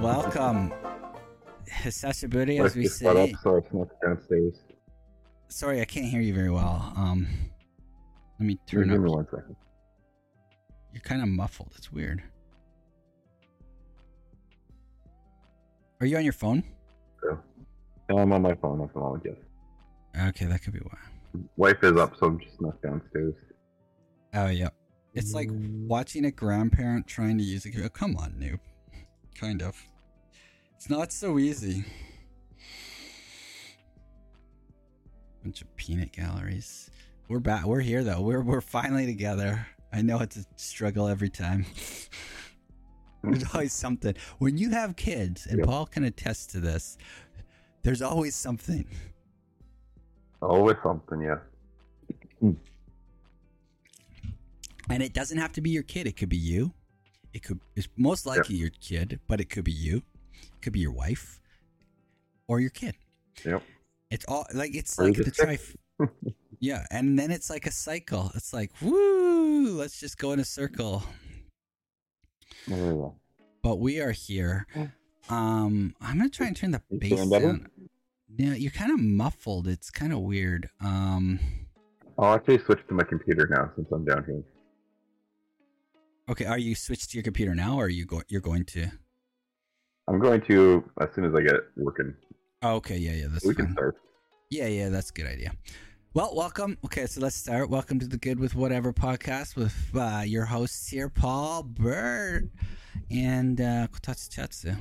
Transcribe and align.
welcome. 0.00 0.72
Hisashiburi, 1.68 2.64
as 2.64 2.74
we 2.76 2.86
say. 2.86 3.06
up 3.06 3.30
so 3.42 3.56
I 3.58 3.70
snuck 3.70 3.88
downstairs. 4.02 4.54
Sorry, 5.48 5.80
I 5.80 5.84
can't 5.84 6.06
hear 6.06 6.20
you 6.20 6.34
very 6.34 6.50
well. 6.50 6.92
Um, 6.96 7.26
let 8.38 8.46
me 8.46 8.54
Give 8.66 8.80
turn 8.80 8.88
me 8.88 8.94
up. 8.96 9.00
one 9.02 9.26
second. 9.26 9.56
You're 10.92 11.02
kind 11.02 11.22
of 11.22 11.28
muffled. 11.28 11.72
It's 11.76 11.92
weird. 11.92 12.22
Are 16.00 16.06
you 16.06 16.16
on 16.16 16.24
your 16.24 16.32
phone? 16.32 16.64
No, 18.08 18.18
I'm 18.18 18.32
on 18.32 18.42
my 18.42 18.54
phone 18.54 18.80
at 18.82 18.92
the 18.92 18.98
moment, 18.98 19.22
yes. 19.24 19.36
Okay, 20.28 20.46
that 20.46 20.62
could 20.62 20.72
be 20.72 20.80
why. 20.80 20.98
Wife 21.56 21.84
is 21.84 21.96
up, 21.96 22.16
so 22.18 22.26
I'm 22.26 22.40
just 22.40 22.60
not 22.60 22.80
downstairs. 22.82 23.34
Oh, 24.34 24.48
yeah. 24.48 24.70
It's 25.14 25.32
like 25.34 25.48
watching 25.52 26.24
a 26.24 26.30
grandparent 26.30 27.06
trying 27.06 27.38
to 27.38 27.44
use 27.44 27.66
a. 27.66 27.88
Come 27.90 28.16
on, 28.16 28.32
noob. 28.32 28.58
Kind 29.38 29.62
of. 29.62 29.76
It's 30.80 30.88
not 30.88 31.12
so 31.12 31.38
easy. 31.38 31.84
Bunch 35.44 35.60
of 35.60 35.76
peanut 35.76 36.10
galleries. 36.10 36.90
We're 37.28 37.38
back. 37.38 37.66
We're 37.66 37.80
here 37.82 38.02
though. 38.02 38.22
We're 38.22 38.40
we're 38.40 38.62
finally 38.62 39.04
together. 39.04 39.66
I 39.92 40.00
know 40.00 40.20
it's 40.20 40.38
a 40.38 40.44
struggle 40.56 41.06
every 41.06 41.28
time. 41.28 41.66
there's 43.22 43.44
always 43.52 43.74
something. 43.74 44.14
When 44.38 44.56
you 44.56 44.70
have 44.70 44.96
kids, 44.96 45.44
and 45.44 45.58
Yeah. 45.58 45.66
Paul 45.66 45.84
can 45.84 46.04
attest 46.04 46.48
to 46.52 46.60
this, 46.60 46.96
there's 47.82 48.00
always 48.00 48.34
something. 48.34 48.86
Always 50.40 50.76
something, 50.82 51.20
yeah. 51.20 51.40
And 54.88 55.02
it 55.02 55.12
doesn't 55.12 55.36
have 55.36 55.52
to 55.52 55.60
be 55.60 55.68
your 55.68 55.82
kid. 55.82 56.06
It 56.06 56.16
could 56.16 56.30
be 56.30 56.38
you. 56.38 56.72
It 57.34 57.42
could 57.42 57.60
it's 57.76 57.88
most 57.98 58.24
likely 58.24 58.56
your 58.56 58.70
kid, 58.80 59.20
but 59.28 59.42
it 59.42 59.50
could 59.50 59.64
be 59.64 59.72
you. 59.72 60.00
It 60.42 60.62
could 60.62 60.72
be 60.72 60.80
your 60.80 60.92
wife 60.92 61.40
or 62.48 62.60
your 62.60 62.70
kid. 62.70 62.94
Yep. 63.44 63.62
It's 64.10 64.24
all 64.26 64.46
like 64.54 64.74
it's 64.74 64.98
Or 64.98 65.04
like 65.04 65.16
the 65.16 65.30
trif. 65.30 65.76
yeah, 66.60 66.84
and 66.90 67.18
then 67.18 67.30
it's 67.30 67.48
like 67.50 67.66
a 67.66 67.70
cycle. 67.72 68.30
It's 68.34 68.52
like 68.52 68.72
woo, 68.82 69.72
let's 69.78 69.98
just 70.00 70.18
go 70.18 70.32
in 70.32 70.40
a 70.40 70.44
circle. 70.44 71.02
But 73.62 73.76
we 73.78 74.00
are 74.00 74.12
here. 74.12 74.66
Um, 75.28 75.94
I'm 76.00 76.16
gonna 76.16 76.28
try 76.28 76.48
and 76.48 76.56
turn 76.56 76.72
the 76.72 76.82
bass 76.90 77.24
better? 77.26 77.46
down. 77.52 77.70
Yeah, 78.36 78.54
you're 78.54 78.72
kind 78.72 78.90
of 78.90 78.98
muffled. 78.98 79.68
It's 79.68 79.88
kind 79.88 80.12
of 80.12 80.20
weird. 80.20 80.68
Um, 80.80 81.38
I'll 82.18 82.34
actually 82.34 82.58
switch 82.58 82.80
to 82.88 82.94
my 82.94 83.04
computer 83.04 83.46
now 83.46 83.70
since 83.76 83.86
I'm 83.92 84.04
down 84.04 84.24
here. 84.24 84.42
okay, 86.28 86.46
are 86.46 86.58
you 86.58 86.74
switched 86.74 87.10
to 87.10 87.16
your 87.16 87.22
computer 87.22 87.54
now, 87.54 87.76
or 87.76 87.84
are 87.84 87.88
you 87.88 88.06
go? 88.06 88.22
You're 88.26 88.40
going 88.40 88.64
to? 88.64 88.88
I'm 90.10 90.18
going 90.18 90.40
to 90.48 90.82
as 91.00 91.08
soon 91.14 91.24
as 91.24 91.32
I 91.36 91.40
get 91.40 91.54
it 91.54 91.64
working. 91.76 92.12
Oh, 92.62 92.74
okay, 92.74 92.96
yeah, 92.98 93.12
yeah, 93.12 93.26
that's 93.30 93.46
we 93.46 93.54
fine. 93.54 93.66
can 93.66 93.74
start. 93.74 93.96
Yeah, 94.50 94.66
yeah, 94.66 94.88
that's 94.88 95.10
a 95.10 95.12
good 95.12 95.26
idea. 95.26 95.52
Well, 96.14 96.34
welcome. 96.34 96.76
Okay, 96.84 97.06
so 97.06 97.20
let's 97.20 97.36
start. 97.36 97.70
Welcome 97.70 98.00
to 98.00 98.08
the 98.08 98.16
Good 98.16 98.40
with 98.40 98.56
Whatever 98.56 98.92
podcast 98.92 99.54
with 99.54 99.72
uh, 99.94 100.24
your 100.26 100.46
hosts 100.46 100.88
here, 100.88 101.08
Paul 101.08 101.62
Bird 101.62 102.50
and 103.08 103.60
uh, 103.60 103.86
Kotatsu 103.86 104.28
Chatsu. 104.30 104.76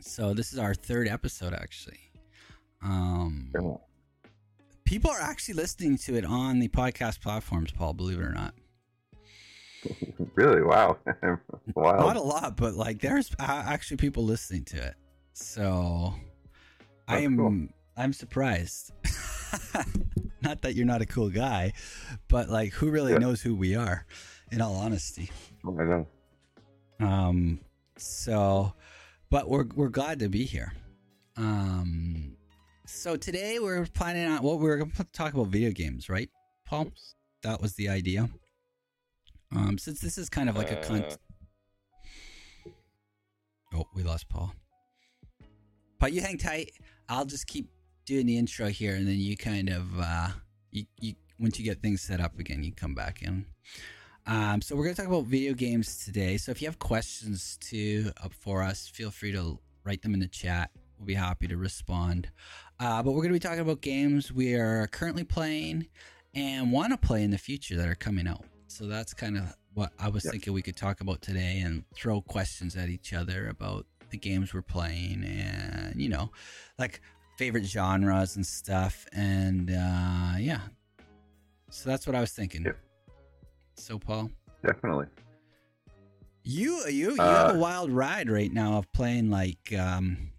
So 0.00 0.32
this 0.32 0.52
is 0.52 0.60
our 0.60 0.74
third 0.74 1.08
episode, 1.08 1.52
actually. 1.52 1.98
Um, 2.84 3.50
people 4.84 5.10
are 5.10 5.20
actually 5.20 5.54
listening 5.54 5.98
to 5.98 6.14
it 6.14 6.24
on 6.24 6.60
the 6.60 6.68
podcast 6.68 7.20
platforms, 7.20 7.72
Paul. 7.72 7.94
Believe 7.94 8.20
it 8.20 8.22
or 8.22 8.32
not, 8.32 8.54
really? 10.34 10.62
Wow. 10.62 10.98
wow. 11.74 11.96
not 11.96 12.16
a 12.16 12.20
lot, 12.22 12.56
but 12.56 12.74
like 12.74 13.00
there's 13.00 13.30
uh, 13.38 13.62
actually 13.66 13.96
people 13.98 14.24
listening 14.24 14.64
to 14.66 14.76
it. 14.78 14.94
So 15.32 16.14
I 17.06 17.20
am 17.20 17.36
cool. 17.36 17.68
I'm 17.96 18.12
surprised. 18.12 18.92
not 20.42 20.62
that 20.62 20.74
you're 20.74 20.86
not 20.86 21.02
a 21.02 21.06
cool 21.06 21.30
guy, 21.30 21.72
but 22.28 22.48
like 22.48 22.72
who 22.72 22.90
really 22.90 23.12
Yeah. 23.12 23.18
knows 23.18 23.40
who 23.42 23.54
we 23.54 23.74
are? 23.74 24.06
In 24.50 24.60
all 24.60 24.76
honesty. 24.76 25.30
Oh 25.64 25.72
my 25.72 25.84
god. 25.84 26.06
Um. 27.00 27.60
So, 27.96 28.72
but 29.30 29.48
we're 29.48 29.66
we're 29.74 29.88
glad 29.88 30.18
to 30.20 30.28
be 30.28 30.44
here. 30.44 30.72
Um. 31.36 32.36
So 32.86 33.16
today 33.16 33.58
we're 33.58 33.84
planning 33.86 34.26
on 34.26 34.42
what 34.42 34.60
we're 34.60 34.78
going 34.78 34.90
to 34.92 35.04
talk 35.04 35.34
about 35.34 35.48
video 35.48 35.70
games, 35.70 36.08
right, 36.08 36.30
Paul? 36.64 36.88
That 37.42 37.60
was 37.60 37.74
the 37.74 37.88
idea. 37.90 38.30
Um. 39.54 39.78
Since 39.78 40.00
this 40.00 40.18
is 40.18 40.28
kind 40.28 40.48
of 40.48 40.56
like 40.56 40.70
a 40.70 40.76
con- 40.76 41.04
Uh, 41.04 41.16
Oh, 43.74 43.86
we 43.94 44.02
lost 44.02 44.28
Paul. 44.28 44.54
But 46.00 46.12
you 46.12 46.22
hang 46.22 46.38
tight. 46.38 46.72
I'll 47.08 47.26
just 47.26 47.46
keep 47.46 47.68
doing 48.06 48.26
the 48.26 48.38
intro 48.38 48.68
here, 48.68 48.94
and 48.94 49.06
then 49.06 49.18
you 49.18 49.36
kind 49.36 49.68
of 49.68 49.98
uh, 49.98 50.28
you 50.70 50.84
you 51.00 51.14
once 51.38 51.58
you 51.58 51.64
get 51.64 51.82
things 51.82 52.00
set 52.00 52.20
up 52.20 52.38
again, 52.38 52.62
you 52.62 52.72
come 52.72 52.94
back 52.94 53.22
in. 53.22 53.46
Um, 54.26 54.60
so 54.60 54.76
we're 54.76 54.84
gonna 54.84 54.94
talk 54.94 55.06
about 55.06 55.24
video 55.24 55.54
games 55.54 56.04
today. 56.04 56.36
So 56.36 56.50
if 56.50 56.60
you 56.62 56.68
have 56.68 56.78
questions 56.78 57.58
to 57.62 58.10
up 58.22 58.32
for 58.34 58.62
us, 58.62 58.88
feel 58.88 59.10
free 59.10 59.32
to 59.32 59.58
write 59.84 60.02
them 60.02 60.14
in 60.14 60.20
the 60.20 60.28
chat. 60.28 60.70
We'll 60.98 61.06
be 61.06 61.14
happy 61.14 61.46
to 61.48 61.56
respond. 61.56 62.30
Uh, 62.80 63.02
but 63.02 63.12
we're 63.12 63.22
gonna 63.22 63.34
be 63.34 63.38
talking 63.40 63.60
about 63.60 63.80
games 63.80 64.32
we 64.32 64.54
are 64.54 64.86
currently 64.88 65.24
playing 65.24 65.88
and 66.34 66.72
want 66.72 66.92
to 66.92 66.96
play 66.98 67.22
in 67.22 67.30
the 67.30 67.38
future 67.38 67.76
that 67.76 67.88
are 67.88 67.94
coming 67.94 68.26
out. 68.26 68.44
So 68.68 68.86
that's 68.86 69.14
kind 69.14 69.36
of 69.36 69.56
what 69.74 69.92
I 69.98 70.08
was 70.08 70.24
Yep. 70.24 70.32
thinking 70.32 70.52
we 70.52 70.62
could 70.62 70.76
talk 70.76 71.00
about 71.00 71.22
today 71.22 71.60
and 71.64 71.84
throw 71.94 72.20
questions 72.20 72.76
at 72.76 72.88
each 72.88 73.12
other 73.12 73.48
about 73.48 73.86
the 74.10 74.18
games 74.18 74.54
we're 74.54 74.62
playing 74.62 75.24
and 75.24 76.00
you 76.00 76.08
know, 76.08 76.30
like 76.78 77.00
favorite 77.36 77.64
genres 77.64 78.36
and 78.36 78.46
stuff. 78.46 79.06
And 79.12 79.70
uh, 79.70 80.34
yeah, 80.38 80.60
so 81.70 81.88
that's 81.88 82.06
what 82.06 82.14
I 82.14 82.20
was 82.20 82.32
thinking. 82.32 82.64
Yep. 82.64 82.76
So 83.76 83.98
Paul, 83.98 84.30
Definitely. 84.64 85.06
you 86.44 86.86
you 86.88 87.16
you 87.16 87.36
have 87.36 87.48
a 87.48 87.54
Uh, 87.54 87.58
wild 87.58 87.90
ride 87.90 88.28
right 88.30 88.52
now 88.52 88.78
of 88.78 88.92
playing 88.92 89.30
like 89.30 89.72
um, 89.78 90.30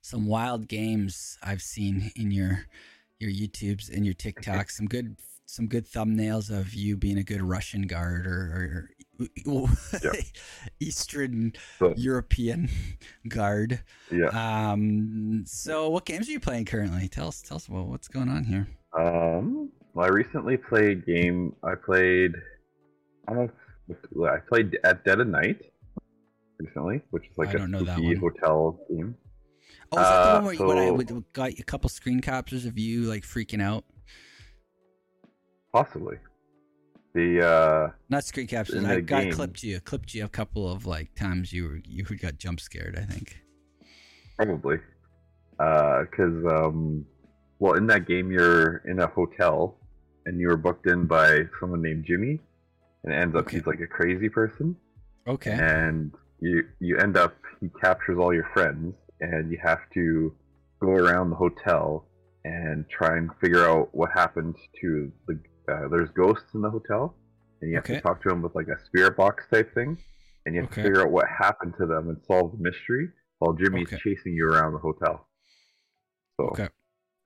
some 0.00 0.26
wild 0.26 0.68
games 0.68 1.38
I've 1.42 1.62
seen 1.62 2.12
in 2.14 2.30
your 2.30 2.66
your 3.20 3.30
YouTubes 3.30 3.94
and 3.94 4.04
your 4.04 4.14
TikToks. 4.14 4.72
Some 4.72 4.86
good 4.86 5.16
some 5.46 5.66
good 5.66 5.84
thumbnails 5.86 6.48
of 6.56 6.74
you 6.74 6.96
being 6.96 7.18
a 7.18 7.24
good 7.24 7.42
Russian 7.42 7.82
guard 7.82 8.24
or, 8.26 8.90
or 9.20 9.28
Yeah. 10.02 10.12
Eastern 10.80 11.52
So, 11.78 11.92
European 11.96 12.68
guard. 13.28 13.82
yeah. 14.12 14.28
Um, 14.72 15.42
so 15.46 15.88
what 15.90 16.04
games 16.06 16.28
are 16.28 16.32
you 16.32 16.40
playing 16.40 16.66
currently? 16.66 17.08
Tell 17.08 17.28
us 17.28 17.42
tell 17.42 17.56
us 17.56 17.66
about 17.66 17.88
what's 17.88 18.08
going 18.08 18.28
on 18.28 18.44
here. 18.44 18.68
Um, 18.98 19.70
well, 19.92 20.06
I 20.06 20.08
recently 20.08 20.56
played 20.56 21.04
game. 21.04 21.54
I 21.64 21.74
played. 21.74 22.32
I 23.28 23.34
don't 23.34 23.50
know. 24.16 24.26
I 24.26 24.38
played 24.48 24.78
at 24.84 25.04
Dead 25.04 25.20
of 25.20 25.26
Night 25.26 25.60
recently, 26.58 27.02
which 27.10 27.24
is 27.24 27.36
like 27.36 27.48
I 27.48 27.52
a 27.52 27.58
don't 27.58 27.70
know 27.72 27.82
that 27.82 27.98
spooky 27.98 28.14
hotel 28.14 28.78
game. 28.88 29.16
Oh, 29.92 30.00
is 30.00 30.08
that 30.08 30.22
the 30.22 30.28
Uh, 30.28 30.32
one 30.34 30.44
where 30.44 30.54
you, 30.54 30.66
when 30.66 30.78
I 30.78 30.90
would, 30.90 31.24
got 31.32 31.50
a 31.58 31.62
couple 31.64 31.88
screen 31.88 32.20
captures 32.20 32.64
of 32.64 32.78
you 32.78 33.02
like 33.02 33.24
freaking 33.24 33.62
out? 33.62 33.84
Possibly. 35.72 36.16
The 37.14 37.44
uh, 37.44 37.92
Not 38.08 38.24
screen 38.24 38.46
captures. 38.46 38.84
I 38.84 39.00
got 39.00 39.22
game. 39.24 39.32
clipped 39.32 39.62
you. 39.64 39.80
Clipped 39.80 40.14
you 40.14 40.24
a 40.24 40.28
couple 40.28 40.70
of 40.70 40.86
like 40.86 41.14
times 41.16 41.52
you 41.52 41.64
were 41.64 41.80
you 41.84 42.04
got 42.04 42.38
jump 42.38 42.60
scared. 42.60 42.96
I 42.96 43.02
think. 43.02 43.36
probably, 44.36 44.78
because 45.58 46.44
um, 46.52 47.04
well, 47.58 47.74
in 47.74 47.86
that 47.88 48.06
game 48.06 48.30
you're 48.30 48.78
in 48.86 49.00
a 49.00 49.08
hotel, 49.08 49.76
and 50.26 50.38
you 50.38 50.48
were 50.48 50.56
booked 50.56 50.86
in 50.86 51.06
by 51.06 51.40
someone 51.58 51.82
named 51.82 52.04
Jimmy, 52.04 52.38
and 53.02 53.12
it 53.12 53.16
ends 53.16 53.34
up 53.34 53.46
Okay. 53.46 53.56
he's 53.58 53.66
like 53.66 53.80
a 53.80 53.86
crazy 53.88 54.28
person, 54.28 54.76
Okay. 55.26 55.50
and 55.52 56.12
you 56.40 56.62
you 56.78 56.96
end 56.98 57.16
up 57.16 57.34
he 57.60 57.68
captures 57.80 58.18
all 58.20 58.32
your 58.32 58.48
friends, 58.54 58.94
and 59.20 59.50
you 59.50 59.58
have 59.62 59.80
to 59.94 60.34
go 60.80 60.88
around 60.90 61.30
the 61.30 61.36
hotel 61.36 62.08
and 62.44 62.88
try 62.88 63.16
and 63.18 63.30
figure 63.40 63.66
out 63.66 63.88
what 63.92 64.10
happened 64.14 64.56
to 64.80 65.12
the 65.26 65.38
uh, 65.70 65.88
there's 65.88 66.10
ghosts 66.10 66.54
in 66.54 66.62
the 66.62 66.70
hotel 66.70 67.14
and 67.60 67.70
you 67.70 67.76
have 67.76 67.84
Okay. 67.84 67.96
to 67.96 68.00
talk 68.00 68.22
to 68.22 68.28
them 68.28 68.42
with 68.42 68.54
like 68.54 68.66
a 68.68 68.84
spirit 68.86 69.16
box 69.16 69.44
type 69.52 69.72
thing 69.74 69.96
and 70.46 70.54
you 70.54 70.62
have 70.62 70.70
Okay. 70.70 70.82
to 70.82 70.88
figure 70.88 71.02
out 71.02 71.10
what 71.10 71.26
happened 71.28 71.74
to 71.78 71.86
them 71.86 72.08
and 72.08 72.18
solve 72.26 72.52
the 72.52 72.58
mystery 72.58 73.08
while 73.38 73.52
jimmy's 73.52 73.86
Okay. 73.88 73.98
chasing 74.02 74.32
you 74.32 74.46
around 74.48 74.72
the 74.72 74.78
hotel 74.78 75.28
so 76.38 76.46
Okay. 76.52 76.68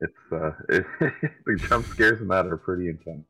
it's 0.00 0.12
uh 0.32 0.50
it, 0.69 0.85
the 1.46 1.56
jump 1.69 1.87
scares 1.87 2.20
in 2.20 2.29
that 2.29 2.46
are 2.46 2.56
pretty 2.56 2.88
intense 2.88 3.25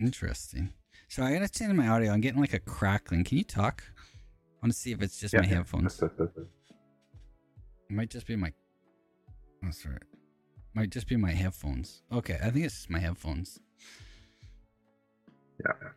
Interesting. 0.00 0.72
So 1.08 1.22
I'm 1.22 1.32
gonna 1.34 1.74
my 1.74 1.86
audio. 1.88 2.10
I'm 2.12 2.20
getting 2.20 2.40
like 2.40 2.54
a 2.54 2.58
crackling. 2.58 3.22
Can 3.22 3.38
you 3.38 3.44
talk? 3.44 3.84
I 3.96 4.66
want 4.66 4.72
to 4.72 4.78
see 4.78 4.90
if 4.90 5.00
it's 5.00 5.18
just 5.18 5.32
Yeah, 5.32 5.40
my 5.42 5.46
headphones. 5.46 6.02
Might 7.92 8.10
just 8.10 8.26
be 8.26 8.36
my. 8.36 8.52
Oh, 9.64 9.70
sorry. 9.70 9.98
Might 10.74 10.90
just 10.90 11.06
be 11.08 11.16
my 11.16 11.32
headphones. 11.32 12.02
Okay, 12.10 12.38
I 12.42 12.50
think 12.50 12.64
it's 12.66 12.88
my 12.88 12.98
headphones. 12.98 13.60
yeah 15.64 15.90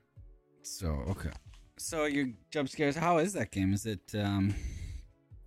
So 0.62 0.88
okay. 1.10 1.32
So 1.78 2.06
your 2.06 2.28
jump 2.52 2.70
scares. 2.70 2.96
How 2.96 3.18
is 3.20 3.34
that 3.34 3.52
game? 3.52 3.74
Is 3.74 3.86
it? 3.86 4.14
um 4.16 4.54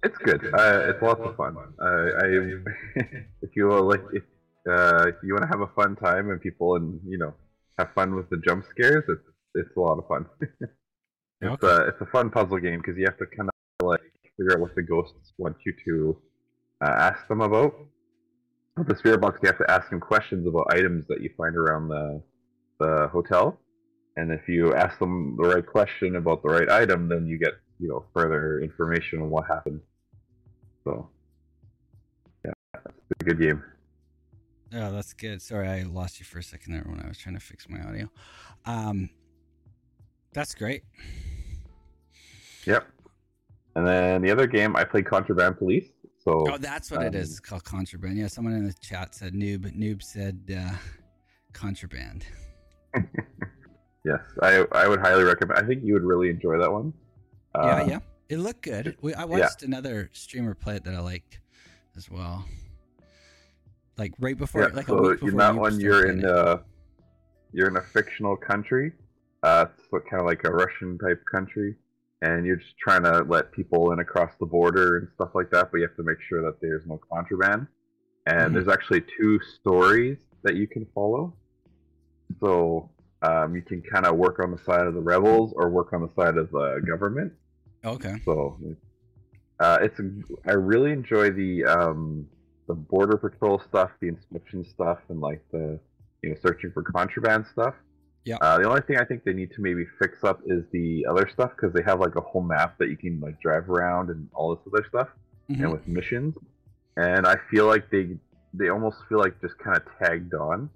It's 0.03 0.19
good. 0.19 0.41
Uh, 0.55 0.91
it's 0.91 1.03
lots 1.03 1.21
of 1.21 1.37
fun. 1.37 1.57
Uh, 1.57 2.09
I 2.23 2.27
if 3.43 3.51
you 3.57 3.69
like 3.83 4.03
if 4.13 4.23
uh, 4.71 5.09
if 5.09 5.17
you 5.25 5.33
want 5.35 5.43
to 5.43 5.49
have 5.49 5.61
a 5.61 5.73
fun 5.75 5.97
time 5.97 6.31
and 6.31 6.41
people 6.41 6.77
and 6.77 7.01
you 7.07 7.19
know 7.19 7.35
have 7.79 7.93
fun 7.95 8.15
with 8.15 8.29
the 8.31 8.37
jump 8.47 8.65
scares, 8.71 9.05
it's 9.09 9.27
it's 9.55 9.77
a 9.77 9.81
lot 9.81 9.99
of 9.99 10.07
fun. 10.07 10.27
it's 11.43 11.63
Okay. 11.63 11.67
a 11.73 11.89
it's 11.89 12.01
a 12.01 12.07
fun 12.07 12.31
puzzle 12.31 12.59
game 12.59 12.79
because 12.79 12.97
you 12.97 13.05
have 13.07 13.19
to 13.19 13.27
kind 13.37 13.49
of 13.49 13.87
like 13.87 14.01
figure 14.37 14.53
out 14.55 14.61
what 14.61 14.75
the 14.77 14.83
ghosts 14.83 15.33
want 15.39 15.57
you 15.67 15.73
to 15.85 16.17
uh, 16.81 16.91
ask 16.91 17.27
them 17.29 17.41
about. 17.41 17.75
With 18.77 18.87
the 18.87 18.97
spirit 18.97 19.21
box, 19.21 19.41
you 19.43 19.49
have 19.49 19.59
to 19.59 19.71
ask 19.71 19.91
them 19.91 19.99
questions 19.99 20.47
about 20.47 20.73
items 20.73 21.05
that 21.09 21.21
you 21.21 21.31
find 21.37 21.57
around 21.57 21.89
the 21.89 22.23
the 22.79 23.09
hotel, 23.09 23.59
and 24.17 24.31
if 24.31 24.49
you 24.49 24.73
ask 24.75 24.99
them 25.01 25.37
the 25.37 25.49
right 25.49 25.67
question 25.67 26.15
about 26.15 26.43
the 26.45 26.49
right 26.49 26.71
item, 26.71 27.09
then 27.09 27.27
you 27.27 27.39
get 27.39 27.55
you 27.81 27.89
know 27.89 28.05
further 28.15 28.61
information 28.61 29.21
on 29.21 29.31
what 29.31 29.47
happened. 29.49 29.81
So, 30.85 31.09
yeah, 32.45 32.53
it's 32.75 33.21
a 33.21 33.25
good 33.25 33.41
game. 33.41 33.65
Oh, 34.73 34.93
that's 34.93 35.13
good. 35.13 35.43
Sorry, 35.43 35.67
I 35.67 35.83
lost 35.83 36.21
you 36.21 36.27
for 36.27 36.39
a 36.39 36.43
second 36.43 36.73
there 36.73 36.85
when 36.87 37.01
I 37.01 37.09
was 37.09 37.19
trying 37.19 37.35
to 37.35 37.41
fix 37.41 37.69
my 37.69 37.81
audio. 37.81 38.09
Um, 38.67 39.11
that's 40.33 40.55
great. 40.55 40.83
Yep. 42.67 42.87
And 43.77 43.87
then 43.87 44.23
the 44.23 44.31
other 44.31 44.47
game, 44.47 44.77
I 44.77 44.85
played 44.85 45.07
Contraband 45.07 45.59
Police. 45.59 45.89
So 46.29 46.45
Oh, 46.55 46.59
that's 46.59 46.91
what 46.91 47.03
it 47.03 47.15
is. 47.15 47.29
um, 47.29 47.31
It's 47.33 47.41
called 47.41 47.65
contraband. 47.65 48.19
Yeah, 48.19 48.27
someone 48.27 48.55
in 48.55 48.67
the 48.67 48.75
chat 48.75 49.15
said 49.15 49.33
noob. 49.33 49.61
Noob 49.77 50.03
said 50.03 50.41
uh, 50.57 50.77
contraband. 51.53 52.27
yes, 54.05 54.21
I 54.43 54.65
I 54.73 54.89
would 54.89 55.01
highly 55.01 55.25
recommend. 55.25 55.59
I 55.59 55.67
think 55.67 55.83
you 55.85 55.95
would 55.95 56.03
really 56.05 56.29
enjoy 56.31 56.59
that 56.59 56.71
one. 56.71 56.93
yeah, 57.55 57.81
Um, 57.83 57.89
yeah. 57.89 57.99
It 58.29 58.39
looked 58.41 58.61
good. 58.63 58.95
We, 59.01 59.15
I 59.15 59.25
watched 59.25 59.63
another 59.63 60.11
streamer 60.13 60.55
play 60.55 60.77
it 60.77 60.85
that 60.85 60.95
I 60.95 61.01
liked 61.01 61.41
as 61.97 62.11
well. 62.11 62.45
Like 63.97 64.13
right 64.19 64.37
before, 64.37 64.63
Yeah, 64.63 64.69
like 64.75 64.89
a 64.89 64.91
so 64.91 65.01
week 65.01 65.21
before. 65.21 65.39
that 65.39 65.55
one, 65.55 65.81
you're 65.81 66.07
in 66.07 66.25
a 66.27 66.63
you're 67.53 67.69
in 67.69 67.77
a 67.79 67.83
fictional 67.83 68.37
country. 68.37 68.93
Uh, 69.43 69.67
it's 69.75 69.89
kind 70.11 70.21
of 70.21 70.27
like 70.27 70.45
a 70.45 70.51
Russian 70.51 70.99
type 70.99 71.23
country, 71.33 71.75
and 72.23 72.45
you're 72.45 72.57
just 72.57 72.77
trying 72.79 73.05
to 73.05 73.25
let 73.29 73.53
people 73.53 73.93
in 73.93 74.01
across 74.01 74.33
the 74.41 74.47
border 74.47 74.99
and 74.99 75.09
stuff 75.15 75.31
like 75.35 75.51
that. 75.51 75.71
But 75.71 75.79
you 75.79 75.87
have 75.87 75.97
to 75.97 76.03
make 76.03 76.21
sure 76.29 76.43
that 76.43 76.61
there's 76.61 76.87
no 76.87 77.01
contraband. 77.13 77.67
And 78.27 78.51
Mhm. 78.51 78.55
there's 78.55 78.69
actually 78.69 79.03
two 79.19 79.41
stories 79.41 80.19
that 80.43 80.55
you 80.55 80.67
can 80.67 80.87
follow. 80.95 81.37
So 82.41 82.91
um, 83.23 83.55
you 83.57 83.63
can 83.63 83.83
kind 83.83 84.07
of 84.07 84.17
work 84.17 84.39
on 84.39 84.51
the 84.51 84.59
side 84.59 84.87
of 84.87 84.95
the 84.95 85.01
rebels 85.01 85.53
or 85.57 85.71
work 85.71 85.93
on 85.93 86.03
the 86.03 86.11
side 86.15 86.37
of 86.37 86.51
the 86.51 86.81
government. 86.87 87.33
Okay. 87.85 88.17
So 88.25 88.59
uh, 89.61 89.79
it's 89.81 90.01
I 90.47 90.53
really 90.53 90.93
enjoy 90.93 91.31
the 91.31 91.65
um, 91.65 92.29
the 92.67 92.75
border 92.75 93.17
patrol 93.17 93.59
stuff, 93.61 93.91
the 94.01 94.09
inspection 94.09 94.65
stuff, 94.65 94.99
and 95.09 95.21
like 95.21 95.43
the 95.51 95.81
you 96.23 96.31
know 96.31 96.37
searching 96.43 96.71
for 96.73 96.83
contraband 96.83 97.47
stuff. 97.47 97.75
Yeah. 98.29 98.37
Uh, 98.43 98.59
the 98.59 98.69
only 98.69 98.83
thing 98.83 98.99
I 98.99 99.05
think 99.05 99.25
they 99.25 99.33
need 99.33 99.51
to 99.53 99.61
maybe 99.63 99.85
fix 99.99 100.23
up 100.23 100.41
is 100.47 100.63
the 100.73 101.07
other 101.11 101.27
stuff 101.33 101.53
because 101.57 101.73
they 101.73 101.83
have 101.91 101.99
like 101.99 102.17
a 102.17 102.21
whole 102.21 102.43
map 102.43 102.77
that 102.79 102.89
you 102.91 102.97
can 102.97 103.19
like 103.21 103.41
drive 103.41 103.71
around 103.71 104.11
and 104.11 104.29
all 104.35 104.55
this 104.55 104.65
other 104.71 104.85
stuff, 104.89 105.09
Mhm. 105.51 105.61
and 105.63 105.73
with 105.73 105.87
missions. 105.89 106.35
And 106.97 107.27
I 107.27 107.37
feel 107.51 107.67
like 107.67 107.89
they 107.91 108.19
they 108.55 108.69
almost 108.69 108.99
feel 109.09 109.19
like 109.19 109.41
just 109.41 109.57
kind 109.59 109.77
of 109.77 109.83
tagged 109.99 110.35
on 110.35 110.69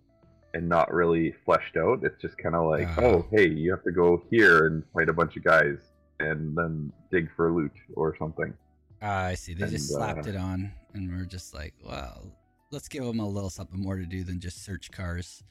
and 0.55 0.69
not 0.69 0.93
really 0.93 1.35
fleshed 1.45 1.77
out. 1.77 2.05
It's 2.05 2.21
just 2.21 2.37
kind 2.39 2.55
of 2.55 2.69
like, 2.71 2.89
Uh. 2.99 3.03
oh, 3.07 3.27
hey, 3.31 3.49
you 3.49 3.71
have 3.71 3.83
to 3.85 3.93
go 3.93 4.23
here 4.31 4.67
and 4.67 4.83
fight 4.95 5.09
a 5.09 5.13
bunch 5.13 5.37
of 5.37 5.45
guys 5.45 5.79
and 6.21 6.57
then 6.57 6.93
dig 7.11 7.29
for 7.37 7.51
loot 7.53 7.73
or 7.95 8.15
something. 8.19 8.53
Ah, 9.01 9.25
I 9.27 9.35
see. 9.35 9.53
They 9.55 9.67
just 9.69 9.89
slapped 9.93 10.27
uh, 10.27 10.31
it 10.31 10.37
on, 10.37 10.71
and 10.95 11.11
we're 11.11 11.25
just 11.25 11.55
like, 11.55 11.75
well, 11.85 12.31
let's 12.71 12.89
give 12.89 13.05
them 13.05 13.19
a 13.21 13.29
little 13.29 13.51
something 13.51 13.81
more 13.81 13.97
to 13.97 14.07
do 14.07 14.23
than 14.25 14.39
just 14.41 14.63
search 14.65 14.91
cars. 14.93 15.43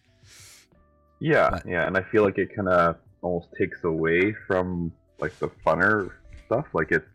Yeah, 1.21 1.50
But- 1.51 1.65
yeah, 1.68 1.85
and 1.88 1.95
I 1.95 2.01
feel 2.01 2.23
like 2.23 2.38
it 2.39 2.53
kind 2.56 2.68
of 2.68 2.95
almost 3.21 3.50
takes 3.57 3.83
away 3.83 4.33
from 4.47 4.91
like 5.19 5.38
the 5.39 5.50
funner 5.65 6.09
stuff. 6.47 6.65
Like 6.73 6.91
it's, 6.91 7.06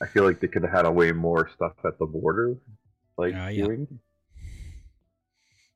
I 0.00 0.06
feel 0.06 0.24
like 0.24 0.40
they 0.40 0.46
could 0.46 0.62
have 0.62 0.72
had 0.72 0.86
a 0.86 0.90
way 0.92 1.10
more 1.12 1.48
stuff 1.52 1.72
at 1.84 1.98
the 1.98 2.06
border, 2.06 2.54
like 3.18 3.34
Ah, 3.36 3.48
yeah. 3.48 3.64
doing. 3.66 3.88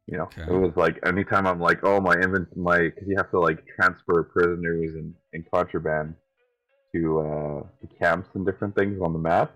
You 0.07 0.19
know, 0.19 0.25
Okay. 0.25 0.43
it 0.43 0.53
was 0.53 0.73
like 0.77 0.99
anytime 1.05 1.47
I'm 1.47 1.61
like, 1.61 1.81
oh 1.83 2.01
my 2.01 2.15
invent 2.15 2.57
my, 2.57 2.79
because 2.79 3.09
you 3.09 3.17
have 3.17 3.31
to 3.33 3.41
like 3.41 3.65
transfer 3.75 4.23
prisoners 4.23 4.95
and, 4.95 5.15
and 5.33 5.45
contraband 5.51 6.15
to 6.95 7.21
uh, 7.21 7.63
the 7.81 7.89
camps 7.99 8.29
and 8.35 8.47
different 8.47 8.77
things 8.77 9.01
on 9.03 9.13
the 9.13 9.19
map, 9.19 9.53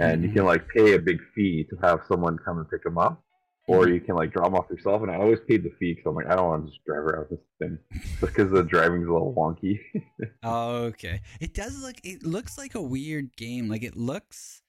and 0.00 0.22
you 0.22 0.28
Mhm. 0.28 0.34
can 0.34 0.44
like 0.44 0.68
pay 0.68 0.92
a 0.94 0.98
big 0.98 1.20
fee 1.34 1.64
to 1.70 1.76
have 1.76 2.00
someone 2.06 2.36
come 2.36 2.58
and 2.58 2.68
pick 2.68 2.82
them 2.84 2.98
up, 2.98 3.22
or 3.68 3.86
Mhm. 3.86 3.94
you 3.94 4.00
can 4.00 4.14
like 4.16 4.32
drop 4.32 4.46
them 4.46 4.54
off 4.56 4.68
yourself. 4.70 5.02
And 5.02 5.10
I 5.10 5.16
always 5.16 5.38
paid 5.48 5.62
the 5.62 5.70
fee 5.78 5.94
because 5.94 6.08
I'm 6.08 6.14
like, 6.16 6.26
I 6.26 6.34
don't 6.36 6.48
want 6.48 6.64
to 6.66 6.70
just 6.72 6.84
drive 6.84 7.00
around 7.00 7.26
this 7.30 7.38
thing 7.58 7.78
because 8.20 8.50
the 8.50 8.62
driving's 8.64 9.06
a 9.08 9.12
little 9.12 9.34
wonky. 9.34 9.78
Oh, 10.42 10.84
okay. 10.86 11.20
It 11.40 11.54
does 11.54 11.80
look. 11.82 11.96
It 12.04 12.24
looks 12.24 12.58
like 12.58 12.74
a 12.74 12.82
weird 12.82 13.36
game. 13.36 13.68
Like 13.68 13.82
it 13.82 13.96
looks. 13.96 14.62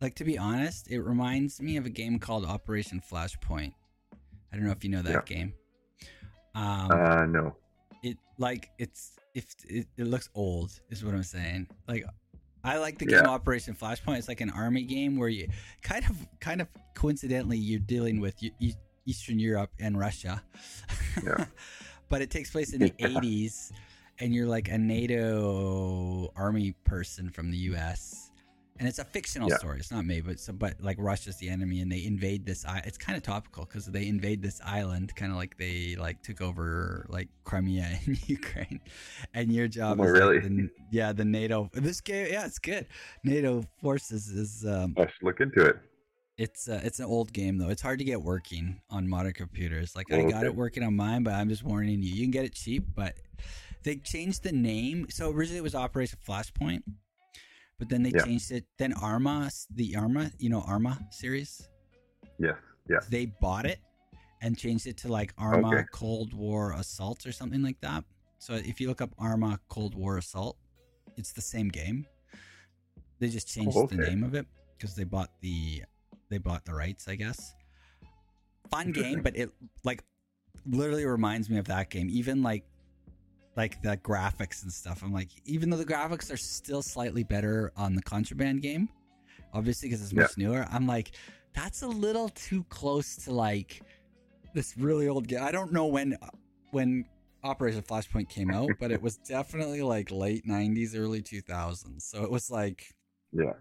Like 0.00 0.14
to 0.16 0.24
be 0.24 0.36
honest, 0.36 0.90
it 0.90 1.00
reminds 1.00 1.60
me 1.62 1.76
of 1.76 1.86
a 1.86 1.90
game 1.90 2.18
called 2.18 2.44
Operation 2.44 3.00
Flashpoint. 3.00 3.72
I 4.52 4.56
don't 4.56 4.64
know 4.66 4.72
if 4.72 4.84
you 4.84 4.90
know 4.90 5.02
that 5.02 5.12
Yeah. 5.12 5.36
game. 5.36 5.54
Um, 6.54 6.90
uh, 6.90 7.26
no. 7.26 7.56
it 8.02 8.16
like 8.38 8.70
it's 8.78 9.16
if 9.34 9.46
it, 9.68 9.86
it 9.96 10.04
looks 10.06 10.28
old 10.34 10.70
is 10.90 11.04
what 11.04 11.14
I'm 11.14 11.22
saying. 11.24 11.68
Like 11.88 12.04
I 12.64 12.78
like 12.78 12.98
the 12.98 13.06
Yeah. 13.06 13.20
game 13.20 13.28
Operation 13.28 13.74
Flashpoint. 13.74 14.18
It's 14.18 14.28
like 14.28 14.40
an 14.40 14.50
army 14.50 14.82
game 14.84 15.16
where 15.16 15.28
you 15.28 15.48
kind 15.82 16.04
of 16.08 16.16
kind 16.40 16.60
of 16.60 16.68
coincidentally 16.94 17.58
you're 17.58 17.78
dealing 17.80 18.20
with 18.20 18.34
Eastern 19.06 19.38
Europe 19.38 19.70
and 19.78 19.98
Russia. 19.98 20.42
Yeah. 21.22 21.44
but 22.08 22.22
it 22.22 22.30
takes 22.30 22.50
place 22.50 22.72
in 22.72 22.80
the 22.80 22.92
Yeah. 22.98 23.08
80s 23.08 23.70
and 24.18 24.34
you're 24.34 24.46
like 24.46 24.68
a 24.68 24.78
NATO 24.78 26.32
army 26.36 26.72
person 26.84 27.30
from 27.30 27.50
the 27.50 27.58
US. 27.72 28.23
And 28.80 28.88
it's 28.88 28.98
a 28.98 29.04
fictional 29.04 29.48
Yeah. 29.50 29.58
story. 29.58 29.78
It's 29.78 29.92
not 29.92 30.04
me, 30.04 30.20
but 30.20 30.40
so, 30.40 30.52
but 30.52 30.80
like 30.80 30.96
Russia's 30.98 31.36
the 31.36 31.48
enemy, 31.48 31.80
and 31.80 31.92
they 31.92 32.04
invade 32.04 32.44
this. 32.44 32.64
I- 32.64 32.82
It's 32.84 32.98
kind 32.98 33.16
of 33.16 33.22
topical 33.22 33.64
because 33.64 33.86
they 33.86 34.08
invade 34.08 34.42
this 34.42 34.60
island, 34.64 35.14
kind 35.14 35.30
of 35.30 35.38
like 35.38 35.56
they 35.56 35.94
like 35.94 36.22
took 36.22 36.40
over 36.40 37.06
like 37.08 37.28
Crimea 37.44 38.00
in 38.06 38.18
Ukraine, 38.26 38.80
and 39.32 39.52
your 39.52 39.68
job 39.68 40.00
Oh, 40.00 40.04
is 40.04 40.10
really? 40.10 40.40
like 40.40 40.48
the, 40.56 40.70
yeah 40.90 41.12
the 41.12 41.24
NATO. 41.24 41.70
This 41.72 42.00
game, 42.00 42.26
yeah, 42.32 42.46
it's 42.46 42.58
good. 42.58 42.86
NATO 43.22 43.64
forces 43.80 44.28
is 44.28 44.64
um, 44.66 44.94
I 44.98 45.02
should 45.02 45.22
look 45.22 45.40
into 45.40 45.64
it. 45.66 45.76
it's 46.36 46.68
uh, 46.68 46.80
it's 46.82 46.98
an 46.98 47.04
old 47.06 47.32
game 47.32 47.58
though. 47.58 47.68
It's 47.68 47.82
hard 47.82 48.00
to 48.00 48.04
get 48.04 48.20
working 48.22 48.80
on 48.90 49.08
modern 49.08 49.34
computers. 49.34 49.94
Like 49.94 50.12
I 50.12 50.16
Oh, 50.22 50.28
got 50.28 50.38
okay. 50.38 50.46
it 50.46 50.56
working 50.56 50.82
on 50.82 50.96
mine, 50.96 51.22
but 51.22 51.34
I'm 51.34 51.48
just 51.48 51.62
warning 51.62 52.02
you. 52.02 52.12
You 52.12 52.22
can 52.24 52.32
get 52.32 52.44
it 52.44 52.54
cheap, 52.54 52.88
but 52.96 53.14
they 53.84 53.96
changed 53.98 54.42
the 54.42 54.50
name. 54.50 55.06
So 55.10 55.30
originally 55.30 55.58
it 55.58 55.62
was 55.62 55.76
Operation 55.76 56.18
Flashpoint, 56.26 56.82
but 57.78 57.88
then 57.88 58.02
they 58.02 58.10
Yeah. 58.10 58.24
changed 58.24 58.50
it. 58.52 58.66
Then 58.78 58.92
Arma, 58.94 59.50
the 59.70 59.96
Arma, 59.96 60.30
you 60.38 60.48
know 60.48 60.60
Arma 60.62 60.98
series, 61.10 61.68
Yes. 62.38 62.56
Yeah. 62.88 63.00
they 63.08 63.26
bought 63.26 63.66
it 63.66 63.80
and 64.42 64.56
changed 64.58 64.86
it 64.86 64.96
to 64.98 65.08
like 65.08 65.32
Arma 65.38 65.68
Okay. 65.68 65.84
Cold 65.92 66.32
War 66.34 66.72
Assault 66.72 67.26
or 67.26 67.32
something 67.32 67.62
like 67.62 67.80
that. 67.80 68.04
So 68.38 68.54
if 68.54 68.80
you 68.80 68.88
look 68.88 69.00
up 69.00 69.14
Arma 69.18 69.58
Cold 69.68 69.94
War 69.94 70.18
Assault, 70.18 70.56
it's 71.16 71.32
the 71.32 71.40
same 71.40 71.68
game. 71.68 72.06
They 73.18 73.28
just 73.28 73.48
oh, 73.50 73.54
changed 73.54 73.76
Oh, 73.76 73.86
the 73.86 73.96
name 73.96 74.22
of 74.22 74.34
it 74.34 74.46
because 74.76 74.94
they 74.94 75.04
bought 75.04 75.30
the 75.40 75.84
they 76.28 76.38
bought 76.38 76.64
the 76.64 76.74
rights, 76.74 77.08
I 77.08 77.14
guess. 77.14 77.54
Fun 78.70 78.92
game, 78.92 79.22
but 79.22 79.36
it 79.36 79.50
like 79.84 80.02
literally 80.66 81.04
reminds 81.04 81.48
me 81.48 81.58
of 81.58 81.66
that 81.66 81.90
game. 81.90 82.08
Even 82.10 82.42
like 82.42 82.64
like 83.56 83.80
the 83.82 83.96
graphics 83.98 84.62
and 84.62 84.72
stuff. 84.72 85.02
I'm 85.02 85.12
like, 85.12 85.28
even 85.44 85.70
though 85.70 85.76
the 85.76 85.84
graphics 85.84 86.32
are 86.32 86.36
still 86.36 86.82
slightly 86.82 87.22
better 87.22 87.72
on 87.76 87.94
the 87.94 88.02
Contraband 88.02 88.62
game, 88.62 88.88
obviously 89.52 89.88
because 89.88 90.02
it's 90.02 90.12
much 90.12 90.36
newer. 90.36 90.66
I'm 90.70 90.86
like, 90.86 91.12
that's 91.54 91.82
a 91.82 91.88
little 91.88 92.28
too 92.30 92.64
close 92.64 93.16
to 93.24 93.32
like 93.32 93.80
this 94.54 94.76
really 94.76 95.08
old 95.08 95.28
game. 95.28 95.42
I 95.42 95.52
don't 95.52 95.72
know 95.72 95.86
when 95.86 96.16
when 96.72 97.04
Operation 97.44 97.82
Flashpoint 97.82 98.28
came 98.28 98.50
out, 98.50 98.70
but 98.80 98.90
it 98.90 99.00
was 99.00 99.16
definitely 99.28 99.82
like 99.82 100.10
late 100.10 100.46
'90s, 100.46 100.98
early 100.98 101.22
2000s. 101.22 102.02
So 102.02 102.24
it 102.24 102.30
was 102.30 102.50
like 102.50 102.86
Yeah. 103.32 103.52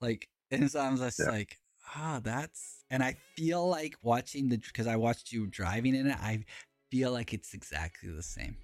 like 0.00 0.28
and 0.50 0.70
so 0.70 0.80
I 0.80 0.90
was 0.90 1.00
just 1.00 1.20
Yeah. 1.20 1.30
like, 1.30 1.58
ah, 1.96 2.20
that's 2.22 2.84
and 2.90 3.02
I 3.02 3.16
feel 3.36 3.68
like 3.68 3.96
watching 4.02 4.48
the 4.48 4.56
because 4.58 4.86
I 4.86 4.96
watched 4.96 5.32
you 5.32 5.46
driving 5.46 5.94
in 5.94 6.06
it. 6.06 6.16
I 6.18 6.44
feel 6.90 7.12
like 7.12 7.34
it's 7.34 7.52
exactly 7.54 8.10
the 8.10 8.22
same. 8.22 8.56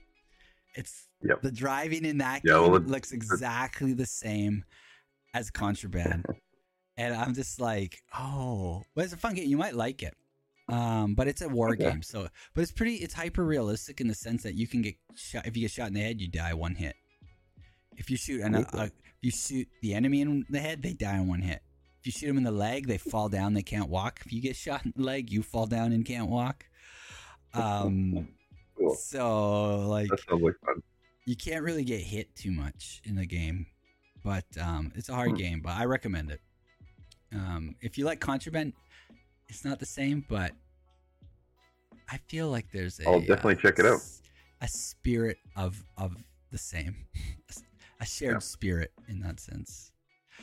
It's 0.74 1.08
Yep. 1.22 1.42
the 1.42 1.52
driving 1.52 2.04
in 2.04 2.18
that 2.18 2.42
Yeah, 2.44 2.60
game 2.60 2.72
well, 2.72 2.80
looks 2.80 3.12
exactly 3.12 3.92
the 3.92 4.06
same 4.06 4.64
as 5.34 5.50
Contraband, 5.50 6.24
and 6.96 7.14
I'm 7.14 7.34
just 7.34 7.60
like, 7.60 8.02
oh, 8.18 8.82
but 8.94 9.04
it's 9.04 9.12
a 9.12 9.18
fun 9.18 9.34
game. 9.34 9.48
You 9.48 9.58
might 9.58 9.74
like 9.74 10.02
it. 10.02 10.14
Um, 10.68 11.14
but 11.14 11.26
it's 11.26 11.42
a 11.42 11.48
war 11.48 11.72
Okay. 11.72 11.90
game, 11.90 12.02
so 12.02 12.28
but 12.54 12.62
it's 12.62 12.72
pretty. 12.72 12.94
It's 12.96 13.12
hyper 13.14 13.44
realistic 13.44 14.00
in 14.00 14.06
the 14.08 14.14
sense 14.14 14.42
that 14.44 14.54
you 14.54 14.66
can 14.68 14.82
get 14.82 14.94
shot 15.16 15.46
if 15.46 15.56
you 15.56 15.62
get 15.62 15.72
shot 15.72 15.88
in 15.88 15.94
the 15.94 16.00
head, 16.00 16.20
you 16.20 16.28
die 16.28 16.54
one 16.54 16.74
hit. 16.76 16.94
If 17.96 18.08
you 18.08 18.16
shoot 18.16 18.40
an, 18.40 18.54
uh, 18.54 18.62
if 18.84 18.92
you 19.20 19.30
shoot 19.30 19.68
the 19.82 19.94
enemy 19.94 20.20
in 20.22 20.46
the 20.48 20.60
head, 20.60 20.82
they 20.82 20.92
die 20.94 21.16
in 21.16 21.26
one 21.28 21.42
hit. 21.42 21.60
If 22.00 22.06
you 22.06 22.12
shoot 22.12 22.28
them 22.28 22.38
in 22.38 22.44
the 22.44 22.50
leg, 22.50 22.86
they 22.86 22.96
fall 22.98 23.28
down. 23.28 23.52
They 23.52 23.62
can't 23.62 23.90
walk. 23.90 24.20
If 24.24 24.32
you 24.32 24.40
get 24.40 24.56
shot 24.56 24.86
in 24.86 24.94
the 24.96 25.02
leg, 25.02 25.30
you 25.30 25.42
fall 25.42 25.66
down 25.66 25.92
and 25.92 26.04
can't 26.04 26.28
walk. 26.30 26.64
Um, 27.52 28.28
Cool. 28.80 28.94
so 28.94 29.86
like 29.88 30.08
That 30.08 30.20
sounds 30.28 30.42
like 30.42 30.54
fun. 30.64 30.82
you 31.26 31.36
can't 31.36 31.62
really 31.62 31.84
get 31.84 32.00
hit 32.00 32.34
too 32.34 32.50
much 32.50 33.02
in 33.04 33.14
the 33.14 33.26
game, 33.26 33.66
but 34.24 34.44
um, 34.60 34.90
it's 34.94 35.08
a 35.08 35.14
hard 35.14 35.30
Hmm. 35.32 35.36
game. 35.36 35.60
But 35.60 35.72
I 35.76 35.84
recommend 35.84 36.30
it. 36.30 36.40
Um, 37.32 37.76
if 37.80 37.98
you 37.98 38.04
like 38.06 38.20
Contraband, 38.20 38.72
it's 39.48 39.64
not 39.64 39.78
the 39.78 39.86
same, 39.86 40.24
but 40.28 40.52
I 42.10 42.16
feel 42.28 42.48
like 42.48 42.70
there's 42.72 42.98
a 43.00 43.06
I'll 43.08 43.20
definitely 43.20 43.56
check 43.56 43.78
it 43.78 43.86
out. 43.86 44.00
A 44.62 44.68
spirit 44.68 45.36
of 45.56 45.82
of 45.96 46.16
the 46.50 46.58
same, 46.58 47.06
a 48.00 48.06
shared 48.06 48.34
Yeah. 48.36 48.38
spirit 48.40 48.92
in 49.08 49.20
that 49.20 49.38
sense. 49.40 49.92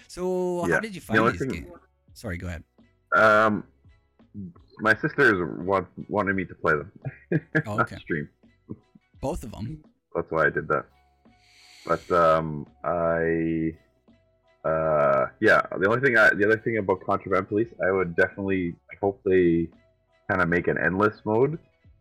So 0.08 0.62
how 0.70 0.79
did 0.79 0.94
you 0.96 1.01
The 1.01 1.06
find 1.08 1.20
only 1.20 1.32
these 1.34 1.41
thing- 1.41 1.50
games? 1.50 1.72
Sorry, 2.13 2.38
go 2.38 2.48
ahead. 2.48 2.63
Um, 3.15 3.63
my 4.80 4.96
sisters 4.96 5.36
want, 5.60 5.88
wanted 6.10 6.36
me 6.36 6.46
to 6.46 6.56
play 6.56 6.74
them. 6.74 6.92
Oh, 7.66 7.72
on 7.74 7.82
okay. 7.82 7.98
stream. 7.98 8.30
Both 9.22 9.44
of 9.44 9.52
them. 9.52 9.84
That's 10.16 10.30
why 10.32 10.48
I 10.48 10.50
did 10.50 10.68
that. 10.68 10.86
But 11.86 12.12
um, 12.12 12.68
I, 12.84 13.74
uh, 14.68 15.28
yeah. 15.40 15.62
The 15.80 15.88
only 15.88 16.02
thing 16.02 16.18
I, 16.18 16.30
the 16.34 16.46
other 16.46 16.62
thing 16.64 16.78
about 16.78 17.06
Contraband 17.06 17.48
Police, 17.48 17.70
I 17.86 17.92
would 17.92 18.16
definitely 18.16 18.76
I 18.92 18.96
hope 19.00 19.22
they 19.24 19.70
kind 20.30 20.42
of 20.42 20.50
make 20.50 20.68
an 20.68 20.78
endless 20.78 21.16
mode 21.24 21.58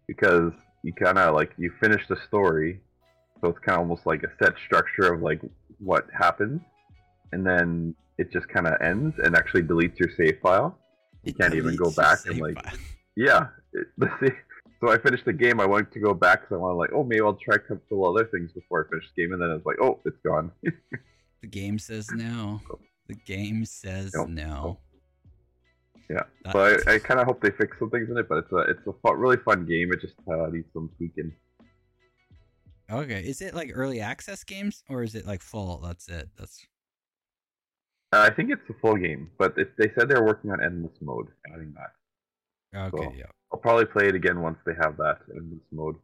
because 0.07 0.53
you 0.83 0.93
kind 0.93 1.19
of 1.19 1.35
like 1.35 1.53
you 1.57 1.73
finish 1.81 2.03
the 2.09 2.17
story, 2.27 2.81
so 3.41 3.49
it's 3.49 3.59
kind 3.61 3.77
of 3.77 3.81
almost 3.81 4.07
like 4.07 4.23
a 4.25 4.33
set 4.43 4.55
structure 4.65 5.13
of 5.13 5.23
like 5.23 5.41
what 5.79 6.07
happens, 6.17 6.61
and 7.33 7.47
then 7.47 7.95
it 8.19 8.33
just 8.33 8.49
kind 8.49 8.67
of 8.67 8.81
ends 8.81 9.15
and 9.23 9.37
actually 9.37 9.63
deletes 9.63 9.99
your 9.99 10.11
save 10.17 10.39
file. 10.43 10.77
You 11.27 11.35
can't 11.35 11.55
even 11.55 11.77
go 11.77 11.91
back 11.91 12.25
and 12.27 12.41
like 12.41 12.63
file. 12.63 12.79
yeah. 13.17 13.47
It, 13.73 13.87
the 13.99 14.09
sa- 14.21 14.35
so 14.81 14.91
I 14.91 14.99
finished 14.99 15.25
the 15.25 15.33
game. 15.33 15.59
I 15.61 15.67
wanted 15.67 15.91
to 15.93 16.01
go 16.01 16.13
back 16.15 16.43
because 16.43 16.55
I 16.55 16.59
wanted 16.59 16.77
like, 16.77 16.91
oh, 16.95 17.03
maybe 17.05 17.21
I'll 17.23 17.35
try 17.35 17.57
a 17.57 17.59
couple 17.59 18.07
other 18.07 18.27
things 18.27 18.53
before 18.53 18.87
I 18.87 18.91
finish 18.91 19.07
the 19.17 19.23
game, 19.23 19.33
and 19.33 19.41
then 19.43 19.51
it's 19.51 19.65
like, 19.67 19.77
oh, 19.83 20.01
it's 20.05 20.19
gone. 20.25 20.51
The 21.43 21.49
game 21.49 21.79
says 21.79 22.11
no. 22.13 22.61
The 23.09 23.15
game 23.15 23.65
says 23.67 24.13
Nope. 24.15 24.29
no. 24.31 24.79
Yeah. 26.11 26.23
That- 26.45 26.53
so 26.53 26.91
I, 26.91 26.95
I 26.95 26.99
kind 26.99 27.21
of 27.21 27.27
hope 27.27 27.41
they 27.43 27.51
fix 27.51 27.79
some 27.79 27.91
things 27.91 28.09
in 28.11 28.17
it, 28.17 28.27
but 28.29 28.39
it's 28.39 28.53
a 28.53 28.57
it's 28.71 28.87
a 28.87 28.93
fu- 28.93 29.15
really 29.15 29.37
fun 29.37 29.65
game. 29.67 29.93
It 29.93 30.01
just 30.01 30.15
uh, 30.29 30.47
needs 30.51 30.67
some 30.73 30.91
tweaking. 30.97 31.33
Okay, 32.91 33.21
is 33.21 33.43
it 33.43 33.55
like 33.55 33.71
early 33.75 34.01
access 34.01 34.43
games 34.45 34.83
or 34.89 35.03
is 35.03 35.15
it 35.15 35.27
like 35.27 35.43
full? 35.43 35.79
That's 35.85 36.09
it. 36.09 36.29
That's 36.39 36.65
I 38.13 38.31
think 38.31 38.51
it's 38.51 38.63
a 38.71 38.75
full 38.81 38.97
game, 38.97 39.31
but 39.39 39.57
they 39.57 39.91
said 39.99 40.09
they're 40.09 40.25
working 40.25 40.51
on 40.51 40.63
endless 40.63 40.97
mode, 41.01 41.29
adding 41.53 41.75
that. 41.75 42.79
okay. 42.89 43.05
Cool. 43.05 43.15
Yeah, 43.17 43.27
I'll 43.53 43.59
probably 43.59 43.87
play 43.87 44.09
it 44.09 44.15
again 44.15 44.41
once 44.41 44.59
they 44.65 44.75
have 44.81 44.97
that 44.99 45.19
endless 45.35 45.65
mode. 45.73 45.97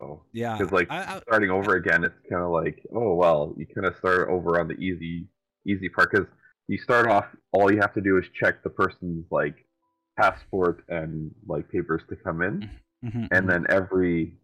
So 0.00 0.22
yeah. 0.32 0.56
because 0.56 0.72
like 0.72 0.90
I, 0.90 1.16
I, 1.16 1.20
starting 1.20 1.50
over 1.50 1.74
again, 1.74 2.04
it's 2.04 2.14
kind 2.30 2.42
of 2.42 2.50
like, 2.50 2.80
oh 2.94 3.14
well, 3.14 3.54
you 3.56 3.66
kind 3.66 3.86
of 3.86 3.96
start 3.96 4.28
over 4.28 4.60
on 4.60 4.68
the 4.68 4.74
easy, 4.74 5.26
easy 5.66 5.88
part 5.88 6.12
because 6.12 6.26
you 6.68 6.78
start 6.78 7.08
off. 7.08 7.26
All 7.52 7.72
you 7.72 7.80
have 7.80 7.94
to 7.94 8.00
do 8.00 8.16
is 8.18 8.24
check 8.34 8.62
the 8.62 8.70
person's 8.70 9.24
like 9.30 9.56
passport 10.18 10.84
and 10.88 11.32
like 11.46 11.68
papers 11.70 12.02
to 12.10 12.16
come 12.16 12.42
in, 12.42 12.70
mhm, 13.04 13.28
and 13.32 13.46
mhm. 13.46 13.50
then 13.50 13.66
every 13.68 14.34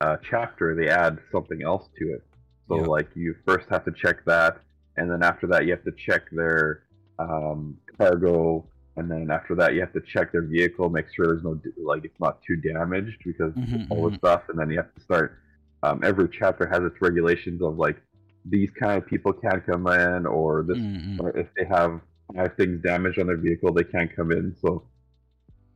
uh, 0.00 0.16
chapter 0.28 0.74
they 0.74 0.88
add 0.88 1.18
something 1.30 1.62
else 1.62 1.88
to 1.98 2.14
it. 2.14 2.22
So 2.68 2.76
Yeah. 2.76 2.86
like 2.86 3.08
you 3.14 3.34
first 3.46 3.68
have 3.68 3.84
to 3.84 3.92
check 3.92 4.24
that, 4.24 4.58
and 4.96 5.10
then 5.10 5.22
after 5.22 5.46
that 5.48 5.64
you 5.64 5.70
have 5.72 5.84
to 5.84 5.92
check 5.92 6.22
their 6.32 6.84
um, 7.18 7.76
cargo, 7.96 8.64
and 8.96 9.10
then 9.10 9.30
after 9.30 9.54
that 9.54 9.74
you 9.74 9.80
have 9.80 9.92
to 9.92 10.00
check 10.00 10.32
their 10.32 10.42
vehicle, 10.42 10.88
make 10.90 11.06
sure 11.14 11.26
there's 11.26 11.42
no 11.44 11.60
like 11.82 12.04
it's 12.04 12.20
not 12.20 12.42
too 12.42 12.56
damaged 12.56 13.18
because 13.24 13.52
Mhm, 13.54 13.86
all 13.90 14.10
the 14.10 14.16
stuff, 14.18 14.42
and 14.48 14.58
then 14.58 14.70
you 14.70 14.76
have 14.78 14.94
to 14.94 15.00
start. 15.00 15.38
Um, 15.84 16.00
every 16.04 16.28
chapter 16.28 16.66
has 16.66 16.82
its 16.84 17.00
regulations 17.00 17.60
of 17.62 17.76
like 17.76 17.96
these 18.44 18.70
kind 18.70 18.96
of 19.02 19.06
people 19.08 19.32
can't 19.32 19.64
come 19.66 19.86
in, 19.86 20.26
or 20.26 20.64
this, 20.66 20.78
Mm, 20.78 21.18
mm. 21.18 21.20
or 21.20 21.36
if 21.36 21.48
they 21.56 21.64
have 21.64 22.00
five 22.34 22.54
things 22.56 22.82
damaged 22.82 23.18
on 23.18 23.26
their 23.26 23.36
vehicle, 23.36 23.72
they 23.72 23.84
can't 23.84 24.14
come 24.14 24.30
in. 24.32 24.54
So 24.60 24.84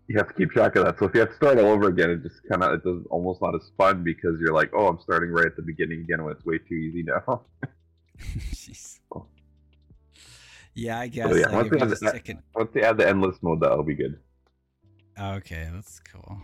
you 0.08 0.16
have 0.18 0.28
to 0.28 0.34
keep 0.34 0.50
track 0.50 0.76
of 0.76 0.84
that. 0.84 0.98
So 0.98 1.06
if 1.06 1.14
you 1.14 1.20
have 1.20 1.30
to 1.30 1.36
start 1.36 1.58
all 1.58 1.66
over 1.66 1.88
again, 1.88 2.10
it 2.10 2.22
just 2.22 2.40
kind 2.48 2.62
of 2.62 2.74
it 2.74 2.84
does 2.84 3.02
almost 3.10 3.42
not 3.42 3.54
as 3.56 3.70
fun 3.76 4.04
because 4.04 4.38
you're 4.40 4.54
like, 4.54 4.70
oh, 4.74 4.86
I'm 4.86 5.00
starting 5.00 5.30
right 5.30 5.46
at 5.46 5.56
the 5.56 5.62
beginning 5.62 6.00
again 6.02 6.22
when 6.22 6.32
it's 6.32 6.44
way 6.44 6.58
too 6.58 6.74
easy 6.74 7.02
now. 7.02 7.42
Jeez. 8.52 9.00
Yeah, 10.74 11.00
I 11.00 11.08
guess. 11.08 11.28
Oh. 11.30 11.34
yeah, 11.34 11.46
like, 11.46 11.52
once 11.54 11.70
they 11.70 11.76
you 11.76 11.80
have 11.80 11.88
just 11.90 12.02
that- 12.02 12.12
check 12.12 12.28
it- 12.28 12.36
Once 12.54 12.70
they 12.74 12.82
add 12.82 12.98
the 12.98 13.08
endless 13.08 13.36
mode, 13.42 13.60
that'll 13.60 13.82
be 13.82 13.94
good. 13.94 14.18
Okay, 15.18 15.68
that's 15.72 16.00
cool. 16.00 16.38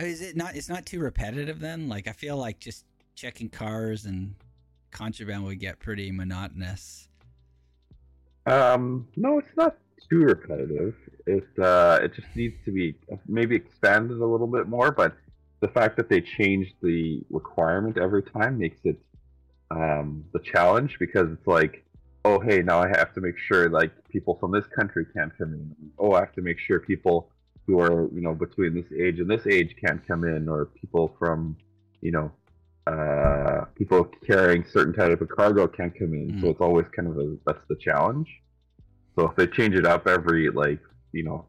Uh, 0.00 0.04
Is 0.04 0.22
it 0.22 0.36
not? 0.36 0.56
It's 0.56 0.68
not 0.68 0.86
too 0.86 1.00
repetitive 1.00 1.60
then. 1.60 1.88
Like 1.88 2.08
I 2.08 2.12
feel 2.12 2.36
like 2.38 2.58
just 2.58 2.86
checking 3.14 3.50
cars 3.50 4.06
and 4.06 4.34
contraband 4.90 5.44
would 5.44 5.58
get 5.60 5.78
pretty 5.80 6.10
monotonous. 6.10 7.08
Um, 8.46 9.08
no, 9.16 9.38
it's 9.38 9.54
not 9.56 9.76
too 10.08 10.20
repetitive. 10.20 10.94
It 11.26 11.46
uh, 11.62 11.98
it 12.02 12.14
just 12.14 12.28
needs 12.34 12.56
to 12.64 12.72
be 12.72 12.94
maybe 13.26 13.54
expanded 13.56 14.18
a 14.18 14.24
little 14.26 14.46
bit 14.46 14.68
more. 14.68 14.90
But 14.90 15.14
the 15.60 15.68
fact 15.68 15.96
that 15.98 16.08
they 16.08 16.22
change 16.22 16.74
the 16.80 17.20
requirement 17.28 17.98
every 17.98 18.22
time 18.22 18.58
makes 18.58 18.80
it 18.84 18.98
um, 19.70 20.24
the 20.32 20.38
challenge 20.40 20.96
because 20.98 21.30
it's 21.30 21.46
like, 21.46 21.84
oh 22.24 22.40
hey, 22.40 22.62
now 22.62 22.80
I 22.80 22.88
have 22.88 23.12
to 23.14 23.20
make 23.20 23.38
sure 23.38 23.68
like 23.68 23.92
people 24.08 24.36
from 24.40 24.50
this 24.52 24.66
country 24.66 25.06
can't 25.14 25.36
come 25.38 25.52
in. 25.54 25.74
Oh, 25.98 26.12
I 26.12 26.20
have 26.20 26.34
to 26.34 26.42
make 26.42 26.58
sure 26.58 26.80
people 26.80 27.30
who 27.66 27.80
are 27.80 28.08
you 28.14 28.20
know 28.20 28.34
between 28.34 28.74
this 28.74 28.90
age 28.98 29.18
and 29.20 29.28
this 29.30 29.46
age 29.46 29.74
can't 29.84 30.06
come 30.06 30.24
in, 30.24 30.48
or 30.48 30.66
people 30.66 31.14
from 31.18 31.56
you 32.00 32.10
know 32.12 32.32
uh, 32.86 33.66
people 33.74 34.04
carrying 34.26 34.64
certain 34.64 34.94
type 34.94 35.20
of 35.20 35.28
cargo 35.28 35.66
can't 35.68 35.96
come 35.98 36.14
in. 36.14 36.38
So 36.40 36.46
Mhm. 36.46 36.50
it's 36.52 36.60
always 36.60 36.86
kind 36.96 37.08
of 37.08 37.18
a 37.18 37.36
that's 37.46 37.64
the 37.68 37.76
challenge. 37.76 38.28
So 39.14 39.28
if 39.28 39.36
they 39.36 39.46
change 39.46 39.74
it 39.74 39.84
up 39.84 40.06
every 40.06 40.48
like 40.50 40.80
you 41.12 41.24
know 41.24 41.44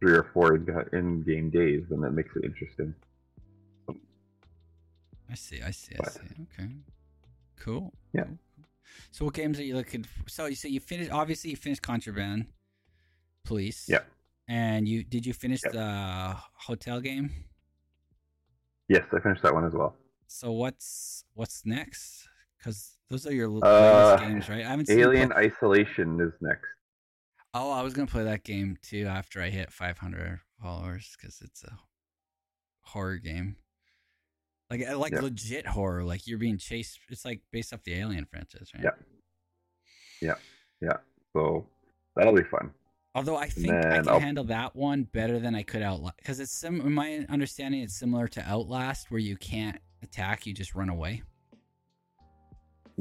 three 0.00 0.12
or 0.16 0.26
four 0.32 0.56
in 0.56 1.22
game 1.24 1.50
days, 1.50 1.84
then 1.90 2.00
that 2.00 2.12
makes 2.12 2.34
it 2.36 2.44
interesting. 2.44 2.94
I 5.30 5.34
see. 5.34 5.60
I 5.62 5.70
see. 5.70 5.94
I 5.94 5.98
But- 5.98 6.12
see. 6.12 6.20
Okay. 6.58 6.68
Cool. 7.60 7.92
Yeah. 8.12 8.24
So 9.12 9.24
what 9.26 9.34
games 9.34 9.58
are 9.60 9.64
you 9.64 9.76
looking 9.76 10.02
for? 10.02 10.28
So 10.28 10.46
you 10.46 10.56
say 10.56 10.68
you 10.70 10.80
finished. 10.80 11.12
Obviously, 11.12 11.50
you 11.50 11.56
finished 11.56 11.82
Contraband, 11.82 12.46
Police. 13.44 13.86
Yeah. 13.88 14.00
And 14.48 14.88
you 14.88 15.04
did 15.04 15.24
you 15.24 15.32
finish 15.32 15.60
Yeah. 15.64 15.70
the 15.70 16.36
hotel 16.54 17.00
game? 17.00 17.30
Yes, 18.88 19.04
I 19.12 19.20
finished 19.20 19.42
that 19.42 19.54
one 19.54 19.64
as 19.64 19.72
well. 19.72 19.94
So 20.26 20.50
what's 20.52 21.24
what's 21.34 21.64
next? 21.64 22.26
Because 22.58 22.96
those 23.08 23.26
are 23.26 23.32
your 23.32 23.48
Uh, 23.64 24.16
games, 24.16 24.48
right? 24.48 24.64
I 24.64 24.70
haven't 24.70 24.86
seen 24.86 24.98
Alien 24.98 25.32
Isolation 25.32 26.20
is 26.20 26.32
next. 26.40 26.66
Oh, 27.54 27.70
I 27.70 27.82
was 27.82 27.94
gonna 27.94 28.06
play 28.08 28.24
that 28.24 28.42
game 28.44 28.76
too 28.82 29.06
after 29.06 29.40
I 29.40 29.50
hit 29.50 29.72
500 29.72 30.40
followers 30.60 31.16
because 31.16 31.40
it's 31.40 31.62
a 31.64 31.78
horror 32.82 33.18
game. 33.18 33.56
Like 34.70 34.82
eh, 34.82 34.94
like 34.94 35.12
Yeah. 35.12 35.20
legit 35.20 35.66
horror. 35.66 36.04
Like 36.04 36.26
you're 36.26 36.38
being 36.38 36.56
chased. 36.58 37.00
It's 37.08 37.24
like 37.24 37.40
based 37.50 37.72
off 37.74 37.82
the 37.82 37.94
Alien 37.94 38.24
franchise, 38.24 38.70
right? 38.74 38.84
Yeah. 38.84 38.90
Yeah, 40.22 40.34
yeah. 40.80 40.96
So 41.32 41.66
that'll 42.14 42.34
be 42.34 42.44
fun. 42.44 42.70
Although 43.14 43.36
I 43.36 43.48
think 43.48 43.72
I 43.72 43.96
can 43.98 44.08
I'll- 44.08 44.20
handle 44.20 44.44
that 44.44 44.76
one 44.76 45.02
better 45.04 45.40
than 45.40 45.54
I 45.56 45.62
could 45.64 45.82
Outlast 45.82 46.16
because 46.18 46.38
it's 46.38 46.52
sim. 46.52 46.80
In 46.80 46.92
my 46.92 47.26
understanding, 47.28 47.80
it's 47.82 47.96
similar 47.98 48.28
to 48.28 48.42
Outlast 48.42 49.10
where 49.10 49.18
you 49.20 49.36
can't 49.36 49.80
attack, 50.02 50.46
you 50.46 50.54
just 50.54 50.74
run 50.76 50.88
away. 50.88 51.22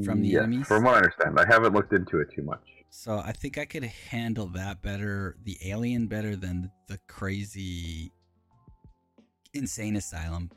From 0.03 0.21
the 0.21 0.29
Yes, 0.29 0.43
enemies? 0.43 0.67
From 0.67 0.83
what 0.85 0.95
I 0.95 0.97
understand, 0.99 1.39
I 1.39 1.45
haven't 1.45 1.73
looked 1.73 1.93
into 1.93 2.19
it 2.21 2.29
too 2.33 2.41
much. 2.41 2.63
So 2.89 3.19
I 3.19 3.33
think 3.33 3.57
I 3.57 3.65
could 3.65 3.83
handle 3.83 4.47
that 4.47 4.81
better, 4.81 5.35
the 5.43 5.57
Alien 5.69 6.07
better 6.07 6.35
than 6.35 6.71
the 6.87 6.97
crazy 7.07 8.11
insane 9.53 9.95
asylum. 9.97 10.49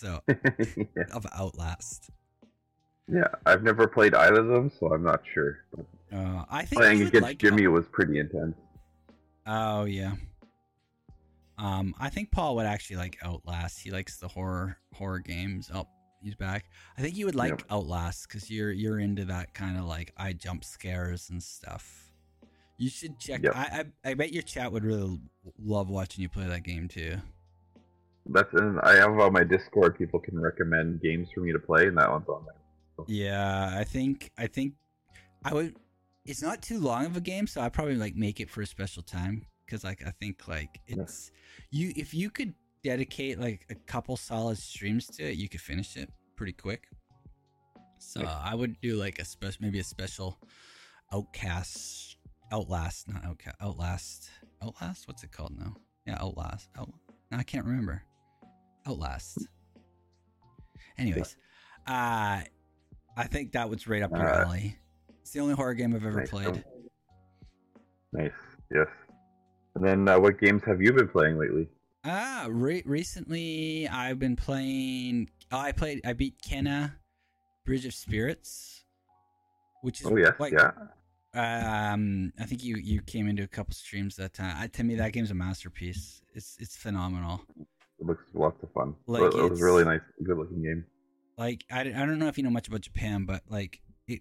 So 0.00 0.20
yeah. 0.28 1.04
of 1.12 1.26
Outlast. 1.36 2.08
yeah, 3.06 3.28
I've 3.44 3.62
never 3.62 3.86
played 3.86 4.14
either 4.14 4.40
of 4.40 4.48
them, 4.48 4.70
so 4.80 4.92
I'm 4.94 5.02
not 5.02 5.20
sure. 5.34 5.58
Uh, 6.12 6.44
I 6.50 6.64
think 6.64 6.80
playing 6.80 7.02
against 7.02 7.22
like 7.22 7.38
Jimmy 7.38 7.66
was 7.66 7.86
pretty 7.92 8.18
intense. 8.18 8.56
Oh 9.46 9.84
yeah. 9.84 10.12
Um, 11.58 11.94
I 12.00 12.08
think 12.08 12.30
Paul 12.30 12.56
would 12.56 12.64
actually 12.66 12.96
like 12.96 13.18
Outlast. 13.22 13.80
He 13.80 13.90
likes 13.90 14.16
the 14.16 14.28
horror 14.28 14.78
horror 14.94 15.18
games. 15.18 15.70
Oh, 15.74 15.86
he's 16.22 16.34
back. 16.34 16.64
I 16.96 17.02
think 17.02 17.16
you 17.16 17.26
would 17.26 17.34
like 17.34 17.50
Yep. 17.50 17.62
Outlast 17.70 18.26
because 18.28 18.50
you're 18.50 18.72
you're 18.72 18.98
into 18.98 19.26
that 19.26 19.52
kind 19.52 19.76
of 19.76 19.84
like 19.84 20.12
eye 20.16 20.32
jump 20.32 20.64
scares 20.64 21.28
and 21.28 21.42
stuff. 21.42 22.06
You 22.78 22.88
should 22.88 23.18
check. 23.18 23.42
Yep. 23.42 23.54
I, 23.54 23.84
I 24.04 24.10
I 24.10 24.14
bet 24.14 24.32
your 24.32 24.42
chat 24.42 24.72
would 24.72 24.84
really 24.84 25.20
love 25.62 25.90
watching 25.90 26.22
you 26.22 26.30
play 26.30 26.46
that 26.46 26.62
game 26.62 26.88
too. 26.88 27.18
That's 28.26 28.52
and 28.52 28.78
I 28.80 28.96
have 28.96 29.18
on 29.18 29.32
my 29.32 29.44
Discord. 29.44 29.98
People 29.98 30.20
can 30.20 30.38
recommend 30.38 31.00
games 31.00 31.28
for 31.34 31.40
me 31.40 31.52
to 31.52 31.58
play, 31.58 31.86
and 31.86 31.96
that 31.98 32.10
one's 32.10 32.28
on 32.28 32.44
there. 32.44 33.06
Yeah, 33.08 33.74
I 33.76 33.84
think 33.84 34.30
I 34.38 34.46
think 34.46 34.74
I 35.44 35.54
would. 35.54 35.76
It's 36.26 36.42
not 36.42 36.62
too 36.62 36.78
long 36.78 37.06
of 37.06 37.16
a 37.16 37.20
game, 37.20 37.46
so 37.46 37.60
I 37.60 37.70
probably 37.70 37.96
like 37.96 38.14
make 38.14 38.40
it 38.40 38.50
for 38.50 38.60
a 38.60 38.66
special 38.66 39.02
time 39.02 39.46
because 39.64 39.84
like 39.84 40.02
I 40.06 40.10
think 40.10 40.46
like 40.46 40.80
it's 40.86 41.30
you 41.70 41.92
if 41.96 42.12
you 42.12 42.30
could 42.30 42.54
dedicate 42.84 43.40
like 43.40 43.66
a 43.70 43.74
couple 43.74 44.16
solid 44.16 44.58
streams 44.58 45.06
to 45.06 45.24
it, 45.24 45.36
you 45.36 45.48
could 45.48 45.60
finish 45.60 45.96
it 45.96 46.10
pretty 46.36 46.52
quick. 46.52 46.88
So 47.98 48.20
Yeah. 48.22 48.38
I 48.42 48.54
would 48.54 48.80
do 48.80 48.96
like 48.96 49.18
a 49.18 49.24
special, 49.24 49.58
maybe 49.60 49.78
a 49.78 49.84
special 49.84 50.38
Outcast, 51.12 52.16
Outlast, 52.52 53.08
not 53.08 53.24
Outcast, 53.24 53.56
Outlast, 53.60 54.30
Outlast. 54.62 55.08
What's 55.08 55.22
it 55.22 55.32
called 55.32 55.58
now? 55.58 55.74
Yeah, 56.06 56.16
Outlast. 56.20 56.68
Out. 56.78 56.92
I 57.32 57.42
can't 57.42 57.64
remember. 57.64 58.02
Outlast. 58.90 59.46
Anyways, 60.98 61.36
uh, 61.86 62.42
I 63.16 63.24
think 63.30 63.52
that 63.52 63.70
was 63.70 63.86
right 63.86 64.02
up 64.02 64.10
your 64.10 64.28
Uh, 64.28 64.44
alley. 64.44 64.76
It's 65.20 65.30
the 65.32 65.40
only 65.40 65.54
horror 65.54 65.74
game 65.74 65.94
I've 65.94 66.04
ever 66.04 66.20
Nice. 66.20 66.30
played. 66.30 66.64
Nice. 68.12 68.32
Yes. 68.74 68.88
And 69.76 69.84
then, 69.84 70.08
uh, 70.08 70.18
what 70.18 70.38
games 70.40 70.62
have 70.64 70.82
you 70.82 70.92
been 70.92 71.08
playing 71.08 71.38
lately? 71.38 71.68
Ah, 72.04 72.48
re- 72.50 72.82
recently 72.84 73.86
I've 73.88 74.18
been 74.18 74.34
playing. 74.36 75.30
Oh, 75.52 75.58
I 75.58 75.72
played. 75.72 76.00
I 76.04 76.12
beat 76.14 76.40
Kenna, 76.42 76.98
Bridge 77.64 77.84
of 77.86 77.94
Spirits, 77.94 78.84
which 79.82 80.00
is 80.00 80.06
Oh 80.06 80.16
yes, 80.16 80.34
like, 80.38 80.52
yeah. 80.52 80.72
Um, 81.32 82.32
I 82.40 82.44
think 82.46 82.64
you 82.64 82.76
you 82.76 83.02
came 83.02 83.28
into 83.28 83.44
a 83.44 83.46
couple 83.46 83.74
streams 83.74 84.16
that 84.16 84.32
time. 84.34 84.56
I, 84.58 84.66
to 84.68 84.82
me, 84.82 84.96
that 84.96 85.12
game's 85.12 85.30
a 85.30 85.34
masterpiece. 85.34 86.22
It's 86.34 86.56
it's 86.58 86.76
phenomenal. 86.76 87.42
It 88.00 88.06
looks 88.06 88.24
lots 88.32 88.62
of 88.62 88.72
fun. 88.72 88.94
Like, 89.06 89.22
it, 89.22 89.50
was 89.50 89.60
a 89.60 89.64
really 89.64 89.84
nice, 89.84 90.00
good 90.24 90.38
looking 90.38 90.62
game. 90.62 90.84
Like 91.36 91.64
I, 91.70 91.80
I 91.80 91.84
don't 91.84 92.18
know 92.18 92.28
if 92.28 92.38
you 92.38 92.44
know 92.44 92.50
much 92.50 92.68
about 92.68 92.80
Japan, 92.80 93.24
but 93.24 93.42
like 93.48 93.80
it 94.06 94.20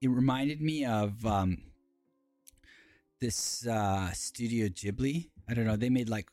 it 0.00 0.08
reminded 0.08 0.60
me 0.60 0.84
of 0.84 1.24
um 1.26 1.58
this 3.20 3.66
uh 3.66 4.10
Studio 4.12 4.68
Ghibli. 4.68 5.30
I 5.48 5.54
don't 5.54 5.66
know. 5.66 5.76
They 5.76 5.90
made 5.90 6.08
like 6.08 6.28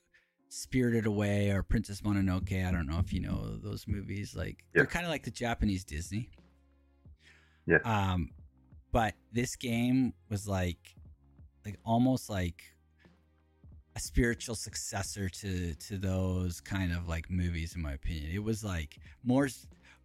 Spirited 0.50 1.06
Away 1.06 1.50
or 1.52 1.64
Princess 1.64 2.02
Mononoke. 2.02 2.66
I 2.66 2.72
don't 2.72 2.88
know 2.88 3.00
if 3.00 3.12
you 3.12 3.22
know 3.22 3.58
those 3.58 3.86
movies. 3.88 4.36
Like 4.36 4.64
they're 4.74 4.86
kind 4.86 5.06
of 5.06 5.12
like 5.12 5.24
the 5.24 5.32
Japanese 5.32 5.84
Disney. 5.84 6.30
Yes. 7.66 7.82
Um, 7.84 8.30
but 8.92 9.16
this 9.32 9.56
game 9.56 10.14
was 10.30 10.48
like, 10.48 10.96
like 11.66 11.78
almost 11.84 12.30
like 12.30 12.75
a 13.96 14.00
spiritual 14.00 14.56
successor 14.56 15.30
to 15.30 15.74
to 15.76 15.98
those 15.98 16.60
kind 16.62 16.92
of 16.92 17.08
like 17.08 17.30
movies, 17.30 17.76
in 17.76 17.82
my 17.82 17.94
opinion. 17.94 18.32
It 18.34 18.44
was 18.44 18.64
like 18.64 18.98
more 19.24 19.48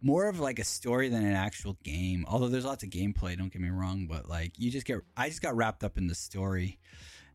more 0.01 0.27
of 0.27 0.39
like 0.39 0.59
a 0.59 0.63
story 0.63 1.09
than 1.09 1.25
an 1.25 1.33
actual 1.33 1.77
game. 1.83 2.25
Although 2.27 2.47
there's 2.47 2.65
lots 2.65 2.83
of 2.83 2.89
gameplay, 2.89 3.37
don't 3.37 3.51
get 3.51 3.61
me 3.61 3.69
wrong, 3.69 4.07
but 4.07 4.27
like 4.27 4.57
you 4.57 4.71
just 4.71 4.85
get, 4.85 4.99
I 5.15 5.29
just 5.29 5.41
got 5.41 5.55
wrapped 5.55 5.83
up 5.83 5.97
in 5.97 6.07
the 6.07 6.15
story, 6.15 6.79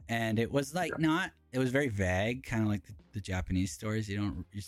and 0.09 0.39
it 0.39 0.51
was 0.51 0.75
like 0.75 0.99
not, 0.99 1.31
it 1.53 1.59
was 1.59 1.71
very 1.71 1.89
vague, 1.89 2.45
kind 2.45 2.63
of 2.63 2.69
like 2.69 2.85
the, 2.85 2.95
the 3.13 3.21
Japanese 3.21 3.71
stories. 3.71 4.09
You 4.09 4.17
don't, 4.17 4.47
you, 4.53 4.63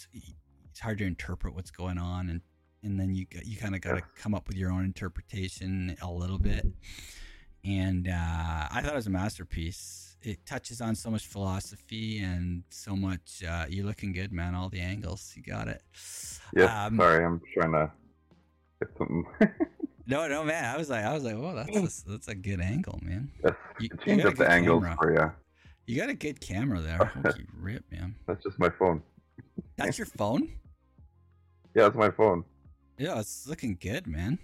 it's 0.70 0.80
hard 0.80 0.98
to 0.98 1.04
interpret 1.06 1.54
what's 1.54 1.70
going 1.72 1.98
on, 1.98 2.30
and 2.30 2.40
and 2.84 3.00
then 3.00 3.14
you 3.14 3.26
got- 3.26 3.46
you 3.46 3.56
kind 3.56 3.74
of 3.74 3.80
got 3.80 3.96
to 3.96 4.02
come 4.14 4.34
up 4.34 4.46
with 4.46 4.56
your 4.56 4.70
own 4.70 4.84
interpretation 4.84 5.96
a 6.00 6.10
little 6.10 6.38
bit. 6.38 6.66
And 7.64 8.06
uh, 8.06 8.68
I 8.70 8.80
thought 8.82 8.92
it 8.92 8.96
was 8.96 9.08
a 9.08 9.10
masterpiece. 9.10 10.07
It 10.22 10.44
touches 10.44 10.80
on 10.80 10.94
so 10.96 11.10
much 11.10 11.26
philosophy 11.26 12.18
and 12.18 12.64
so 12.70 12.96
much. 12.96 13.42
Uh, 13.48 13.66
you're 13.68 13.86
looking 13.86 14.12
good, 14.12 14.32
man. 14.32 14.54
All 14.54 14.68
the 14.68 14.80
angles, 14.80 15.32
you 15.36 15.42
got 15.42 15.68
it. 15.68 15.82
Yes. 16.54 16.70
Um, 16.70 16.96
sorry, 16.98 17.24
I'm 17.24 17.40
trying 17.54 17.72
to 17.72 17.92
get 18.80 18.90
something. 18.98 19.24
No, 20.10 20.26
no, 20.26 20.42
man. 20.42 20.64
I 20.64 20.78
was 20.78 20.88
like, 20.88 21.04
I 21.04 21.12
was 21.12 21.22
like, 21.22 21.36
whoa, 21.36 21.54
that's 21.54 22.02
a, 22.06 22.08
that's 22.12 22.28
a 22.28 22.34
good 22.34 22.62
angle, 22.62 22.98
man. 23.02 23.30
yes. 23.44 23.52
You- 23.78 23.90
change 24.06 24.24
up 24.24 24.36
the 24.36 24.50
angles 24.50 24.82
camera. 24.82 24.96
for 24.98 25.12
you. 25.12 25.32
You 25.86 26.00
got 26.00 26.08
a 26.08 26.14
good 26.14 26.40
camera 26.40 26.80
there. 26.80 26.96
Holy 26.96 27.44
rip, 27.60 27.84
man. 27.92 28.14
That's 28.26 28.42
just 28.42 28.58
my 28.58 28.70
phone. 28.70 29.02
That's 29.76 29.98
your 29.98 30.06
phone? 30.06 30.48
Yeah, 31.74 31.82
that's 31.82 31.96
my 31.96 32.10
phone. 32.10 32.44
Yeah, 32.96 33.20
it's 33.20 33.46
looking 33.46 33.76
good, 33.78 34.06
man. 34.06 34.38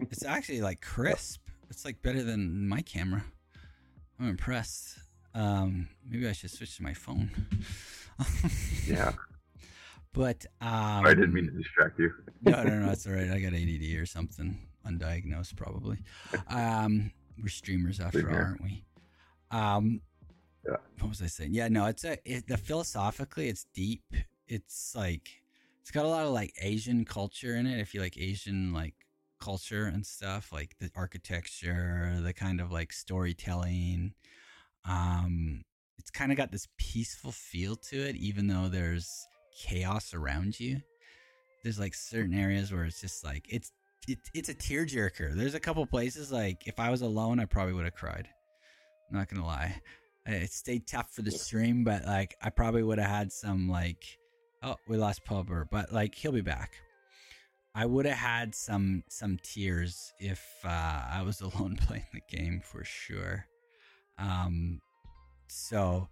It's 0.00 0.22
actually 0.22 0.60
like 0.60 0.82
crisp. 0.82 1.40
It's 1.70 1.86
like 1.86 2.02
better 2.02 2.22
than 2.22 2.68
my 2.68 2.82
camera. 2.82 3.24
I'm 4.20 4.28
impressed. 4.28 4.98
Um, 5.34 5.88
maybe 6.08 6.28
I 6.28 6.32
should 6.32 6.50
switch 6.50 6.76
to 6.76 6.82
my 6.82 6.94
phone. 6.94 7.30
Yeah. 8.86 9.12
But 10.12 10.44
um, 10.60 11.06
I 11.06 11.14
didn't 11.14 11.32
mean 11.32 11.46
to 11.46 11.52
distract 11.52 11.98
you. 11.98 12.12
no, 12.42 12.62
no, 12.62 12.80
no, 12.80 12.90
it's 12.90 13.06
all 13.06 13.14
right. 13.14 13.30
I 13.30 13.38
got 13.40 13.54
ADD 13.54 13.98
or 13.98 14.04
something, 14.04 14.58
undiagnosed 14.86 15.56
probably. 15.56 15.98
Um, 16.48 17.12
we're 17.40 17.48
streamers 17.48 17.98
after 18.00 18.28
all, 18.28 18.36
aren't 18.36 18.62
we? 18.62 18.84
Um, 19.50 20.02
Yeah. 20.66 20.76
What 20.98 21.08
was 21.10 21.22
I 21.22 21.26
saying? 21.28 21.54
Yeah, 21.54 21.68
no, 21.68 21.86
it's 21.86 22.04
a 22.04 22.18
it, 22.26 22.46
the 22.46 22.58
philosophically, 22.58 23.48
it's 23.48 23.64
deep. 23.72 24.02
It's 24.46 24.94
like 24.94 25.30
it's 25.80 25.90
got 25.90 26.04
a 26.04 26.08
lot 26.08 26.26
of 26.26 26.32
like 26.32 26.52
Asian 26.60 27.06
culture 27.06 27.54
in 27.56 27.66
it. 27.66 27.80
If 27.80 27.94
you 27.94 28.00
like 28.02 28.18
Asian 28.18 28.74
like 28.74 28.94
culture 29.40 29.86
and 29.86 30.06
stuff, 30.06 30.52
like 30.52 30.76
the 30.78 30.90
architecture, 30.94 32.18
the 32.22 32.32
kind 32.32 32.60
of 32.60 32.70
like 32.70 32.92
storytelling. 32.92 34.12
Um, 34.84 35.62
it's 35.98 36.10
kind 36.10 36.32
of 36.32 36.38
got 36.38 36.52
this 36.52 36.68
peaceful 36.78 37.32
feel 37.32 37.76
to 37.76 37.96
it, 37.96 38.16
even 38.16 38.46
though 38.46 38.68
there's 38.68 39.26
chaos 39.56 40.14
around 40.14 40.58
you 40.58 40.80
there's 41.62 41.78
like 41.78 41.94
certain 41.94 42.34
areas 42.34 42.72
where 42.72 42.84
it's 42.84 43.00
just 43.00 43.24
like 43.24 43.46
it's 43.48 43.72
it, 44.08 44.18
it's 44.32 44.48
a 44.48 44.54
tearjerker. 44.54 45.34
There's 45.34 45.54
a 45.54 45.60
couple 45.60 45.84
places 45.86 46.32
like 46.32 46.66
if 46.66 46.80
I 46.80 46.90
was 46.90 47.02
alone, 47.02 47.38
I 47.38 47.44
probably 47.44 47.74
would 47.74 47.84
have 47.84 47.94
cried. 47.94 48.28
I'm 49.10 49.18
not 49.18 49.28
gonna 49.28 49.46
lie, 49.46 49.80
it 50.26 50.52
stayed 50.52 50.86
tough 50.86 51.12
for 51.12 51.22
the 51.22 51.30
stream, 51.30 51.84
but 51.84 52.04
like 52.06 52.34
I 52.42 52.50
probably 52.50 52.82
would 52.82 52.98
have 52.98 53.10
had 53.10 53.32
some 53.32 53.68
like 53.68 54.18
oh 54.62 54.76
we 54.88 54.96
lost 54.96 55.24
Pulver, 55.24 55.66
but 55.70 55.92
like 55.92 56.14
he'll 56.14 56.32
be 56.32 56.40
back. 56.40 56.72
I 57.74 57.86
would 57.86 58.06
have 58.06 58.16
had 58.16 58.54
some 58.54 59.04
some 59.08 59.38
tears 59.42 60.12
if 60.18 60.44
uh, 60.64 61.02
I 61.12 61.22
was 61.24 61.40
alone 61.40 61.76
playing 61.76 62.06
the 62.12 62.36
game 62.36 62.60
for 62.64 62.84
sure. 62.84 63.46
Um, 64.18 64.80
so 65.48 66.08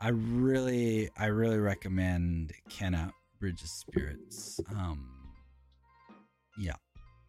I 0.00 0.08
really 0.08 1.10
I 1.16 1.26
really 1.26 1.58
recommend 1.58 2.52
Kenna 2.68 3.12
Bridge 3.38 3.62
of 3.62 3.68
Spirits. 3.68 4.60
Um, 4.70 5.08
yeah, 6.58 6.76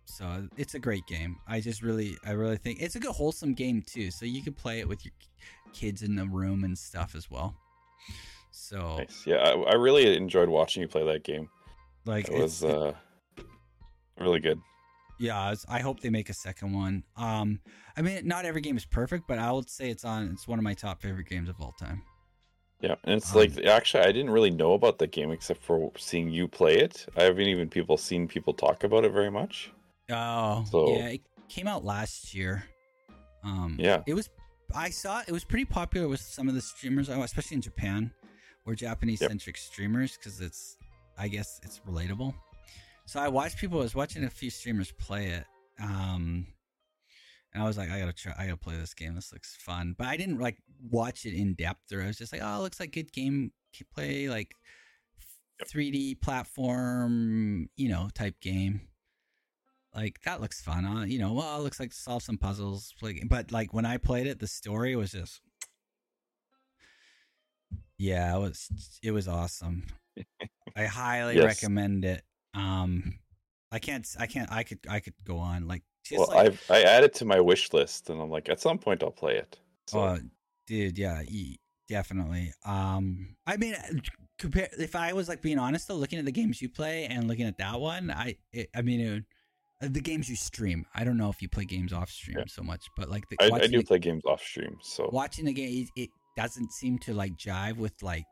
so 0.06 0.48
it's 0.58 0.76
a 0.76 0.80
great 0.80 1.06
game. 1.08 1.38
I 1.48 1.60
just 1.60 1.82
really 1.82 2.18
I 2.26 2.32
really 2.32 2.58
think 2.58 2.82
it's 2.82 2.96
a 2.96 3.00
good 3.00 3.12
wholesome 3.12 3.54
game 3.54 3.84
too. 3.86 4.12
So 4.12 4.26
you 4.26 4.42
could 4.42 4.58
play 4.58 4.80
it 4.80 4.88
with 4.88 5.04
your 5.04 5.14
kids 5.74 6.02
in 6.02 6.16
the 6.16 6.26
room 6.26 6.64
and 6.64 6.78
stuff 6.78 7.16
as 7.16 7.30
well. 7.30 7.56
So 8.52 8.98
Nice. 9.00 9.24
Yeah, 9.26 9.38
I, 9.38 9.52
I 9.52 9.74
really 9.76 10.16
enjoyed 10.16 10.48
watching 10.48 10.82
you 10.82 10.88
play 10.88 11.06
that 11.06 11.24
game. 11.24 11.50
like 12.06 12.30
It 12.30 12.34
was 12.34 12.64
uh, 12.64 12.94
really 14.20 14.40
good. 14.40 14.60
yeah 15.20 15.52
it's, 15.52 15.66
i 15.70 15.80
hope 15.80 16.00
they 16.00 16.10
make 16.10 16.30
a 16.30 16.34
second 16.34 16.74
one 16.74 17.04
um 17.18 17.60
i 17.98 18.02
mean 18.02 18.28
not 18.28 18.46
every 18.46 18.62
game 18.62 18.78
is 18.78 18.86
perfect 18.86 19.24
but 19.28 19.38
i 19.40 19.52
would 19.52 19.70
say 19.70 19.90
it's 19.90 20.06
on 20.06 20.28
it's 20.34 20.48
one 20.48 20.60
of 20.60 20.64
my 20.64 20.74
top 20.74 21.02
favorite 21.02 21.28
games 21.28 21.50
of 21.50 21.56
all 21.62 21.74
time 21.80 22.02
Yeah, 22.82 22.96
and 23.06 23.16
it's 23.16 23.32
Um, 23.34 23.40
like 23.42 23.66
actually 23.66 24.04
I 24.04 24.12
didn't 24.12 24.32
really 24.38 24.52
know 24.52 24.74
about 24.74 24.98
the 25.00 25.08
game 25.08 25.32
except 25.32 25.62
for 25.64 25.92
seeing 25.98 26.28
you 26.30 26.46
play 26.48 26.76
it. 26.86 27.06
I 27.16 27.24
haven't 27.24 27.48
even 27.54 27.70
people 27.70 27.96
seen 27.98 28.28
people 28.28 28.54
talk 28.54 28.84
about 28.84 29.06
it 29.06 29.14
very 29.14 29.32
much. 29.32 29.72
oh 30.12 30.66
So- 30.72 30.90
yeah 30.98 31.08
it 31.16 31.22
came 31.56 31.68
out 31.74 31.84
last 31.86 32.34
year 32.36 32.64
um 33.44 33.78
Yeah. 33.80 34.02
it 34.08 34.14
was 34.20 34.30
i 34.86 34.90
saw 34.90 35.22
it 35.28 35.32
was 35.32 35.44
pretty 35.46 35.66
popular 35.66 36.08
with 36.14 36.20
some 36.20 36.48
of 36.50 36.56
the 36.56 36.62
streamers 36.62 37.08
especially 37.10 37.56
in 37.56 37.62
japan 37.62 38.12
or 38.66 38.74
japanese 38.76 39.20
centric 39.20 39.58
streamers 39.58 40.18
because 40.18 40.42
it's 40.42 40.62
i 41.18 41.28
guess 41.28 41.60
it's 41.66 41.80
relatable 41.88 42.34
so 43.06 43.20
i 43.20 43.28
watched 43.28 43.58
people 43.58 43.80
i 43.80 43.84
was 43.84 43.96
watching 43.96 44.24
a 44.24 44.30
few 44.30 44.50
streamers 44.50 44.92
play 44.94 45.28
it 45.28 45.46
um 45.82 46.48
and 47.54 47.64
I 47.64 47.68
was 47.68 47.78
like, 47.78 47.90
I 47.90 48.00
gotta 48.00 48.12
try, 48.12 48.34
I 48.38 48.48
gotta 48.48 48.58
play 48.58 48.76
this 48.76 48.94
game. 48.94 49.16
This 49.16 49.32
looks 49.32 49.56
fun, 49.56 49.96
but 49.98 50.08
I 50.08 50.18
didn't 50.18 50.40
like 50.40 50.58
watch 50.92 51.26
it 51.26 51.34
in 51.34 51.54
depth. 51.54 51.90
Or 51.94 52.02
I 52.04 52.08
was 52.08 52.18
just 52.18 52.34
like, 52.34 52.42
oh, 52.44 52.60
it 52.60 52.62
looks 52.62 52.82
like 52.82 52.92
good 52.92 53.14
game 53.14 53.54
play, 53.94 54.28
like 54.28 54.52
3D 55.66 56.20
platform, 56.22 57.70
you 57.78 57.88
know, 57.88 58.10
type 58.14 58.42
game. 58.42 58.82
Like 59.96 60.20
that 60.26 60.42
looks 60.42 60.62
fun. 60.62 60.86
Uh, 60.86 61.06
you 61.06 61.18
know, 61.18 61.32
well, 61.32 61.58
it 61.58 61.64
looks 61.64 61.80
like 61.80 61.94
solve 61.94 62.24
some 62.24 62.38
puzzles. 62.38 62.94
Like, 63.02 63.24
but 63.30 63.54
like 63.54 63.74
when 63.74 63.86
I 63.86 63.96
played 64.00 64.28
it, 64.28 64.40
the 64.40 64.48
story 64.48 64.94
was 64.98 65.14
just, 65.14 65.40
yeah, 67.98 68.36
it 68.36 68.40
was 68.40 68.70
it 69.02 69.12
was 69.12 69.30
awesome. 69.30 69.86
I 70.76 70.88
highly 70.88 71.38
Yes. 71.38 71.62
recommend 71.62 72.04
it. 72.04 72.24
Um, 72.56 73.20
I 73.72 73.80
can't, 73.80 74.08
I 74.20 74.28
can't, 74.28 74.52
I 74.52 74.64
could, 74.64 74.80
I 74.90 75.00
could 75.00 75.14
go 75.26 75.38
on 75.38 75.68
like 75.68 75.84
just 76.06 76.20
well, 76.20 76.28
like 76.38 76.48
I've 76.48 76.64
I 76.70 76.82
added 76.84 77.14
to 77.16 77.26
my 77.26 77.40
wish 77.40 77.74
list, 77.74 78.10
and 78.10 78.22
I'm 78.22 78.30
like, 78.30 78.48
at 78.50 78.60
some 78.60 78.78
point 78.78 79.04
I'll 79.04 79.12
play 79.12 79.36
it. 79.38 79.60
So 79.88 80.00
Oh, 80.00 80.20
dude, 80.68 80.98
yeah, 80.98 81.22
definitely. 81.90 82.54
Um, 82.66 83.36
I 83.46 83.58
mean, 83.58 83.76
compare 84.40 84.70
if 84.78 84.96
I 84.96 85.14
was 85.14 85.28
like 85.28 85.42
being 85.42 85.60
honest 85.60 85.88
though, 85.88 85.96
looking 85.96 86.20
at 86.20 86.26
the 86.26 86.32
games 86.32 86.62
you 86.62 86.70
play 86.70 87.06
and 87.06 87.28
looking 87.28 87.46
at 87.48 87.58
that 87.58 87.80
one, 87.80 88.12
I 88.12 88.38
it, 88.54 88.70
I 88.76 88.82
mean 88.82 89.00
it 89.02 89.24
uh, 89.84 89.88
the 89.92 90.00
games 90.02 90.30
you 90.30 90.36
stream. 90.38 90.86
I 90.96 91.04
don't 91.04 91.18
know 91.18 91.30
if 91.30 91.42
you 91.42 91.50
play 91.50 91.66
games 91.66 91.92
off 91.92 92.10
stream 92.10 92.38
Yeah. 92.40 92.46
so 92.48 92.64
much, 92.64 92.86
but 92.96 93.10
like 93.10 93.28
the, 93.30 93.38
I, 93.42 93.46
I 93.56 93.68
do 93.68 93.80
the- 93.80 93.84
play 93.84 94.00
games 94.00 94.24
off 94.26 94.42
stream, 94.42 94.78
so 94.82 95.10
watching 95.12 95.46
the 95.46 95.54
game, 95.54 95.88
it, 95.98 96.04
it 96.04 96.10
doesn't 96.38 96.72
seem 96.72 96.98
to 97.00 97.14
like 97.14 97.36
jive 97.36 97.78
with 97.78 97.94
like 98.02 98.26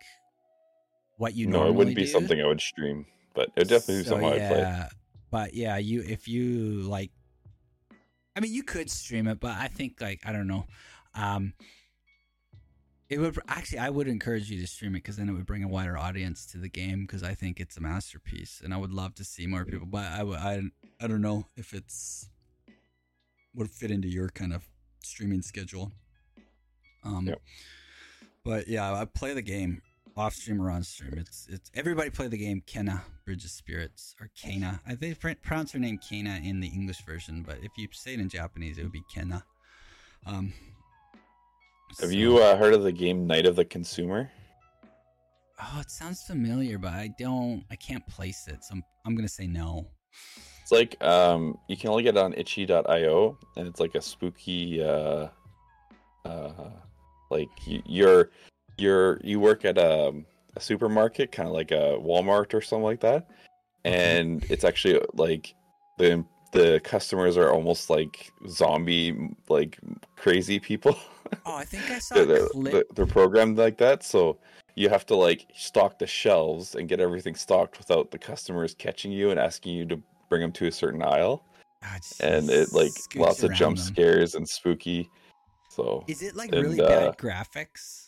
what 1.17 1.35
you 1.35 1.47
no, 1.47 1.67
it 1.67 1.73
wouldn't 1.73 1.95
be 1.95 2.03
do. 2.03 2.07
something 2.07 2.39
I 2.41 2.47
would 2.47 2.61
stream, 2.61 3.05
but 3.33 3.49
it 3.55 3.59
would 3.61 3.67
definitely 3.69 4.03
be 4.03 4.03
So, 4.09 4.09
something 4.11 4.29
I'd 4.29 4.47
play. 4.47 4.59
yeah, 4.59 4.89
But 5.31 5.53
yeah, 5.53 5.77
you 5.77 6.03
if 6.07 6.27
you 6.27 6.81
like, 6.83 7.11
I 8.35 8.39
mean, 8.39 8.53
you 8.53 8.63
could 8.63 8.89
stream 8.89 9.27
it, 9.27 9.39
but 9.39 9.55
I 9.57 9.67
think 9.67 9.99
like 10.01 10.21
I 10.25 10.31
don't 10.31 10.47
know. 10.47 10.65
Um, 11.15 11.53
it 13.09 13.19
would 13.19 13.37
actually 13.47 13.79
I 13.79 13.89
would 13.89 14.07
encourage 14.07 14.49
you 14.49 14.59
to 14.61 14.67
stream 14.67 14.95
it 14.95 14.99
because 14.99 15.17
then 15.17 15.29
it 15.29 15.33
would 15.33 15.45
bring 15.45 15.63
a 15.63 15.67
wider 15.67 15.97
audience 15.97 16.45
to 16.47 16.57
the 16.57 16.69
game 16.69 17.01
because 17.01 17.21
I 17.23 17.33
think 17.35 17.59
it's 17.59 17.77
a 17.77 17.81
masterpiece 17.81 18.61
and 18.63 18.73
I 18.73 18.77
would 18.77 18.91
love 18.91 19.13
to 19.15 19.23
see 19.23 19.45
more 19.45 19.65
people. 19.65 19.85
But 19.87 20.05
I 20.05 20.21
I 20.21 20.61
I 21.01 21.07
don't 21.07 21.21
know 21.21 21.45
if 21.55 21.73
it's 21.73 22.29
would 23.53 23.69
fit 23.69 23.91
into 23.91 24.07
your 24.07 24.29
kind 24.29 24.51
of 24.53 24.67
streaming 25.03 25.41
schedule. 25.43 25.91
Um, 27.03 27.27
Yep. 27.27 27.41
but 28.43 28.67
yeah, 28.67 28.91
I 28.93 29.05
play 29.05 29.33
the 29.33 29.41
game 29.41 29.81
off 30.15 30.33
stream 30.33 30.61
or 30.61 30.69
on 30.69 30.83
stream. 30.83 31.13
It's 31.17 31.47
it's 31.49 31.71
everybody 31.75 32.09
play 32.09 32.27
the 32.27 32.37
game. 32.37 32.61
Kenna 32.65 33.03
Bridge 33.25 33.43
of 33.43 33.51
Spirits 33.51 34.15
or 34.19 34.29
Kana. 34.39 34.81
I 34.85 34.95
think 34.95 35.19
they 35.19 35.35
pronounce 35.35 35.71
her 35.71 35.79
name 35.79 35.99
Kena 35.99 36.43
in 36.45 36.59
the 36.59 36.67
English 36.67 37.03
version, 37.05 37.43
but 37.45 37.57
if 37.61 37.71
you 37.77 37.87
say 37.91 38.13
it 38.13 38.19
in 38.19 38.29
Japanese, 38.29 38.77
it 38.77 38.83
would 38.83 38.91
be 38.91 39.03
Kenna. 39.13 39.43
Um, 40.25 40.53
Have 41.99 42.09
so- 42.09 42.15
you 42.15 42.37
uh, 42.37 42.57
heard 42.57 42.73
of 42.73 42.83
the 42.83 42.91
game 42.91 43.27
Night 43.27 43.45
of 43.45 43.55
the 43.55 43.65
Consumer? 43.65 44.29
Oh, 45.61 45.79
it 45.79 45.89
sounds 45.91 46.23
familiar, 46.23 46.77
but 46.77 46.91
I 46.93 47.09
don't. 47.17 47.63
I 47.71 47.75
can't 47.75 48.05
place 48.07 48.47
it, 48.47 48.63
so 48.63 48.75
I'm, 48.75 48.83
I'm 49.05 49.15
gonna 49.15 49.27
say 49.27 49.47
no. 49.47 49.87
It's 50.61 50.71
like 50.71 51.01
um, 51.03 51.57
you 51.67 51.77
can 51.77 51.89
only 51.89 52.03
get 52.03 52.15
it 52.15 52.21
on 52.21 52.33
itch.io, 52.33 53.37
and 53.57 53.67
it's 53.67 53.79
like 53.79 53.95
a 53.95 54.01
spooky, 54.01 54.83
uh, 54.83 55.27
uh, 56.25 56.69
like 57.29 57.49
you, 57.65 57.81
you're 57.85 58.31
you're 58.77 59.19
you 59.23 59.39
work 59.39 59.65
at 59.65 59.77
a, 59.77 60.13
a 60.55 60.59
supermarket, 60.59 61.31
kind 61.31 61.47
of 61.47 61.53
like 61.53 61.71
a 61.71 61.97
Walmart 61.99 62.53
or 62.53 62.61
something 62.61 62.83
like 62.83 63.01
that, 63.01 63.29
and 63.85 64.45
it's 64.49 64.63
actually 64.63 64.99
like 65.13 65.55
the 65.97 66.23
the 66.51 66.79
customers 66.83 67.35
are 67.35 67.51
almost 67.51 67.89
like 67.89 68.31
zombie, 68.47 69.17
like 69.49 69.79
crazy 70.15 70.59
people. 70.59 70.95
Oh, 71.45 71.55
I 71.55 71.65
think 71.65 71.89
I 71.89 71.97
saw 71.99 72.15
they're, 72.15 72.47
they're, 72.53 72.83
they're- 72.93 73.05
programmed 73.07 73.57
like 73.57 73.77
that 73.79 74.03
so 74.03 74.37
you 74.75 74.87
have 74.89 75.05
to 75.07 75.15
like 75.15 75.47
stock 75.55 75.97
the 75.99 76.05
shelves 76.07 76.75
and 76.75 76.87
get 76.87 76.99
everything 76.99 77.35
stocked 77.35 77.77
without 77.79 78.11
the 78.11 78.17
customers 78.19 78.75
catching 78.75 79.11
you 79.11 79.31
and 79.31 79.39
asking 79.39 79.73
you 79.73 79.85
to 79.85 79.99
bring 80.29 80.41
them 80.41 80.51
to 80.51 80.67
a 80.67 80.71
certain 80.71 81.01
aisle 81.03 81.43
Ah, 81.83 81.97
and 82.21 82.49
it 82.49 82.71
like 82.71 82.91
lots 83.15 83.43
of 83.43 83.51
jump 83.53 83.77
them. 83.77 83.85
scares 83.85 84.35
and 84.35 84.47
spooky 84.47 85.09
so 85.69 86.03
Is 86.07 86.21
it 86.21 86.35
like 86.35 86.51
and, 86.53 86.61
really 86.61 86.79
uh, 86.79 86.87
bad 86.87 87.17
graphics? 87.17 88.02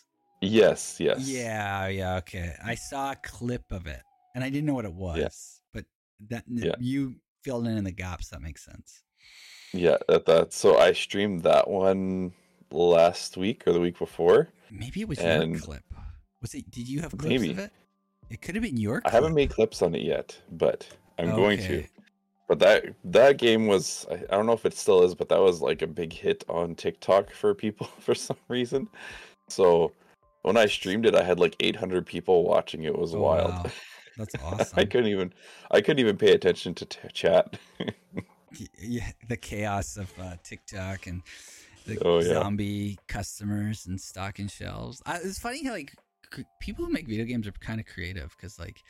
Yes 0.45 0.99
yes 0.99 1.27
Yeah, 1.27 1.87
yeah, 1.87 2.15
okay. 2.17 2.53
I 2.63 2.75
saw 2.75 3.11
a 3.11 3.15
clip 3.15 3.63
of 3.71 3.87
it, 3.87 4.01
and 4.33 4.43
I 4.43 4.49
didn't 4.49 4.65
know 4.65 4.73
what 4.73 4.85
it 4.85 4.93
was, 4.93 5.61
but 5.73 5.85
that 6.29 6.43
Yeah. 6.47 6.75
you 6.79 7.15
filled 7.43 7.67
in 7.67 7.77
in 7.77 7.83
the 7.83 7.91
gaps. 7.91 8.29
That 8.29 8.41
makes 8.41 8.63
sense. 8.65 9.03
yeah 9.73 9.97
that, 10.07 10.25
that 10.25 10.53
so 10.53 10.77
i 10.77 10.93
streamed 10.93 11.43
that 11.43 11.67
one 11.69 12.31
last 12.71 13.35
week 13.37 13.63
or 13.67 13.73
the 13.73 13.79
week 13.79 13.97
before 13.99 14.49
Maybe 14.71 15.01
it 15.01 15.07
was 15.07 15.19
And- 15.19 15.53
your 15.53 15.61
clip. 15.61 15.83
Was 16.41 16.53
it? 16.55 16.69
Did 16.71 16.87
you 16.89 16.99
have 17.01 17.11
clips 17.11 17.25
Maybe. 17.29 17.51
of 17.51 17.59
it? 17.59 17.71
It 18.29 18.41
could 18.41 18.55
have 18.55 18.63
been 18.63 18.77
your. 18.77 19.01
i 19.05 19.09
haven't 19.09 19.33
made 19.33 19.49
clips 19.49 19.81
on 19.81 19.93
it 19.95 20.01
yet 20.01 20.37
but 20.51 20.87
i'm 21.19 21.31
going 21.41 21.59
to 21.69 21.83
But 22.47 22.59
that 22.59 22.79
that 23.05 23.37
game 23.37 23.65
was 23.67 24.05
I, 24.11 24.15
I 24.15 24.33
don't 24.37 24.45
know 24.45 24.53
if 24.61 24.65
it 24.65 24.75
still 24.77 25.01
is, 25.03 25.13
but 25.15 25.29
that 25.29 25.39
was 25.49 25.61
like 25.61 25.81
a 25.81 25.87
big 25.87 26.11
hit 26.13 26.43
on 26.47 26.75
TikTok 26.75 27.31
for 27.31 27.53
people 27.55 27.87
for 28.05 28.13
some 28.15 28.37
reason. 28.47 28.87
So 29.49 29.91
when 30.45 30.57
I 30.57 30.67
streamed 30.67 31.05
it, 31.05 31.15
I 31.15 31.23
had 31.23 31.39
like 31.39 31.55
800 31.59 32.05
people 32.05 32.43
watching. 32.43 32.83
It 32.83 32.97
was 32.97 33.13
Oh, 33.13 33.19
wild. 33.19 33.49
wow. 33.49 33.65
That's 34.17 34.35
awesome. 34.43 34.79
I 34.79 34.85
couldn't 34.85 35.07
even 35.07 35.33
I 35.71 35.81
couldn't 35.81 35.99
even 35.99 36.17
pay 36.17 36.31
attention 36.33 36.73
to 36.75 36.85
t- 36.85 36.99
chat. 37.13 37.57
Yeah, 38.79 39.11
the 39.27 39.35
chaos 39.35 39.97
of 39.97 40.09
uh, 40.19 40.35
TikTok 40.43 41.07
and 41.07 41.21
the 41.85 41.97
Oh, 42.05 42.19
yeah. 42.19 42.33
zombie 42.35 42.97
customers 43.07 43.85
and 43.85 43.99
stocking 43.99 44.47
shelves. 44.47 45.01
I, 45.05 45.17
it's 45.17 45.39
funny 45.39 45.65
how 45.65 45.71
like 45.73 45.91
c- 46.33 46.45
people 46.61 46.85
who 46.85 46.91
make 46.91 47.07
video 47.07 47.25
games 47.25 47.47
are 47.47 47.51
kind 47.51 47.81
of 47.81 47.85
creative 47.85 48.33
because 48.37 48.57
like 48.57 48.81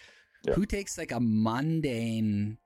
Yeah. 0.43 0.53
who 0.53 0.65
takes 0.67 0.97
like 0.99 1.11
a 1.11 1.19
mundane 1.19 2.57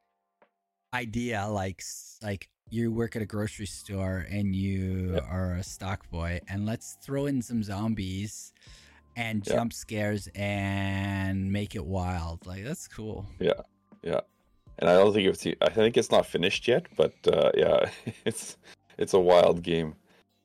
idea 0.94 1.48
like 1.48 1.84
like 2.22 2.50
you 2.72 2.92
work 2.92 3.16
at 3.16 3.22
a 3.22 3.26
grocery 3.26 3.66
store 3.66 4.26
and 4.30 4.56
you 4.56 5.14
Yeah. 5.16 5.20
are 5.30 5.54
a 5.56 5.64
stock 5.64 6.10
boy 6.12 6.40
and 6.48 6.66
let's 6.66 6.98
throw 7.02 7.26
in 7.26 7.42
some 7.42 7.64
zombies 7.64 8.54
and 9.16 9.46
Yeah. 9.46 9.54
jump 9.54 9.74
scares 9.74 10.28
and 10.36 11.52
make 11.52 11.76
it 11.76 11.86
wild 11.86 12.46
like 12.46 12.64
that's 12.64 12.88
cool 12.88 13.26
Yeah. 13.40 13.62
Yeah. 14.04 14.22
and 14.80 14.90
I 14.90 14.94
don't 14.94 15.14
think 15.14 15.28
it's 15.28 15.46
I 15.62 15.70
think 15.70 15.98
it's 15.98 16.12
not 16.12 16.26
finished 16.26 16.68
yet, 16.68 16.86
but 16.96 17.14
uh, 17.28 17.52
yeah, 17.56 17.90
it's 18.26 18.58
it's 18.98 19.14
a 19.14 19.20
wild 19.20 19.62
game 19.62 19.96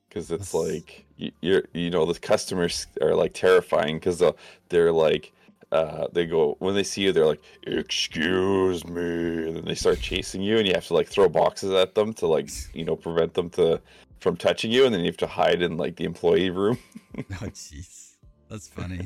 because 0.09 0.29
it's 0.31 0.51
That's- 0.51 0.69
like 0.71 1.05
y- 1.19 1.31
you're 1.41 1.63
you 1.73 1.89
know 1.89 2.05
the 2.05 2.19
customers 2.19 2.87
are 3.01 3.15
like 3.15 3.33
terrifying 3.33 3.95
because 3.97 4.21
they're 4.69 4.91
like 4.91 5.31
uh, 5.71 6.07
they 6.13 6.25
go 6.25 6.55
when 6.59 6.75
they 6.75 6.83
see 6.83 7.01
you 7.01 7.11
they're 7.11 7.25
like 7.25 7.41
excuse 7.63 8.85
me 8.85 9.47
and 9.47 9.57
then 9.57 9.65
they 9.65 9.75
start 9.75 9.99
chasing 9.99 10.41
you 10.41 10.57
and 10.57 10.67
you 10.67 10.73
have 10.73 10.85
to 10.85 10.93
like 10.93 11.07
throw 11.07 11.27
boxes 11.27 11.71
at 11.71 11.95
them 11.95 12.13
to 12.13 12.27
like 12.27 12.49
you 12.73 12.85
know 12.85 12.95
prevent 12.95 13.33
them 13.33 13.49
to 13.49 13.81
from 14.19 14.37
touching 14.37 14.71
you 14.71 14.85
and 14.85 14.93
then 14.93 15.01
you 15.01 15.07
have 15.07 15.17
to 15.17 15.27
hide 15.27 15.61
in 15.61 15.77
like 15.77 15.95
the 15.95 16.05
employee 16.05 16.49
room. 16.49 16.77
Oh 17.17 17.47
jeez. 17.47 18.15
That's 18.49 18.67
funny. 18.67 19.05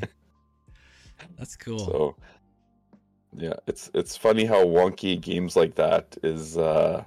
That's 1.38 1.54
cool. 1.56 1.78
So 1.78 2.16
yeah 3.32 3.54
it's 3.68 3.90
it's 3.94 4.16
funny 4.16 4.44
how 4.44 4.64
wonky 4.64 5.20
games 5.20 5.54
like 5.54 5.76
that 5.76 6.16
is 6.24 6.58
uh 6.58 7.04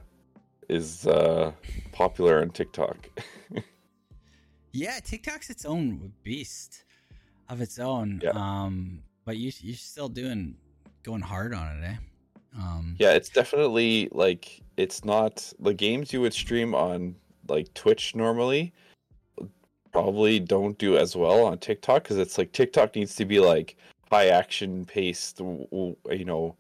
is 0.70 1.06
uh 1.08 1.52
popular 1.92 2.42
on 2.42 2.50
tiktok. 2.52 3.10
Yeah, 4.74 5.00
TikTok's 5.00 5.52
its 5.52 5.66
own 5.66 6.14
beast 6.24 6.84
of 7.48 7.62
its 7.62 7.78
own. 7.78 8.20
Yeah. 8.24 8.32
Um, 8.32 9.04
but 9.26 9.38
you 9.38 9.52
you're 9.62 9.76
still 9.76 10.10
doing 10.10 10.56
going 11.04 11.22
hard 11.22 11.54
on 11.54 11.78
it, 11.78 11.86
eh? 11.86 11.96
Um, 12.58 12.96
yeah 13.00 13.14
it's 13.14 13.30
definitely 13.30 14.10
like 14.12 14.62
it's 14.78 15.04
not 15.04 15.52
the 15.60 15.74
games 15.74 16.14
you 16.14 16.22
would 16.22 16.34
stream 16.34 16.76
on 16.76 17.16
like 17.48 17.74
twitch 17.74 18.16
normally 18.16 18.72
probably 19.92 20.40
don't 20.40 20.78
do 20.78 20.98
as 20.98 21.16
well 21.16 21.46
on 21.46 21.58
tiktok 21.58 22.04
because 22.04 22.18
it's 22.18 22.38
like 22.38 22.52
tiktok 22.52 22.96
needs 22.96 23.16
to 23.16 23.26
be 23.26 23.40
like 23.40 23.76
high 24.12 24.28
action 24.28 24.86
paced 24.86 25.40
you 25.40 26.26
know 26.26 26.56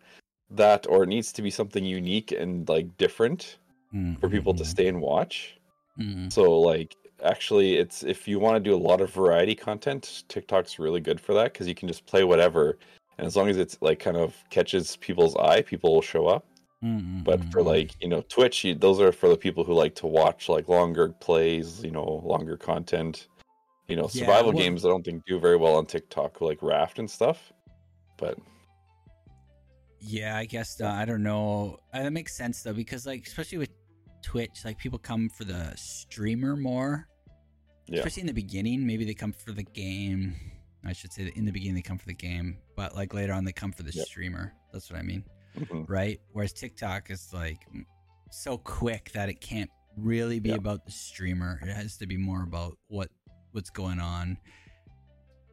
that 0.49 0.88
or 0.89 1.04
it 1.04 1.10
needs 1.10 1.32
to 1.32 1.43
be 1.43 1.52
something 1.52 1.86
unique 1.86 2.32
and 2.32 2.67
like 2.67 2.97
different 2.97 3.58
mm, 3.93 4.19
for 4.19 4.30
people 4.30 4.54
to 4.54 4.63
mm, 4.63 4.67
stay 4.67 4.88
and 4.88 4.99
watch 4.99 5.60
mm. 5.99 6.32
So 6.34 6.60
like 6.60 6.95
actually 7.23 7.77
it's 7.77 8.03
if 8.03 8.27
you 8.27 8.39
want 8.39 8.55
to 8.55 8.59
do 8.59 8.75
a 8.75 8.77
lot 8.77 9.01
of 9.01 9.12
variety 9.12 9.55
content, 9.55 10.23
TikTok's 10.27 10.79
really 10.79 10.99
good 10.99 11.19
for 11.19 11.33
that 11.33 11.53
because 11.53 11.67
you 11.67 11.75
can 11.75 11.88
just 11.88 12.05
play 12.05 12.23
whatever. 12.23 12.77
And 13.17 13.27
as 13.27 13.36
long 13.36 13.47
as 13.49 13.57
it's 13.57 13.77
like 13.81 13.99
kind 13.99 14.17
of 14.17 14.36
catches 14.49 14.97
people's 14.97 15.36
eye, 15.36 15.62
people 15.62 15.93
will 15.93 16.01
show 16.01 16.27
up. 16.27 16.45
Mm, 16.83 17.01
mm, 17.01 17.23
But 17.23 17.43
for 17.45 17.62
mm. 17.62 17.65
like, 17.65 17.91
you 18.01 18.09
know, 18.09 18.21
Twitch, 18.27 18.63
you, 18.63 18.75
those 18.75 18.99
are 18.99 19.12
for 19.12 19.29
the 19.29 19.38
people 19.38 19.63
who 19.63 19.73
like 19.73 19.95
to 19.95 20.07
watch 20.07 20.49
like 20.49 20.67
longer 20.67 21.09
plays, 21.09 21.83
you 21.83 21.91
know, 21.91 22.21
longer 22.25 22.57
content. 22.57 23.27
You 23.88 23.95
know, 23.95 24.09
Yeah, 24.12 24.21
survival 24.25 24.51
well- 24.51 24.62
games 24.63 24.86
I 24.86 24.89
don't 24.89 25.03
think 25.03 25.23
do 25.25 25.39
very 25.39 25.57
well 25.57 25.75
on 25.75 25.86
TikTok, 25.86 26.41
like 26.41 26.62
Raft 26.62 26.99
and 26.99 27.09
stuff. 27.09 27.53
But 28.17 28.38
Yeah, 29.99 30.38
I 30.38 30.45
guess 30.45 30.81
uh, 30.81 30.88
I 30.88 31.05
don't 31.05 31.23
know. 31.23 31.79
Uh, 31.93 32.03
that 32.03 32.12
makes 32.12 32.36
sense 32.36 32.63
though, 32.63 32.73
because 32.73 33.05
like 33.05 33.25
especially 33.27 33.59
with 33.59 33.69
Twitch, 34.21 34.65
like 34.65 34.77
people 34.77 34.99
come 34.99 35.29
for 35.29 35.45
the 35.45 35.73
streamer 35.77 36.55
more. 36.55 37.07
Yeah. 37.88 38.00
Especially 38.00 38.22
in 38.22 38.28
the 38.28 38.34
beginning, 38.34 38.86
maybe 38.86 39.04
they 39.06 39.13
come 39.13 39.34
for 39.34 39.52
the 39.52 39.63
game. 39.63 40.36
I 40.86 40.93
should 40.93 41.12
say 41.13 41.24
that 41.26 41.36
in 41.38 41.46
the 41.46 41.52
beginning 41.52 41.76
they 41.76 41.82
come 41.82 41.98
for 41.98 42.06
the 42.08 42.13
game, 42.13 42.58
but 42.76 42.96
like 42.96 43.13
later 43.13 43.34
on 43.34 43.43
they 43.46 43.52
come 43.54 43.72
for 43.72 43.84
the 43.84 43.91
Yep. 43.93 44.06
streamer. 44.06 44.54
That's 44.72 44.89
what 44.91 45.00
I 45.00 45.04
mean, 45.04 45.24
mhm, 45.58 45.86
right? 45.89 46.19
Whereas 46.32 46.52
TikTok 46.54 47.10
is 47.10 47.32
like 47.34 47.65
so 48.32 48.58
quick 48.58 49.12
that 49.13 49.30
it 49.30 49.39
can't 49.41 49.69
really 49.98 50.39
be 50.39 50.50
Yeah. 50.50 50.56
about 50.56 50.86
the 50.86 50.91
streamer. 50.91 51.60
It 51.62 51.69
has 51.69 51.98
to 51.98 52.08
be 52.08 52.17
more 52.17 52.43
about 52.43 52.78
what 52.88 53.10
what's 53.52 53.69
going 53.69 54.00
on 54.00 54.38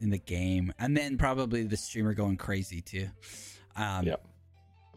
in 0.00 0.08
the 0.10 0.18
game, 0.18 0.72
and 0.78 0.96
then 0.96 1.18
probably 1.18 1.62
the 1.64 1.76
streamer 1.76 2.14
going 2.14 2.36
crazy 2.38 2.80
too. 2.80 3.08
Um, 3.76 4.06
Yeah. 4.06 4.16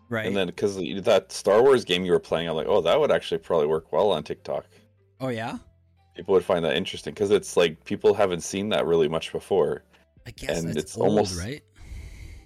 Right. 0.10 0.26
and 0.28 0.36
then 0.36 0.48
because 0.48 0.78
that 0.78 1.32
Star 1.32 1.62
Wars 1.62 1.84
game 1.84 2.06
you 2.06 2.12
were 2.12 2.20
playing, 2.20 2.48
I'm 2.48 2.56
like, 2.56 2.68
oh, 2.68 2.82
that 2.82 3.00
would 3.00 3.12
actually 3.12 3.40
probably 3.40 3.68
work 3.68 3.92
well 3.92 4.12
on 4.12 4.24
TikTok. 4.24 4.66
oh 5.20 5.28
yeah. 5.30 5.58
People 6.16 6.34
would 6.34 6.46
find 6.46 6.64
that 6.66 6.76
interesting 6.76 7.14
because 7.14 7.32
it's 7.32 7.56
like 7.58 7.84
people 7.86 8.14
haven't 8.14 8.42
seen 8.42 8.70
that 8.70 8.86
really 8.86 9.08
much 9.08 9.32
before. 9.32 9.84
I 10.28 10.32
guess 10.32 10.64
And 10.64 10.78
it's, 10.78 10.98
old, 10.98 11.10
almost- 11.10 11.40
right. 11.40 11.62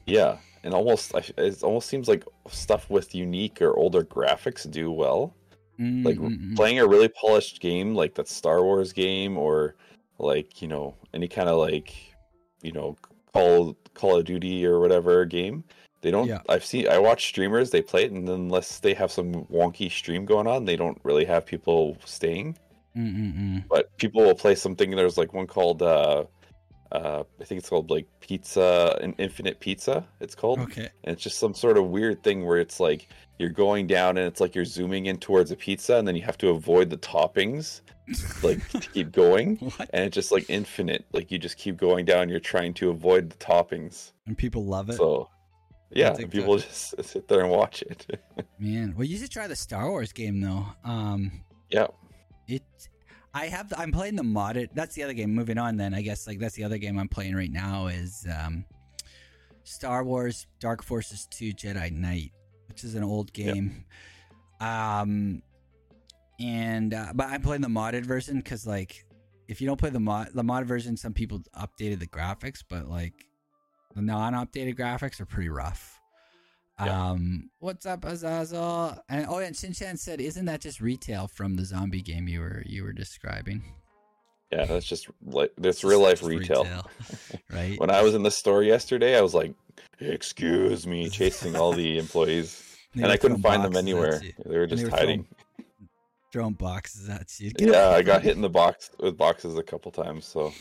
Yeah, 0.06 0.38
and 0.63 0.73
almost 0.73 1.13
it 1.38 1.63
almost 1.63 1.89
seems 1.89 2.08
like 2.08 2.23
stuff 2.49 2.89
with 2.89 3.13
unique 3.13 3.62
or 3.62 3.75
older 3.77 4.03
graphics 4.03 4.69
do 4.69 4.91
well. 4.91 5.36
Mm, 5.80 6.06
like 6.06 6.17
Mm-mm-mm. 6.17 6.56
playing 6.56 6.80
a 6.80 6.88
really 6.88 7.10
polished 7.10 7.60
game 7.60 7.93
like 7.93 8.15
that 8.15 8.27
Star 8.27 8.63
Wars 8.63 8.93
game 8.93 9.38
or 9.38 9.75
like 10.17 10.62
you 10.62 10.67
know 10.67 10.95
any 11.13 11.27
kind 11.27 11.49
of 11.49 11.58
like 11.60 11.93
you 12.63 12.71
know 12.71 12.95
Call 13.34 13.77
Call 13.93 14.17
of 14.17 14.25
Duty 14.25 14.65
or 14.65 14.80
whatever 14.80 15.25
game. 15.25 15.63
They 16.01 16.10
don't. 16.10 16.27
Yeah. 16.27 16.39
I've 16.47 16.63
seen. 16.65 16.88
I 16.88 16.99
watch 16.99 17.27
streamers. 17.27 17.69
They 17.69 17.82
play 17.82 18.06
it, 18.06 18.12
and 18.12 18.30
unless 18.30 18.80
they 18.80 18.93
have 18.93 19.12
some 19.12 19.45
wonky 19.45 19.91
stream 19.91 20.25
going 20.25 20.47
on, 20.47 20.63
they 20.63 20.75
don't 20.77 20.99
really 21.03 21.25
have 21.25 21.45
people 21.45 21.97
staying. 22.06 22.58
Mm-mm-mm. 22.97 23.63
but 23.69 23.95
people 23.97 24.23
will 24.23 24.36
play 24.36 24.55
something 24.55 24.91
there's 24.91 25.17
like 25.17 25.33
one 25.33 25.47
called 25.47 25.81
uh 25.81 26.25
uh 26.91 27.23
i 27.39 27.43
think 27.43 27.60
it's 27.60 27.69
called 27.69 27.89
like 27.91 28.07
pizza 28.21 28.97
an 29.01 29.13
infinite 29.17 29.60
pizza 29.60 30.07
it's 30.21 30.36
called 30.36 30.60
Okay. 30.60 30.89
and 31.03 31.13
it's 31.13 31.21
just 31.21 31.38
some 31.38 31.53
sort 31.53 31.77
of 31.77 31.88
weird 31.89 32.23
thing 32.23 32.45
where 32.45 32.57
it's 32.57 32.79
like 32.79 33.10
you're 33.39 33.49
going 33.49 33.88
down 33.88 34.17
and 34.17 34.25
it's 34.25 34.39
like 34.41 34.55
you're 34.55 34.65
zooming 34.65 35.05
in 35.07 35.17
towards 35.17 35.51
a 35.51 35.55
pizza 35.55 35.97
and 35.97 36.07
then 36.07 36.15
you 36.15 36.21
have 36.23 36.38
to 36.39 36.49
avoid 36.49 36.89
the 36.89 36.97
toppings 36.97 37.81
like 38.41 38.65
to 38.69 38.79
keep 38.79 39.12
going 39.12 39.57
What? 39.57 39.89
and 39.93 40.05
it's 40.05 40.15
just 40.15 40.31
like 40.31 40.49
infinite 40.49 41.05
like 41.13 41.29
you 41.29 41.38
just 41.38 41.57
keep 41.57 41.75
going 41.77 42.05
down 42.05 42.29
you're 42.29 42.39
trying 42.39 42.73
to 42.75 42.89
avoid 42.89 43.29
the 43.29 43.38
toppings 43.38 44.13
And 44.25 44.38
people 44.38 44.65
love 44.65 44.89
it. 44.89 44.95
so 44.95 45.29
yeah 45.91 46.13
people 46.13 46.57
just 46.57 47.03
sit 47.03 47.27
there 47.27 47.41
and 47.41 47.49
watch 47.51 47.81
it 47.83 48.19
Man, 48.60 48.93
well, 48.95 49.05
you 49.05 49.17
should 49.17 49.29
try 49.31 49.47
the 49.47 49.55
Star 49.55 49.89
Wars 49.89 50.12
game 50.13 50.39
though. 50.41 50.65
Um, 50.83 51.43
yeah 51.69 51.88
it, 52.47 52.63
I 53.33 53.47
have. 53.47 53.73
I'm 53.77 53.91
playing 53.91 54.15
the 54.15 54.23
modded. 54.23 54.69
That's 54.73 54.95
the 54.95 55.03
other 55.03 55.13
game. 55.13 55.33
Moving 55.33 55.57
on, 55.57 55.77
then 55.77 55.93
I 55.93 56.01
guess 56.01 56.27
like 56.27 56.39
that's 56.39 56.55
the 56.55 56.63
other 56.63 56.77
game 56.77 56.97
I'm 56.97 57.07
playing 57.10 57.36
right 57.36 57.51
now 57.51 57.88
is 57.88 58.25
um, 58.41 58.65
Star 59.63 60.03
Wars 60.03 60.47
Dark 60.60 60.83
Forces 60.83 61.27
Two 61.29 61.51
Jedi 61.53 61.91
Knight, 61.91 62.31
which 62.67 62.83
is 62.83 62.95
an 62.95 63.03
old 63.03 63.31
Yep. 63.38 63.53
game. 63.53 63.86
Um, 64.60 65.41
and 66.39 66.93
uh, 66.93 67.12
but 67.13 67.27
I'm 67.27 67.41
playing 67.41 67.62
the 67.62 67.67
modded 67.67 68.05
version 68.05 68.38
because 68.38 68.65
like 68.65 69.05
if 69.47 69.62
you 69.62 69.67
don't 69.67 69.77
play 69.77 69.89
the 69.89 69.99
mod 69.99 70.29
the 70.33 70.43
modded 70.43 70.65
version, 70.65 70.97
some 70.97 71.13
people 71.13 71.41
updated 71.55 71.99
the 71.99 72.07
graphics, 72.07 72.63
but 72.67 72.88
like 72.88 73.13
the 73.95 74.01
non-updated 74.01 74.75
graphics 74.77 75.19
are 75.19 75.25
pretty 75.25 75.49
rough. 75.49 75.96
Yeah. 76.79 77.09
Um, 77.09 77.49
what's 77.59 77.85
up, 77.85 78.05
Azazel? 78.05 78.97
And 79.09 79.25
oh, 79.27 79.39
and 79.39 79.55
Shinchan 79.55 79.97
said, 79.97 80.21
"Isn't 80.21 80.45
that 80.45 80.61
just 80.61 80.79
retail 80.79 81.27
from 81.27 81.55
the 81.55 81.65
zombie 81.65 82.01
game 82.01 82.27
you 82.27 82.41
were 82.41 82.61
you 82.65 82.83
were 82.83 82.93
describing?" 82.93 83.63
yeah 84.51 84.65
that's 84.65 84.85
just 84.85 85.07
like 85.25 85.51
this 85.57 85.83
real 85.83 85.99
life 85.99 86.19
Just 86.19 86.29
retail 86.29 86.89
right? 87.51 87.79
when 87.79 87.89
I 87.89 88.01
was 88.01 88.15
in 88.15 88.23
the 88.23 88.31
store 88.31 88.63
yesterday, 88.63 89.17
I 89.17 89.21
was 89.21 89.33
like, 89.33 89.53
"Excuse 89.99 90.87
me," 90.87 91.09
chasing 91.11 91.55
all 91.55 91.73
the 91.73 91.97
employees, 91.97 92.77
They 92.95 93.03
and 93.03 93.11
I 93.11 93.17
couldn't 93.17 93.41
find 93.41 93.63
them 93.63 93.75
anywhere. 93.75 94.21
They 94.45 94.57
were 94.57 94.67
just 94.67 94.83
were 94.83 94.89
hiding. 94.89 95.25
Throwing 96.31 96.53
boxes 96.53 97.09
at 97.09 97.39
you. 97.39 97.51
Yeah, 97.57 97.89
I 97.89 98.01
got 98.01 98.21
hit 98.21 98.35
in 98.35 98.41
the 98.41 98.49
box 98.63 98.91
with 98.99 99.17
boxes 99.17 99.57
a 99.57 99.63
couple 99.63 99.91
times, 99.91 100.25
so 100.25 100.53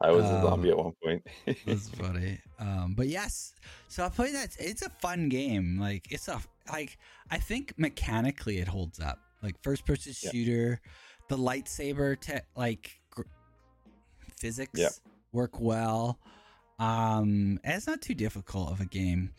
I 0.00 0.10
was 0.10 0.24
a 0.24 0.36
Um, 0.36 0.42
zombie 0.42 0.70
at 0.70 0.76
one 0.78 0.92
point. 1.02 1.26
That's 1.66 1.88
funny. 2.02 2.38
Um, 2.58 2.94
but 2.96 3.08
yes, 3.08 3.54
so 3.88 4.04
I 4.04 4.08
played 4.08 4.34
that. 4.34 4.56
It's 4.58 4.82
a 4.82 4.90
fun 4.90 5.28
game. 5.28 5.78
Like 5.80 6.10
it's 6.10 6.28
a 6.28 6.40
like 6.70 6.98
I 7.30 7.38
think 7.38 7.72
mechanically 7.78 8.58
it 8.58 8.68
holds 8.68 9.00
up. 9.00 9.18
Like 9.42 9.54
first 9.62 9.86
person 9.86 10.12
Yeah. 10.22 10.30
shooter, 10.30 10.80
the 11.28 11.36
lightsaber 11.38 12.18
te- 12.20 12.40
like 12.56 12.90
gr- 13.10 13.22
physics 14.36 14.78
Yeah. 14.78 14.88
work 15.32 15.60
well. 15.60 16.18
Um, 16.78 17.58
and 17.64 17.74
it's 17.76 17.86
not 17.86 18.02
too 18.02 18.14
difficult 18.14 18.70
of 18.70 18.80
a 18.80 18.84
game, 18.84 19.30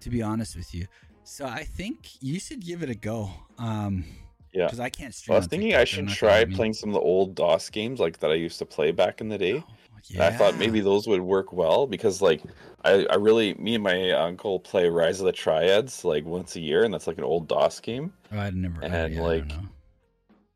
to 0.00 0.08
be 0.10 0.22
honest 0.22 0.56
with 0.56 0.74
you. 0.74 0.86
So 1.24 1.44
I 1.46 1.64
think 1.64 2.22
you 2.22 2.40
should 2.40 2.64
give 2.64 2.82
it 2.82 2.88
a 2.90 2.94
go. 2.94 3.30
Um, 3.58 4.04
Yeah. 4.52 4.64
because 4.64 4.80
I 4.80 4.88
can't 4.88 5.14
stream. 5.14 5.34
Well, 5.34 5.36
I 5.36 5.40
was 5.40 5.46
thinking 5.48 5.68
TikTok, 5.68 5.80
I 5.80 5.84
should 5.84 6.08
try 6.08 6.44
playing 6.46 6.72
some 6.74 6.88
of 6.90 6.94
the 6.94 7.00
old 7.00 7.34
DOS 7.34 7.68
games 7.70 8.00
like 8.00 8.18
that 8.20 8.30
I 8.30 8.34
used 8.34 8.58
to 8.60 8.66
play 8.66 8.90
back 8.92 9.20
in 9.20 9.28
the 9.28 9.38
day. 9.38 9.54
Oh, 9.58 9.64
And 10.12 10.22
I 10.22 10.30
thought 10.30 10.56
maybe 10.56 10.80
those 10.80 11.06
would 11.06 11.20
work 11.20 11.52
well 11.52 11.86
because 11.86 12.22
like 12.22 12.42
I, 12.84 13.06
I 13.10 13.16
really 13.16 13.54
me 13.54 13.74
and 13.74 13.84
my 13.84 14.10
uncle 14.12 14.58
play 14.60 14.88
Rise 14.88 15.20
of 15.20 15.26
the 15.26 15.32
Triads 15.32 16.04
like 16.04 16.24
once 16.24 16.56
a 16.56 16.60
year 16.60 16.84
and 16.84 16.92
that's 16.92 17.06
like 17.06 17.18
an 17.18 17.24
old 17.24 17.48
DOS 17.48 17.80
game. 17.80 18.12
Oh, 18.32 18.38
I'd 18.38 18.54
never. 18.54 18.82
I, 18.82 18.86
and, 18.86 19.14
yeah, 19.14 19.20
like, 19.20 19.52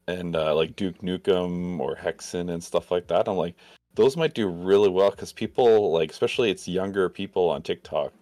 and 0.09 0.37
uh, 0.37 0.55
like 0.55 0.77
Duke 0.77 0.99
Nukem 1.03 1.79
or 1.81 1.97
Hexen 1.97 2.51
and 2.51 2.63
stuff 2.63 2.91
like 2.91 3.07
that. 3.09 3.29
I'm 3.29 3.37
like, 3.37 3.55
those 3.95 4.17
might 4.17 4.35
do 4.35 4.49
really 4.49 4.89
well 4.89 5.11
because 5.11 5.33
people 5.33 5.93
like, 5.93 6.11
especially 6.11 6.51
it's 6.51 6.67
younger 6.67 7.09
people 7.09 7.49
on 7.49 7.63
TikTok, 7.63 8.13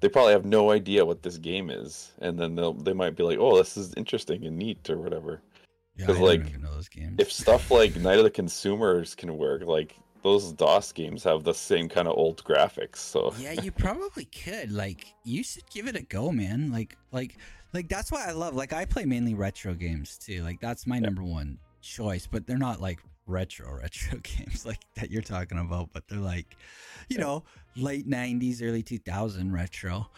they 0.00 0.08
probably 0.08 0.32
have 0.32 0.44
no 0.44 0.70
idea 0.70 1.04
what 1.04 1.22
this 1.22 1.38
game 1.38 1.70
is, 1.70 2.12
and 2.20 2.38
then 2.38 2.54
they'll 2.54 2.74
they 2.74 2.92
might 2.92 3.16
be 3.16 3.22
like, 3.22 3.38
oh, 3.38 3.56
this 3.56 3.76
is 3.76 3.94
interesting 3.94 4.44
and 4.44 4.56
neat 4.56 4.88
or 4.90 4.98
whatever. 4.98 5.40
Yeah, 5.96 6.06
'cause, 6.06 6.16
I 6.16 6.18
don't 6.18 6.28
like, 6.28 6.60
know 6.60 6.74
those 6.74 6.88
games. 6.88 7.16
If 7.18 7.32
stuff 7.32 7.70
like 7.70 7.96
Night 7.96 8.18
of 8.18 8.24
the 8.24 8.30
Consumers 8.30 9.14
can 9.14 9.38
work, 9.38 9.62
like 9.62 9.96
those 10.22 10.52
DOS 10.52 10.92
games 10.92 11.22
have 11.24 11.44
the 11.44 11.54
same 11.54 11.88
kind 11.88 12.08
of 12.08 12.16
old 12.16 12.42
graphics. 12.44 12.96
So 12.96 13.32
yeah, 13.38 13.52
you 13.52 13.70
probably 13.72 14.24
could. 14.24 14.72
Like, 14.72 15.14
you 15.24 15.42
should 15.42 15.68
give 15.70 15.86
it 15.86 15.96
a 15.96 16.02
go, 16.02 16.32
man. 16.32 16.70
Like, 16.72 16.96
like, 17.12 17.36
like 17.72 17.88
that's 17.88 18.10
why 18.10 18.26
I 18.26 18.32
love. 18.32 18.54
Like, 18.54 18.72
I 18.72 18.84
play 18.84 19.04
mainly 19.04 19.34
retro 19.34 19.74
games 19.74 20.18
too. 20.18 20.42
Like, 20.42 20.60
that's 20.60 20.86
my 20.86 20.98
number 20.98 21.22
one 21.22 21.58
choice. 21.80 22.26
But 22.26 22.46
they're 22.46 22.58
not 22.58 22.80
like 22.80 23.00
retro 23.26 23.72
retro 23.80 24.18
games 24.22 24.64
like 24.64 24.80
that 24.94 25.10
you're 25.10 25.22
talking 25.22 25.58
about. 25.58 25.90
But 25.92 26.08
they're 26.08 26.18
like, 26.18 26.56
you 27.08 27.18
know, 27.18 27.44
late 27.76 28.08
'90s, 28.08 28.62
early 28.62 28.82
2000 28.82 29.52
retro. 29.52 30.10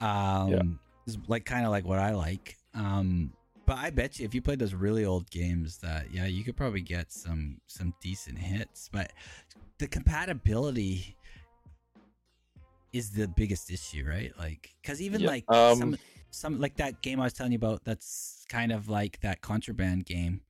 Um, 0.00 0.50
Yeah. 0.50 0.62
is 1.06 1.18
like 1.26 1.44
kind 1.44 1.64
of 1.64 1.70
like 1.70 1.84
what 1.84 1.98
I 1.98 2.12
like. 2.12 2.56
Um, 2.74 3.32
but 3.66 3.78
I 3.78 3.90
bet 3.90 4.18
you 4.18 4.24
if 4.24 4.34
you 4.34 4.40
played 4.40 4.58
those 4.58 4.74
really 4.74 5.04
old 5.04 5.28
games, 5.30 5.78
that 5.78 6.12
yeah, 6.12 6.26
you 6.26 6.44
could 6.44 6.56
probably 6.56 6.80
get 6.80 7.12
some 7.12 7.60
some 7.66 7.92
decent 8.00 8.38
hits. 8.38 8.88
But 8.92 9.12
the 9.78 9.86
compatibility 9.88 11.16
is 12.92 13.10
the 13.10 13.28
biggest 13.28 13.70
issue, 13.70 14.06
right? 14.08 14.32
Like, 14.38 14.74
because 14.80 15.02
even 15.02 15.22
Yeah. 15.22 15.28
like 15.28 15.44
Um, 15.48 15.78
some 15.78 15.96
some 16.30 16.60
like 16.60 16.76
that 16.76 17.02
game 17.02 17.20
I 17.20 17.24
was 17.24 17.32
telling 17.32 17.52
you 17.52 17.56
about, 17.56 17.84
that's 17.84 18.44
kind 18.48 18.72
of 18.72 18.88
like 18.88 19.20
that 19.20 19.40
contraband 19.40 20.06
game. 20.06 20.42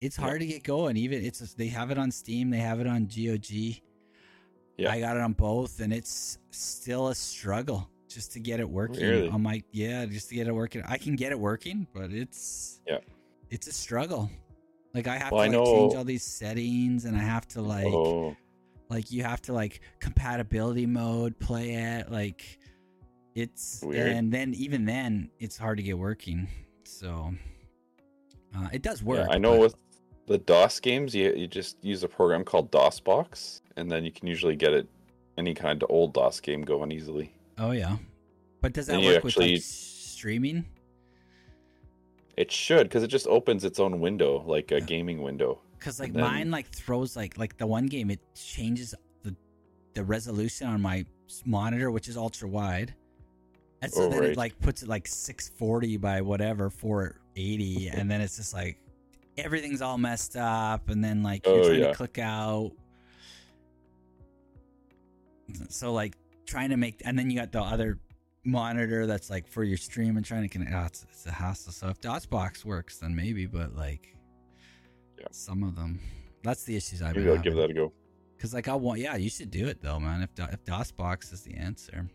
It's 0.00 0.16
Yeah. 0.16 0.24
hard 0.24 0.40
to 0.40 0.46
get 0.46 0.62
going. 0.64 0.96
Even 0.96 1.24
it's 1.24 1.40
they 1.54 1.68
have 1.68 1.90
it 1.90 1.98
on 1.98 2.10
Steam, 2.10 2.50
they 2.50 2.58
have 2.58 2.80
it 2.80 2.86
on 2.86 3.06
GOG. 3.06 3.82
Yeah. 4.78 4.90
I 4.90 5.00
got 5.00 5.16
it 5.16 5.22
on 5.22 5.32
both, 5.32 5.80
and 5.80 5.92
it's 5.92 6.38
still 6.50 7.08
a 7.08 7.14
struggle 7.14 7.90
just 8.08 8.32
to 8.32 8.40
get 8.40 8.60
it 8.60 8.68
working 8.68 9.02
Really? 9.02 9.28
I'm 9.28 9.42
like, 9.42 9.64
yeah, 9.72 10.06
just 10.06 10.28
to 10.30 10.34
get 10.34 10.46
it 10.46 10.52
working. 10.54 10.82
I 10.86 10.96
can 10.98 11.16
get 11.16 11.32
it 11.32 11.38
working, 11.38 11.86
but 11.94 12.12
it's 12.12 12.80
Yeah. 12.86 12.98
it's 13.50 13.66
a 13.66 13.72
struggle. 13.72 14.30
Like 14.94 15.06
I 15.08 15.18
have 15.18 15.32
Well, 15.32 15.50
to 15.50 15.58
like 15.58 15.66
change 15.66 15.94
all 15.94 16.04
these 16.04 16.22
settings, 16.24 17.04
and 17.04 17.16
I 17.16 17.20
have 17.22 17.46
to 17.48 17.60
like 17.62 17.86
oh, 17.86 18.34
like 18.88 19.10
you 19.10 19.22
have 19.24 19.42
to 19.42 19.52
like 19.52 19.80
compatibility 20.00 20.86
mode 20.86 21.38
play 21.38 21.74
it 21.74 22.10
like 22.10 22.58
it's 23.34 23.82
Weird. 23.84 24.08
and 24.12 24.32
then 24.32 24.54
even 24.54 24.84
then 24.86 25.30
it's 25.38 25.58
hard 25.58 25.76
to 25.76 25.82
get 25.82 25.98
working 25.98 26.48
so 26.84 27.34
uh, 28.56 28.68
it 28.72 28.80
does 28.80 29.02
work 29.02 29.26
yeah, 29.28 29.34
I 29.34 29.36
know 29.38 29.52
but- 29.52 29.60
with 29.60 29.74
the 30.28 30.38
DOS 30.38 30.80
games, 30.80 31.14
you 31.14 31.32
you 31.34 31.46
just 31.46 31.76
use 31.84 32.02
a 32.02 32.08
program 32.08 32.42
called 32.42 32.72
DOSBox, 32.72 33.60
and 33.76 33.88
then 33.88 34.04
you 34.04 34.10
can 34.10 34.26
usually 34.26 34.56
get 34.56 34.72
it 34.72 34.88
any 35.38 35.54
kind 35.54 35.80
of 35.84 35.90
old 35.90 36.14
DOS 36.14 36.40
game 36.40 36.62
going 36.62 36.90
easily. 36.90 37.32
Oh 37.58 37.70
yeah 37.72 37.96
but 38.60 38.72
does 38.72 38.86
that 38.86 38.94
And 38.96 39.02
you 39.04 39.12
work 39.12 39.24
with 39.24 39.36
like 39.36 39.60
streaming 39.60 40.64
It 42.36 42.50
should, 42.52 42.84
because 42.88 43.02
it 43.02 43.08
just 43.08 43.26
opens 43.28 43.64
its 43.64 43.78
own 43.80 43.98
window, 44.00 44.42
like 44.46 44.70
a 44.72 44.74
Yeah. 44.80 44.86
gaming 44.86 45.22
window. 45.22 45.60
because 45.78 45.98
like 46.00 46.12
then- 46.12 46.22
mine 46.22 46.50
like 46.50 46.68
throws 46.68 47.16
like 47.16 47.38
like 47.38 47.56
the 47.58 47.66
one 47.66 47.86
game 47.86 48.10
it 48.10 48.20
changes 48.34 48.94
the 49.22 49.34
the 49.94 50.02
resolution 50.04 50.66
on 50.66 50.80
my 50.80 51.04
monitor 51.44 51.90
which 51.90 52.08
is 52.08 52.16
ultra 52.16 52.48
wide 52.48 52.94
and 53.82 53.92
so 53.92 54.02
Oh, 54.04 54.08
then 54.10 54.24
it 54.24 54.36
like 54.36 54.58
puts 54.60 54.82
it 54.82 54.88
like 54.88 55.06
640 55.06 55.96
by 55.98 56.20
whatever 56.22 56.70
480 56.70 57.88
and 57.96 58.10
then 58.10 58.20
it's 58.20 58.36
just 58.36 58.52
like 58.54 58.78
everything's 59.38 59.82
all 59.82 59.98
messed 59.98 60.34
up 60.36 60.88
and 60.88 61.02
then 61.04 61.22
like 61.22 61.44
you're 61.46 61.56
Oh, 61.60 61.64
trying 61.68 61.80
yeah. 61.80 61.88
to 61.88 61.94
click 61.94 62.18
out 62.18 62.72
so 65.68 65.92
like 65.92 66.14
trying 66.46 66.70
to 66.70 66.76
make 66.76 67.02
and 67.04 67.18
then 67.18 67.30
you 67.30 67.38
got 67.38 67.52
the 67.52 67.60
other 67.60 67.98
monitor 68.44 69.06
that's 69.06 69.28
like 69.28 69.46
for 69.48 69.64
your 69.64 69.76
stream 69.76 70.16
and 70.16 70.24
trying 70.24 70.42
to 70.42 70.48
connect 70.48 70.72
oh, 70.72 70.84
it's, 70.86 71.04
it's 71.10 71.26
a 71.26 71.32
hassle 71.32 71.72
so 71.72 71.88
if 71.88 72.00
DOSBox 72.00 72.64
works 72.64 72.98
then 72.98 73.14
maybe 73.14 73.46
but 73.46 73.74
like 73.74 74.14
Yeah. 75.18 75.26
some 75.32 75.62
of 75.64 75.74
them 75.74 75.98
that's 76.44 76.62
the 76.64 76.76
issues 76.76 77.02
I've 77.02 77.16
Maybe 77.16 77.28
I'll 77.28 77.38
give 77.38 77.56
that 77.56 77.70
a 77.70 77.74
go. 77.74 77.92
Because 78.36 78.54
like 78.54 78.68
I 78.68 78.74
want, 78.74 79.00
yeah, 79.00 79.16
you 79.16 79.28
should 79.30 79.50
do 79.50 79.66
it 79.66 79.80
though, 79.82 79.98
man. 79.98 80.22
If 80.22 80.30
if 80.38 80.64
DOSBox 80.64 81.32
is 81.32 81.40
the 81.42 81.54
answer. 81.54 82.06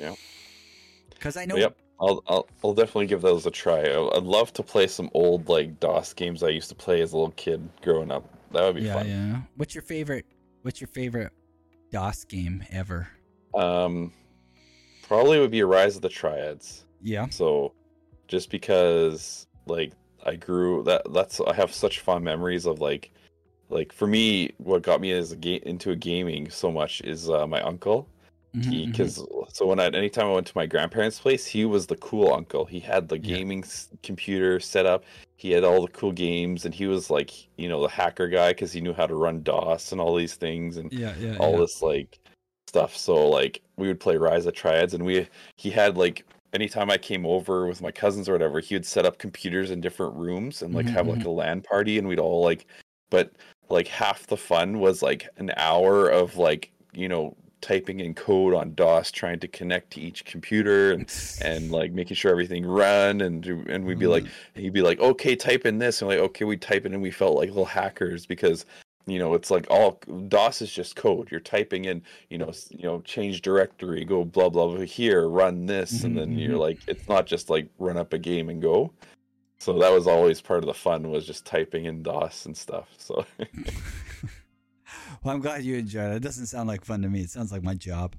Yeah. 0.00 0.14
Because 1.10 1.36
I 1.36 1.44
know. 1.44 1.54
Yep, 1.56 1.76
I'll, 2.00 2.22
I'll 2.26 2.48
I'll 2.64 2.74
definitely 2.74 3.06
give 3.06 3.20
those 3.22 3.46
a 3.46 3.50
try. 3.52 3.82
I'd 3.82 4.22
love 4.24 4.52
to 4.54 4.62
play 4.64 4.88
some 4.88 5.10
old 5.14 5.48
like 5.48 5.78
DOS 5.78 6.12
games 6.14 6.42
I 6.42 6.48
used 6.48 6.70
to 6.70 6.74
play 6.74 7.02
as 7.02 7.12
a 7.12 7.16
little 7.18 7.32
kid 7.32 7.68
growing 7.82 8.10
up. 8.10 8.24
That 8.52 8.64
would 8.64 8.76
be 8.76 8.82
Yeah, 8.82 8.94
fun. 8.94 9.08
yeah. 9.08 9.40
What's 9.56 9.74
your 9.76 9.82
favorite? 9.82 10.24
What's 10.62 10.80
your 10.80 10.88
favorite 10.88 11.30
DOS 11.92 12.24
game 12.24 12.64
ever? 12.72 13.06
Um, 13.56 14.12
probably 15.02 15.38
would 15.40 15.50
be 15.50 15.60
a 15.60 15.66
Rise 15.66 15.96
of 15.96 16.02
the 16.02 16.08
Triads. 16.08 16.84
Yeah. 17.02 17.28
So, 17.30 17.72
just 18.28 18.50
because 18.50 19.46
like 19.66 19.92
I 20.24 20.36
grew 20.36 20.82
that 20.84 21.02
that's 21.12 21.40
I 21.40 21.54
have 21.54 21.72
such 21.72 22.00
fond 22.00 22.24
memories 22.24 22.66
of 22.66 22.80
like 22.80 23.10
like 23.68 23.92
for 23.92 24.06
me 24.06 24.50
what 24.58 24.82
got 24.82 25.00
me 25.00 25.12
as 25.12 25.32
a 25.32 25.36
ga- 25.36 25.62
into 25.64 25.90
a 25.90 25.96
gaming 25.96 26.50
so 26.50 26.70
much 26.70 27.00
is 27.02 27.28
uh, 27.30 27.46
my 27.46 27.60
uncle 27.62 28.08
because 28.54 29.22
so 29.52 29.66
when 29.66 29.78
I 29.78 29.86
anytime 29.88 30.26
I 30.28 30.32
went 30.32 30.46
to 30.46 30.56
my 30.56 30.64
grandparents' 30.64 31.20
place, 31.20 31.44
he 31.46 31.66
was 31.66 31.86
the 31.86 31.96
cool 31.96 32.32
uncle. 32.32 32.64
He 32.64 32.80
had 32.80 33.06
the 33.06 33.18
Yeah. 33.18 33.36
gaming 33.36 33.62
s- 33.62 33.88
computer 34.02 34.60
set 34.60 34.86
up. 34.86 35.04
He 35.36 35.50
had 35.50 35.62
all 35.62 35.82
the 35.82 35.92
cool 35.92 36.12
games, 36.12 36.64
and 36.64 36.74
he 36.74 36.86
was 36.86 37.10
like 37.10 37.30
you 37.58 37.68
know 37.68 37.82
the 37.82 37.88
hacker 37.88 38.28
guy 38.28 38.52
because 38.52 38.72
he 38.72 38.80
knew 38.80 38.94
how 38.94 39.06
to 39.06 39.14
run 39.14 39.42
DOS 39.42 39.92
and 39.92 40.00
all 40.00 40.14
these 40.16 40.36
things 40.36 40.78
and 40.78 40.90
yeah, 40.90 41.12
yeah, 41.20 41.36
all 41.36 41.52
yeah. 41.52 41.58
this 41.58 41.82
like 41.82 42.18
stuff. 42.76 42.96
So 42.96 43.28
like 43.28 43.62
we 43.76 43.88
would 43.88 44.00
play 44.00 44.16
Rise 44.16 44.46
of 44.46 44.54
Triads, 44.54 44.94
and 44.94 45.04
we 45.04 45.28
he 45.56 45.70
had 45.70 45.96
like 45.96 46.24
anytime 46.52 46.90
I 46.90 46.98
came 46.98 47.26
over 47.26 47.66
with 47.66 47.80
my 47.82 47.90
cousins 47.90 48.28
or 48.28 48.32
whatever, 48.32 48.60
he 48.60 48.74
would 48.74 48.86
set 48.86 49.06
up 49.06 49.18
computers 49.18 49.70
in 49.70 49.80
different 49.80 50.14
rooms 50.16 50.62
and 50.62 50.74
like 50.74 50.88
Mhm, 50.88 50.90
have 50.90 51.08
like 51.08 51.24
a 51.24 51.30
LAN 51.30 51.62
party, 51.62 51.98
and 51.98 52.06
we'd 52.08 52.18
all 52.18 52.42
like, 52.42 52.66
but 53.10 53.32
like 53.70 53.88
half 53.88 54.26
the 54.26 54.36
fun 54.36 54.78
was 54.78 55.02
like 55.02 55.28
an 55.38 55.52
hour 55.56 56.08
of 56.08 56.36
like 56.36 56.70
you 56.92 57.08
know 57.08 57.34
typing 57.62 58.00
in 58.00 58.14
code 58.14 58.54
on 58.54 58.74
DOS, 58.74 59.10
trying 59.10 59.40
to 59.40 59.48
connect 59.48 59.90
to 59.92 60.00
each 60.00 60.24
computer 60.26 60.92
and 60.92 61.06
and 61.38 61.70
like 61.72 61.92
making 61.92 62.14
sure 62.16 62.30
everything 62.30 62.64
run 62.66 63.20
and 63.22 63.46
and 63.46 63.84
we'd 63.86 63.98
be 63.98 64.06
like 64.06 64.26
Mm-hmm. 64.26 64.46
he'd 64.54 64.72
be 64.72 64.82
like 64.82 65.00
okay 65.00 65.34
type 65.36 65.66
in 65.66 65.78
this 65.78 66.00
and 66.02 66.08
like 66.10 66.18
okay 66.18 66.44
we 66.44 66.56
type 66.56 66.84
it 66.86 66.92
and 66.92 67.02
we 67.02 67.10
felt 67.10 67.36
like 67.36 67.48
little 67.48 67.64
hackers 67.64 68.24
because 68.26 68.64
you 69.06 69.18
know 69.18 69.34
it's 69.34 69.50
like 69.50 69.66
all 69.70 70.00
dos 70.28 70.60
is 70.62 70.72
just 70.72 70.96
code 70.96 71.28
you're 71.30 71.40
typing 71.40 71.84
in 71.84 72.02
you 72.28 72.38
know 72.38 72.52
you 72.70 72.82
know 72.82 73.00
change 73.02 73.40
directory 73.42 74.04
go 74.04 74.24
blah 74.24 74.48
blah 74.48 74.66
blah 74.66 74.80
here 74.80 75.28
run 75.28 75.66
this 75.66 76.02
and 76.04 76.14
Mhm, 76.14 76.18
then 76.18 76.38
you're 76.38 76.56
mhm. 76.56 76.60
like 76.60 76.78
it's 76.88 77.08
not 77.08 77.26
just 77.26 77.48
like 77.48 77.68
run 77.78 77.96
up 77.96 78.12
a 78.12 78.18
game 78.18 78.48
and 78.48 78.60
go 78.60 78.92
so 79.58 79.78
that 79.78 79.92
was 79.92 80.06
always 80.06 80.40
part 80.40 80.58
of 80.60 80.66
the 80.66 80.74
fun 80.74 81.08
was 81.10 81.26
just 81.26 81.44
typing 81.46 81.84
in 81.86 82.02
dos 82.02 82.46
and 82.46 82.56
stuff 82.56 82.88
so 82.98 83.24
well, 85.22 85.34
I'm 85.34 85.40
glad 85.40 85.64
you 85.64 85.76
enjoyed 85.76 86.12
it. 86.12 86.16
It 86.16 86.22
doesn't 86.22 86.46
sound 86.46 86.68
like 86.68 86.84
fun 86.84 87.02
to 87.02 87.08
me. 87.08 87.20
It 87.22 87.30
sounds 87.30 87.50
like 87.52 87.62
my 87.62 87.74
job. 87.74 88.14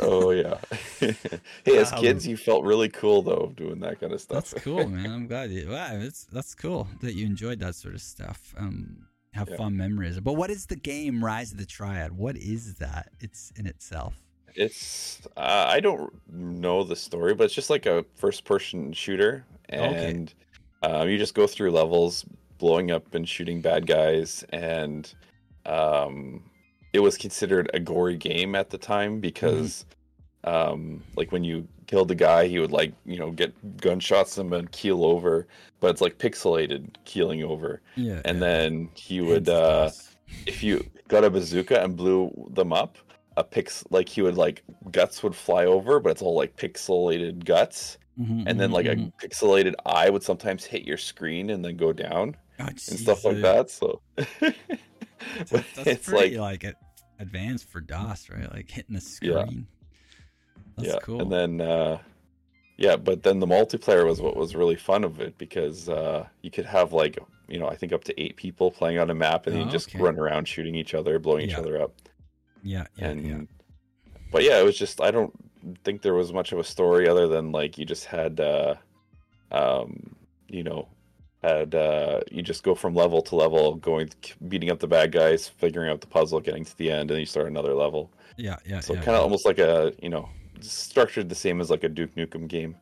oh 0.00 0.30
yeah 0.30 0.58
hey 1.00 1.78
as 1.78 1.92
Um, 1.92 2.00
kids 2.00 2.26
you 2.26 2.36
felt 2.36 2.64
really 2.64 2.88
cool 2.88 3.22
though 3.22 3.52
doing 3.56 3.80
that 3.80 4.00
kind 4.00 4.12
of 4.12 4.20
stuff 4.20 4.50
That's 4.50 4.64
cool, 4.64 4.88
man. 4.94 5.10
I'm 5.10 5.26
glad 5.26 5.50
you. 5.50 5.68
Wow, 5.70 5.90
it's 5.94 6.24
that's 6.24 6.54
cool 6.54 6.88
that 7.02 7.14
you 7.14 7.26
enjoyed 7.26 7.60
that 7.60 7.74
sort 7.74 7.94
of 7.94 8.00
stuff. 8.02 8.54
Um, 8.58 9.06
have 9.32 9.48
Yeah. 9.48 9.56
fun 9.56 9.76
memories. 9.76 10.20
But 10.20 10.34
what 10.34 10.50
is 10.50 10.66
the 10.66 10.76
game 10.76 11.24
Rise 11.24 11.52
of 11.52 11.58
the 11.58 11.66
Triad? 11.66 12.12
What 12.12 12.36
is 12.36 12.74
that? 12.76 13.10
It's 13.20 13.52
in 13.56 13.66
itself. 13.66 14.14
It's 14.54 15.22
uh, 15.36 15.66
I 15.68 15.80
don't 15.80 16.12
know 16.30 16.84
the 16.84 16.96
story, 16.96 17.34
but 17.34 17.44
it's 17.44 17.54
just 17.54 17.70
like 17.70 17.86
a 17.86 18.04
first-person 18.16 18.92
shooter, 18.92 19.46
Okay. 19.72 20.10
and 20.10 20.34
um, 20.82 21.08
you 21.08 21.16
just 21.16 21.34
go 21.34 21.46
through 21.46 21.70
levels, 21.70 22.26
blowing 22.58 22.90
up 22.90 23.14
and 23.14 23.26
shooting 23.26 23.62
bad 23.62 23.86
guys, 23.86 24.44
and 24.50 25.14
um, 25.64 26.42
it 26.92 27.00
was 27.00 27.16
considered 27.16 27.70
a 27.72 27.80
gory 27.80 28.18
game 28.18 28.54
at 28.54 28.68
the 28.68 28.76
time 28.76 29.20
because, 29.20 29.86
um, 30.44 31.02
like 31.16 31.32
when 31.32 31.44
you 31.44 31.66
killed 31.92 32.08
the 32.08 32.14
guy, 32.14 32.46
he 32.48 32.58
would 32.58 32.72
like 32.72 32.94
you 33.04 33.18
know 33.18 33.30
get 33.30 33.52
gunshots 33.76 34.38
him 34.38 34.54
and 34.54 34.72
keel 34.72 35.04
over, 35.04 35.46
but 35.78 35.90
it's 35.90 36.00
like 36.00 36.16
pixelated 36.16 36.88
keeling 37.04 37.42
over, 37.42 37.82
Yeah. 37.96 38.22
and 38.24 38.40
then 38.40 38.88
he 38.94 39.20
would 39.20 39.46
uh, 39.50 39.90
if 40.46 40.62
you 40.62 40.82
got 41.08 41.22
a 41.22 41.28
bazooka 41.28 41.82
and 41.82 41.94
blew 41.94 42.32
them 42.54 42.72
up, 42.72 42.96
a 43.36 43.44
pix 43.44 43.84
like 43.90 44.08
he 44.08 44.22
would 44.22 44.38
like 44.38 44.62
guts 44.90 45.22
would 45.22 45.36
fly 45.36 45.66
over, 45.66 46.00
but 46.00 46.12
it's 46.12 46.22
all 46.22 46.34
like 46.34 46.56
pixelated 46.56 47.44
guts, 47.44 47.98
Mm-hmm, 48.18 48.46
and 48.46 48.58
then 48.60 48.70
like 48.70 48.86
a 48.86 48.96
pixelated 49.22 49.74
eye 49.84 50.08
would 50.10 50.22
sometimes 50.22 50.64
hit 50.64 50.84
your 50.84 50.98
screen 50.98 51.50
and 51.50 51.62
then 51.64 51.76
go 51.76 51.92
down 51.92 52.36
oh, 52.60 52.66
and 52.66 52.78
stuff 52.80 53.24
like 53.24 53.40
that. 53.42 53.70
So 53.70 54.00
That's, 54.16 55.50
that's 55.50 55.86
it's 55.86 56.08
pretty 56.08 56.38
like 56.38 56.62
like, 56.62 56.74
advanced 57.18 57.68
for 57.70 57.80
DOS, 57.80 58.28
right? 58.30 58.52
Like 58.52 58.70
hitting 58.70 58.94
the 58.96 59.18
Yeah. 59.22 59.44
That's 60.82 60.94
yeah, 60.94 61.00
cool. 61.02 61.20
and 61.22 61.30
then 61.32 61.60
uh, 61.60 61.98
yeah, 62.76 62.96
but 62.96 63.22
then 63.22 63.38
the 63.40 63.46
multiplayer 63.46 64.04
was 64.06 64.20
what 64.20 64.36
was 64.36 64.54
really 64.54 64.76
fun 64.76 65.04
of 65.04 65.20
it 65.20 65.36
because 65.38 65.88
uh, 65.88 66.26
you 66.42 66.50
could 66.50 66.66
have 66.66 66.92
like 66.92 67.18
you 67.48 67.58
know 67.58 67.68
I 67.68 67.76
think 67.76 67.92
up 67.92 68.04
to 68.04 68.20
eight 68.20 68.36
people 68.36 68.70
playing 68.70 68.98
on 68.98 69.10
a 69.10 69.14
map 69.14 69.46
and 69.46 69.56
Oh, 69.56 69.64
you 69.64 69.70
just 69.70 69.88
okay. 69.88 69.98
run 69.98 70.18
around 70.18 70.46
shooting 70.48 70.74
each 70.74 70.94
other, 70.94 71.18
blowing 71.18 71.48
each 71.48 71.54
other 71.54 71.80
up. 71.82 71.92
yeah, 72.62 72.86
yeah, 72.96 73.08
and 73.08 73.26
yeah. 73.26 73.40
but 74.30 74.42
yeah 74.44 74.58
it 74.60 74.64
was 74.64 74.78
just 74.78 75.00
i 75.00 75.10
don't 75.10 75.32
think 75.84 76.00
there 76.02 76.14
was 76.14 76.32
much 76.32 76.52
of 76.52 76.58
a 76.58 76.64
story 76.64 77.08
other 77.08 77.26
than 77.28 77.52
like 77.52 77.76
you 77.78 77.84
just 77.84 78.04
had 78.06 78.40
uh 78.40 78.74
um 79.50 80.14
you 80.48 80.62
know 80.62 80.88
had 81.42 81.74
uh 81.74 82.20
you 82.30 82.40
just 82.42 82.62
go 82.62 82.74
from 82.74 82.94
level 82.94 83.20
to 83.20 83.34
level 83.36 83.74
going 83.74 84.08
beating 84.48 84.70
up 84.70 84.78
the 84.78 84.86
bad 84.86 85.10
guys 85.12 85.48
figuring 85.48 85.90
out 85.90 86.00
the 86.00 86.06
puzzle 86.06 86.40
getting 86.40 86.64
to 86.64 86.76
the 86.78 86.90
end 86.90 87.02
and 87.02 87.10
then 87.10 87.18
you 87.20 87.26
start 87.26 87.46
another 87.48 87.74
level 87.74 88.10
Yeah, 88.36 88.56
yeah, 88.64 88.80
so 88.80 88.94
yeah. 88.94 89.02
kind 89.02 89.16
of 89.16 89.22
almost 89.22 89.44
like 89.44 89.58
a 89.58 89.92
you 90.00 90.08
know 90.08 90.28
structured 90.64 91.28
the 91.28 91.34
same 91.34 91.60
as 91.60 91.70
like 91.70 91.84
a 91.84 91.88
duke 91.88 92.14
nukem 92.16 92.46
game 92.48 92.76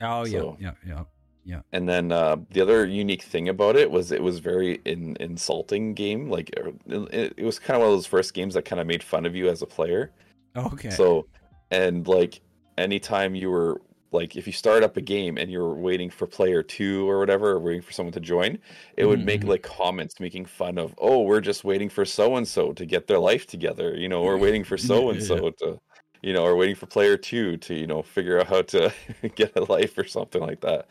Oh, 0.00 0.24
so- 0.24 0.56
yeah, 0.60 0.72
yeah, 0.86 1.04
yeah. 1.44 1.60
and 1.72 1.88
then 1.88 2.10
uh, 2.10 2.36
the 2.50 2.60
other 2.60 2.86
unique 2.86 3.22
thing 3.22 3.48
about 3.48 3.76
it 3.76 3.88
was 3.90 4.10
it 4.10 4.20
was 4.22 4.38
very 4.40 4.80
in, 4.84 5.16
insulting 5.20 5.94
game. 5.94 6.28
Like 6.28 6.50
it, 6.50 7.34
it 7.38 7.44
was 7.44 7.58
kind 7.60 7.76
of 7.76 7.82
one 7.82 7.90
of 7.90 7.96
those 7.96 8.06
first 8.06 8.34
games 8.34 8.54
that 8.54 8.64
kind 8.64 8.80
of 8.80 8.86
made 8.88 9.02
fun 9.02 9.24
of 9.26 9.36
you 9.36 9.48
as 9.48 9.62
a 9.62 9.66
player. 9.66 10.10
Okay. 10.56 10.90
So, 10.90 11.28
and 11.70 12.06
like 12.08 12.40
anytime 12.78 13.34
you 13.36 13.48
were 13.50 13.80
like, 14.10 14.34
if 14.36 14.46
you 14.46 14.52
start 14.52 14.82
up 14.82 14.96
a 14.96 15.00
game 15.00 15.38
and 15.38 15.50
you're 15.50 15.72
waiting 15.74 16.10
for 16.10 16.26
player 16.26 16.62
two 16.64 17.08
or 17.08 17.18
whatever, 17.20 17.52
or 17.52 17.60
waiting 17.60 17.80
for 17.80 17.92
someone 17.92 18.12
to 18.12 18.20
join, 18.20 18.58
it 18.96 19.06
would 19.06 19.24
make 19.24 19.42
Mhm. 19.42 19.48
like 19.48 19.62
comments 19.62 20.18
making 20.20 20.44
fun 20.46 20.78
of, 20.78 20.94
oh, 20.98 21.22
we're 21.22 21.40
just 21.40 21.62
waiting 21.64 21.88
for 21.88 22.04
so 22.04 22.36
and 22.36 22.46
so 22.46 22.72
to 22.72 22.84
get 22.84 23.06
their 23.06 23.18
life 23.20 23.46
together. 23.46 23.94
You 23.96 24.08
know, 24.08 24.22
we're 24.22 24.36
waiting 24.36 24.64
for 24.64 24.76
so 24.76 25.10
and 25.10 25.22
so 25.22 25.50
to, 25.50 25.78
you 26.22 26.32
know, 26.32 26.44
or 26.44 26.56
waiting 26.56 26.76
for 26.76 26.86
player 26.86 27.16
two 27.16 27.56
to, 27.58 27.74
you 27.74 27.86
know, 27.86 28.02
figure 28.02 28.40
out 28.40 28.46
how 28.46 28.62
to 28.62 28.92
get 29.34 29.56
a 29.56 29.64
life 29.64 29.98
or 29.98 30.04
something 30.04 30.40
like 30.40 30.60
that. 30.60 30.88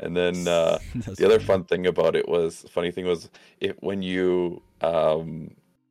And 0.00 0.16
then 0.16 0.48
uh, 0.48 0.78
the 0.94 1.24
other 1.24 1.38
funny. 1.38 1.44
fun 1.44 1.64
thing 1.64 1.86
about 1.86 2.16
it 2.16 2.28
was 2.28 2.66
funny 2.70 2.90
thing 2.90 3.06
was 3.06 3.30
if 3.60 3.76
when 3.80 4.02
you 4.02 4.60
um 4.80 5.50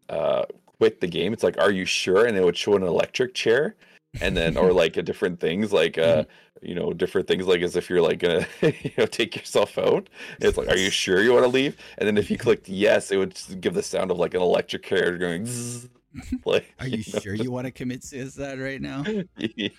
uh 0.09 0.43
quit 0.65 0.99
the 0.99 1.07
game 1.07 1.31
it's 1.31 1.43
like 1.43 1.57
are 1.57 1.71
you 1.71 1.85
sure? 1.85 2.25
And 2.25 2.37
it 2.37 2.43
would 2.43 2.57
show 2.57 2.75
an 2.75 2.83
electric 2.83 3.33
chair 3.33 3.75
and 4.19 4.35
then 4.35 4.57
or 4.57 4.73
like 4.73 4.97
a 4.97 5.01
different 5.01 5.39
things 5.39 5.71
like 5.71 5.97
uh 5.97 6.25
you 6.61 6.75
know 6.75 6.91
different 6.91 7.27
things 7.27 7.47
like 7.47 7.61
as 7.61 7.77
if 7.77 7.89
you're 7.89 8.01
like 8.01 8.19
gonna 8.19 8.45
you 8.61 8.91
know 8.97 9.05
take 9.05 9.37
yourself 9.37 9.77
out. 9.77 10.09
It's 10.41 10.57
like 10.57 10.67
are 10.67 10.77
you 10.77 10.89
sure 10.89 11.21
you 11.21 11.31
want 11.31 11.45
to 11.45 11.49
leave? 11.49 11.77
And 11.97 12.05
then 12.05 12.17
if 12.17 12.29
you 12.29 12.37
clicked 12.37 12.67
yes 12.67 13.11
it 13.11 13.17
would 13.17 13.39
give 13.61 13.73
the 13.73 13.83
sound 13.83 14.11
of 14.11 14.17
like 14.17 14.33
an 14.33 14.41
electric 14.41 14.83
chair 14.83 15.17
going 15.17 15.45
zzz, 15.45 15.87
like 16.45 16.73
Are 16.79 16.87
you 16.87 16.97
know, 17.13 17.19
sure 17.19 17.33
you 17.35 17.51
want 17.51 17.65
to 17.65 17.71
commit 17.71 18.03
suicide 18.03 18.59
right 18.59 18.81
now? 18.81 19.03
yeah, 19.37 19.69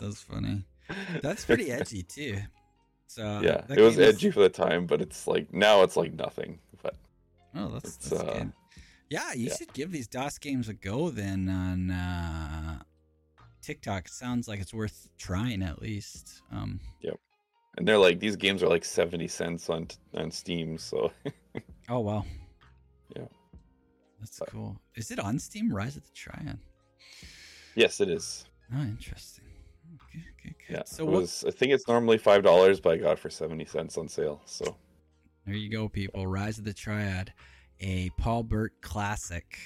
That's 0.00 0.22
funny. 0.22 0.64
That's 1.22 1.44
pretty 1.44 1.70
edgy 1.72 2.02
too. 2.02 2.38
So 3.08 3.40
yeah 3.42 3.62
it 3.68 3.80
was 3.80 3.98
is- 3.98 4.14
edgy 4.14 4.30
for 4.30 4.40
the 4.40 4.48
time 4.48 4.86
but 4.86 5.00
it's 5.00 5.26
like 5.26 5.52
now 5.52 5.82
it's 5.82 5.96
like 5.96 6.12
nothing 6.14 6.58
but 6.82 6.96
Oh, 7.54 7.68
that's, 7.68 7.96
that's 7.96 8.20
uh, 8.20 8.32
good. 8.38 8.52
Yeah, 9.08 9.32
you 9.32 9.46
yeah. 9.48 9.54
should 9.54 9.72
give 9.72 9.90
these 9.92 10.08
DOS 10.08 10.38
games 10.38 10.68
a 10.68 10.74
go 10.74 11.10
then 11.10 11.48
on 11.48 11.90
uh, 11.90 12.78
TikTok. 13.62 14.06
It 14.06 14.10
sounds 14.12 14.46
like 14.48 14.60
it's 14.60 14.74
worth 14.74 15.08
trying 15.16 15.62
at 15.62 15.80
least. 15.80 16.42
Um, 16.52 16.80
yep. 17.00 17.14
and 17.78 17.86
they're 17.86 17.98
like 17.98 18.18
these 18.20 18.36
games 18.36 18.62
are 18.62 18.68
like 18.68 18.84
70 18.84 19.28
cents 19.28 19.70
on 19.70 19.88
on 20.14 20.30
steam 20.30 20.76
so 20.76 21.12
oh 21.88 22.00
wow. 22.00 22.24
Yeah. 23.14 23.26
That's 24.26 24.40
But- 24.40 24.48
cool. 24.50 24.80
Is 24.96 25.12
it 25.12 25.20
on 25.20 25.38
Steam? 25.38 25.72
Rise 25.72 25.96
of 25.96 26.02
the 26.04 26.10
Triad. 26.12 26.58
yes 27.76 28.00
it 28.00 28.08
is 28.08 28.44
Oh, 28.74 28.82
interesting. 28.82 29.44
Okay, 29.94 30.24
okay, 30.40 30.50
okay. 30.60 30.74
yeah 30.74 30.82
So 30.84 31.04
what? 31.04 31.14
was 31.20 31.44
i 31.46 31.50
think 31.52 31.72
it's 31.72 31.86
normally 31.86 32.18
five 32.18 32.42
dollars 32.42 32.80
but 32.80 32.94
i 32.94 32.96
got 32.96 33.12
it 33.12 33.18
for 33.20 33.30
70 33.30 33.64
cents 33.66 33.96
on 33.96 34.08
sale 34.08 34.40
so 34.46 34.76
There 35.46 35.54
you 35.54 35.70
go, 35.70 35.88
people. 35.88 36.26
Rise 36.26 36.58
of 36.58 36.64
the 36.64 36.72
Triad, 36.74 37.32
a 37.80 38.10
Paul 38.18 38.42
Burt 38.42 38.72
classic. 38.80 39.58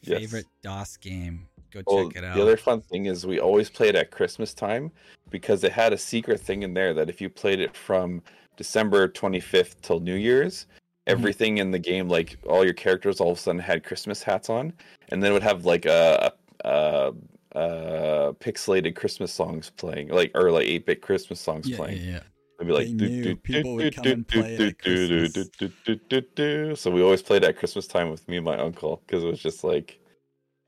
Yes. 0.00 0.18
Favorite 0.20 0.46
DOS 0.62 0.96
game. 0.96 1.46
Go 1.70 1.80
check 1.80 1.86
well, 1.88 2.08
it 2.08 2.24
out. 2.24 2.36
the 2.36 2.42
other 2.42 2.56
fun 2.56 2.80
thing 2.80 3.04
is 3.06 3.26
we 3.26 3.38
always 3.38 3.68
played 3.68 3.96
it 3.96 3.98
at 3.98 4.10
christmas 4.10 4.54
time 4.54 4.90
because 5.28 5.62
it 5.64 5.72
had 5.72 5.92
a 5.92 5.98
secret 5.98 6.40
thing 6.40 6.62
in 6.62 6.72
there 6.72 6.94
that 6.94 7.10
if 7.10 7.20
you 7.20 7.28
played 7.28 7.60
it 7.60 7.76
from 7.76 8.22
december 8.56 9.08
25th 9.08 9.74
till 9.82 10.00
new 10.00 10.14
year's. 10.14 10.66
Mm-hmm. 11.06 11.18
everything 11.18 11.58
in 11.58 11.70
the 11.70 11.78
game 11.78 12.08
like 12.08 12.38
all 12.48 12.64
your 12.64 12.72
characters 12.72 13.20
all 13.20 13.32
of 13.32 13.36
a 13.36 13.40
sudden 13.40 13.60
had 13.60 13.84
christmas 13.84 14.22
hats 14.22 14.48
on 14.48 14.72
and 15.10 15.22
then 15.22 15.30
it 15.30 15.34
would 15.34 15.42
have 15.42 15.66
like 15.66 15.84
a, 15.84 16.32
a, 16.64 16.68
a, 16.68 17.12
a 17.60 18.34
pixelated 18.34 18.96
christmas 18.96 19.30
songs 19.30 19.70
playing 19.76 20.08
like 20.08 20.30
or 20.34 20.50
like 20.50 20.66
8-bit 20.66 21.02
christmas 21.02 21.40
songs 21.40 21.68
yeah, 21.68 21.76
playing 21.76 21.98
yeah, 21.98 22.12
yeah. 22.12 22.20
It'd 22.58 22.68
be 22.68 22.72
like 22.72 22.96
do, 22.96 23.22
do, 23.22 23.36
people 23.36 23.76
do, 23.76 23.84
would 23.84 23.96
come 23.96 24.06
and 24.06 24.28
play 24.28 24.56
do, 24.56 24.70
do, 24.72 25.28
do, 25.28 25.44
do, 25.58 25.70
do, 25.84 25.96
do, 26.08 26.20
do. 26.34 26.76
So 26.76 26.90
we 26.90 27.02
always 27.02 27.20
played 27.20 27.42
at 27.42 27.58
Christmas 27.58 27.88
time 27.88 28.10
with 28.10 28.26
me 28.28 28.36
and 28.36 28.44
my 28.44 28.56
uncle 28.56 29.02
because 29.04 29.24
it 29.24 29.26
was 29.26 29.40
just 29.40 29.64
like, 29.64 29.98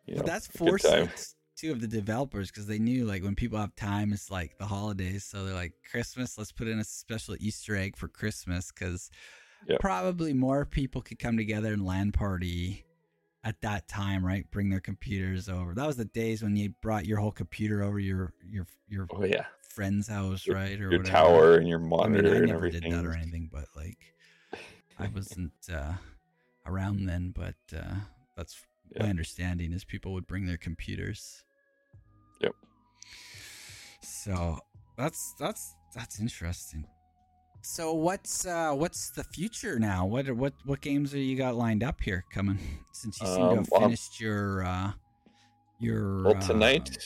you 0.06 0.16
know, 0.16 0.22
But 0.22 0.26
that's 0.26 0.48
a 0.48 0.58
good 0.58 0.80
time. 0.80 1.06
forced. 1.06 1.36
too 1.56 1.70
of 1.70 1.80
the 1.80 1.86
developers 1.86 2.50
because 2.50 2.66
they 2.66 2.80
knew 2.80 3.04
like 3.04 3.22
when 3.22 3.36
people 3.36 3.58
have 3.58 3.74
time, 3.76 4.12
it's 4.12 4.32
like 4.32 4.58
the 4.58 4.66
holidays. 4.66 5.24
So 5.24 5.44
they're 5.44 5.54
like 5.54 5.74
Christmas. 5.88 6.36
Let's 6.36 6.50
put 6.50 6.66
in 6.66 6.80
a 6.80 6.84
special 6.84 7.36
Easter 7.38 7.76
egg 7.76 7.96
for 7.96 8.08
Christmas 8.08 8.72
because 8.72 9.08
Yep. 9.68 9.80
probably 9.80 10.32
more 10.32 10.64
people 10.64 11.00
could 11.02 11.18
come 11.18 11.36
together 11.36 11.72
and 11.72 11.84
LAN 11.84 12.12
party 12.12 12.84
at 13.44 13.60
that 13.62 13.86
time, 13.88 14.24
right? 14.24 14.48
Bring 14.50 14.70
their 14.70 14.80
computers 14.80 15.48
over. 15.48 15.74
That 15.74 15.86
was 15.86 15.96
the 15.96 16.04
days 16.04 16.42
when 16.42 16.56
you 16.56 16.70
brought 16.82 17.06
your 17.06 17.18
whole 17.18 17.32
computer 17.32 17.82
over 17.82 17.98
your 17.98 18.32
your 18.48 18.66
your 18.88 19.06
Oh 19.10 19.24
yeah, 19.24 19.46
friend's 19.68 20.08
house, 20.08 20.46
Your- 20.46 20.56
right? 20.56 20.78
Or 20.80 20.90
your 20.90 20.98
whatever. 20.98 21.08
tower 21.08 21.54
and 21.56 21.68
your 21.68 21.78
I 21.78 21.82
monitor 21.82 22.22
mean, 22.24 22.32
I 22.32 22.36
and 22.38 22.46
never 22.46 22.56
everything. 22.66 22.82
did 22.82 22.92
that 22.92 23.04
or 23.06 23.12
anything, 23.14 23.48
but 23.52 23.66
like, 23.76 23.98
I 24.98 25.08
wasn't 25.08 25.52
uh, 25.72 25.94
around 26.66 27.06
then. 27.06 27.32
But 27.34 27.54
uh, 27.76 27.94
that's 28.36 28.60
my 28.98 29.08
understanding 29.08 29.72
is 29.72 29.84
people 29.84 30.12
would 30.14 30.26
bring 30.26 30.46
their 30.46 30.56
computers. 30.58 31.44
Yep. 32.40 32.52
So 34.02 34.58
that's 34.96 35.34
that's 35.38 35.74
that's 35.94 36.20
interesting. 36.20 36.86
So 37.68 37.92
what's 37.94 38.46
uh 38.46 38.72
what's 38.74 39.10
the 39.10 39.24
future 39.24 39.76
now? 39.80 40.06
What 40.06 40.30
what 40.30 40.52
what 40.66 40.80
games 40.80 41.12
are 41.14 41.18
you 41.18 41.36
got 41.36 41.56
lined 41.56 41.82
up 41.82 42.00
here 42.00 42.24
coming? 42.32 42.60
Since 42.92 43.20
you 43.20 43.26
seem 43.26 43.48
to 43.48 43.50
Um, 43.50 43.56
have 43.56 43.68
well, 43.72 43.80
finished 43.80 44.20
your 44.20 44.64
uh 44.64 44.92
your 45.80 46.26
Well, 46.26 46.36
uh, 46.36 46.40
tonight 46.40 46.96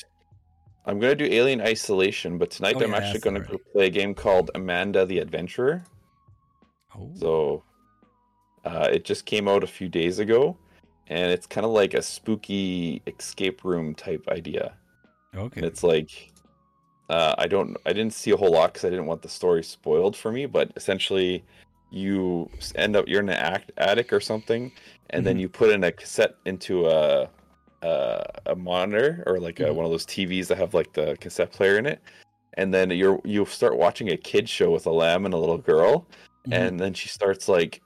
I'm 0.85 0.99
gonna 1.01 1.15
do 1.15 1.25
Alien 1.25 1.63
Isolation, 1.63 2.37
but 2.37 2.51
tonight 2.51 2.77
Oh, 2.77 2.81
I'm 2.83 2.91
yeah, 2.91 2.99
actually 2.99 3.21
gonna 3.21 3.41
right. 3.41 3.51
go 3.51 3.59
play 3.73 3.87
a 3.87 3.91
game 3.91 4.15
called 4.15 4.51
Amanda 4.55 5.07
the 5.07 5.19
Adventurer. 5.21 5.83
oh, 6.95 7.11
So 7.15 7.65
uh, 8.67 8.91
it 8.93 9.07
just 9.07 9.25
came 9.25 9.49
out 9.49 9.65
a 9.65 9.67
few 9.67 9.89
days 9.89 10.19
ago, 10.19 10.59
and 11.09 11.33
it's 11.33 11.47
kind 11.47 11.65
of 11.65 11.71
like 11.73 11.95
a 11.95 12.03
spooky 12.03 13.01
escape 13.07 13.65
room 13.65 13.95
type 13.95 14.29
idea. 14.29 14.75
okay. 15.35 15.61
And 15.61 15.65
it's 15.65 15.83
like 15.83 16.31
uh, 17.11 17.35
I 17.39 17.47
don't 17.49 17.77
I 17.85 17.93
didn't 17.93 18.15
see 18.15 18.31
a 18.31 18.37
whole 18.37 18.53
lot 18.53 18.73
because 18.73 18.85
I 18.85 18.91
didn't 18.91 19.07
want 19.07 19.21
the 19.23 19.29
story 19.29 19.63
spoiled 19.65 20.17
for 20.17 20.31
me. 20.33 20.47
But 20.47 20.73
essentially, 20.77 21.45
you 21.91 22.49
end 22.77 22.95
up 22.97 23.07
you're 23.09 23.21
in 23.21 23.29
an 23.29 23.35
act, 23.37 23.73
attic 23.77 24.13
or 24.13 24.21
something, 24.21 24.71
and 25.11 25.27
then 25.27 25.37
Mhm. 25.37 25.41
you 25.41 25.49
put 25.49 25.71
in 25.71 25.85
a 25.85 25.93
cassette 25.93 26.37
into 26.47 26.87
a 26.89 27.29
a, 27.83 28.23
a 28.47 28.55
monitor 28.55 29.25
or 29.27 29.41
like 29.41 29.59
a, 29.61 29.65
Mhm. 29.65 29.75
one 29.75 29.85
of 29.87 29.91
those 29.91 30.05
TVs 30.07 30.47
that 30.49 30.59
have 30.59 30.75
like 30.75 30.93
the 30.93 31.17
cassette 31.19 31.51
player 31.51 31.79
in 31.79 31.87
it. 31.87 31.99
And 32.55 32.73
then 32.75 32.91
you're 32.91 33.21
you 33.25 33.45
start 33.47 33.77
watching 33.77 34.11
a 34.11 34.17
kid 34.17 34.49
show 34.49 34.71
with 34.71 34.87
a 34.87 34.91
lamb 34.93 35.25
and 35.25 35.35
a 35.35 35.39
little 35.39 35.59
girl, 35.59 36.07
Mhm. 36.47 36.53
and 36.53 36.79
then 36.81 36.93
she 36.95 37.09
starts 37.09 37.49
like 37.49 37.81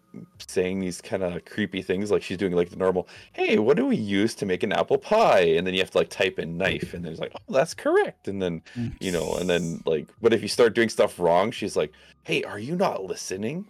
saying 0.46 0.80
these 0.80 1.00
kind 1.00 1.22
of 1.22 1.44
creepy 1.44 1.82
things 1.82 2.10
like 2.10 2.22
she's 2.22 2.36
doing 2.38 2.52
like 2.52 2.70
the 2.70 2.76
normal 2.76 3.08
hey 3.32 3.58
what 3.58 3.76
do 3.76 3.84
we 3.86 3.96
use 3.96 4.34
to 4.36 4.46
make 4.46 4.62
an 4.62 4.72
apple 4.72 4.98
pie? 4.98 5.40
And 5.56 5.66
then 5.66 5.74
you 5.74 5.80
have 5.80 5.90
to 5.92 5.98
like 5.98 6.10
type 6.10 6.38
in 6.38 6.56
knife 6.58 6.94
and 6.94 7.04
then 7.04 7.12
it's 7.12 7.20
like 7.20 7.32
oh 7.34 7.52
that's 7.52 7.74
correct. 7.74 8.28
And 8.28 8.40
then 8.42 8.62
you 9.00 9.10
know 9.12 9.34
and 9.36 9.48
then 9.48 9.82
like 9.86 10.06
but 10.22 10.32
if 10.32 10.42
you 10.42 10.48
start 10.48 10.74
doing 10.74 10.88
stuff 10.88 11.18
wrong 11.18 11.50
she's 11.50 11.76
like 11.76 11.92
hey 12.24 12.42
are 12.44 12.58
you 12.58 12.76
not 12.76 13.04
listening? 13.04 13.66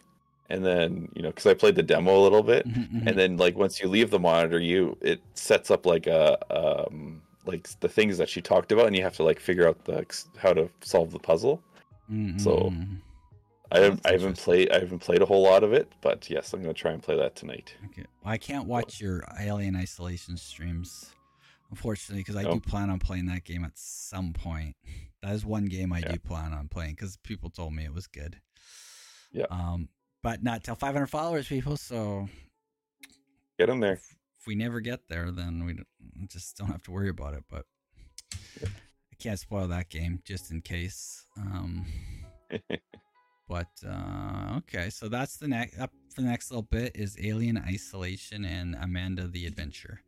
And 0.51 0.64
then 0.64 1.09
you 1.14 1.22
know 1.22 1.30
because 1.30 1.47
i 1.47 1.55
played 1.55 1.74
the 1.74 1.82
demo 1.82 2.18
a 2.18 2.22
little 2.22 2.42
bit 2.42 2.66
Mhm, 2.68 2.90
mhm. 2.92 3.07
and 3.07 3.18
then 3.18 3.36
like 3.38 3.57
once 3.57 3.80
you 3.80 3.88
leave 3.88 4.11
the 4.11 4.18
monitor 4.18 4.59
you 4.61 4.97
it 5.01 5.20
sets 5.34 5.70
up 5.70 5.86
like 5.86 6.07
a 6.07 6.36
um 6.55 7.22
like 7.47 7.68
the 7.80 7.88
things 7.88 8.16
that 8.18 8.28
she 8.28 8.40
talked 8.42 8.70
about 8.72 8.86
and 8.86 8.97
you 8.97 9.03
have 9.03 9.16
to 9.16 9.22
like 9.22 9.40
figure 9.40 9.66
out 9.68 9.82
the 9.84 10.05
how 10.36 10.53
to 10.53 10.68
solve 10.80 11.11
the 11.12 11.18
puzzle. 11.18 11.62
Mhm, 12.12 12.40
so- 12.40 12.70
mhm. 12.72 12.97
I 13.74 13.78
haven't, 13.80 14.06
I 14.06 14.12
haven't 14.12 14.38
played 14.38 14.70
I 14.70 14.78
haven't 14.78 15.00
played 15.00 15.20
a 15.22 15.26
whole 15.26 15.42
lot 15.42 15.64
of 15.64 15.72
it, 15.72 15.90
but 16.00 16.28
yes, 16.30 16.52
I'm 16.52 16.60
gonna 16.62 16.72
try 16.74 16.92
and 16.92 17.02
play 17.02 17.16
that 17.16 17.34
tonight. 17.36 17.74
Okay. 17.86 18.04
Well, 18.24 18.32
I 18.32 18.38
can't 18.38 18.66
watch 18.66 19.00
your 19.00 19.24
Alien 19.40 19.74
Isolation 19.76 20.36
streams, 20.36 21.12
unfortunately, 21.70 22.20
because 22.22 22.36
I 22.36 22.44
do 22.44 22.60
plan 22.60 22.88
on 22.90 22.98
playing 23.00 23.26
that 23.26 23.44
game 23.44 23.64
at 23.64 23.72
some 23.76 24.32
point. 24.32 24.76
That 25.22 25.32
is 25.34 25.46
one 25.46 25.64
game 25.64 25.90
I 25.90 26.00
Yeah. 26.00 26.12
do 26.12 26.18
plan 26.18 26.52
on 26.52 26.68
playing 26.68 26.96
because 26.96 27.16
people 27.16 27.48
told 27.48 27.72
me 27.72 27.82
it 27.86 27.94
was 27.94 28.06
good. 28.06 28.38
Yeah. 29.32 29.46
Um, 29.48 29.88
but 30.22 30.42
not 30.42 30.62
till 30.62 30.74
500 30.74 31.06
followers, 31.06 31.48
people. 31.48 31.78
So 31.78 32.28
Get 33.58 33.70
in 33.70 33.80
there. 33.80 33.94
if, 33.94 34.14
if 34.38 34.46
we 34.46 34.54
never 34.54 34.80
get 34.80 35.08
there, 35.08 35.30
then 35.30 35.64
we 35.64 35.78
just 36.28 36.58
don't 36.58 36.66
have 36.68 36.82
to 36.82 36.90
worry 36.90 37.08
about 37.08 37.32
it. 37.32 37.44
But 37.48 37.64
Yeah. 38.60 38.68
I 38.68 39.16
can't 39.18 39.38
spoil 39.38 39.66
that 39.68 39.88
game 39.88 40.20
just 40.26 40.50
in 40.50 40.60
case. 40.60 41.24
Um, 41.38 41.86
but 43.49 43.68
uh, 43.86 44.57
okay, 44.59 44.90
so 44.90 45.09
that's 45.09 45.36
the 45.36 45.49
next 45.49 45.78
up 45.78 45.90
for 46.14 46.22
the 46.22 46.28
next 46.28 46.51
little 46.51 46.62
bit 46.70 46.92
is 46.95 47.16
Alien 47.22 47.59
Isolation 47.59 48.45
and 48.45 48.76
Amanda 48.80 49.26
the 49.26 49.47
Adventure. 49.47 50.01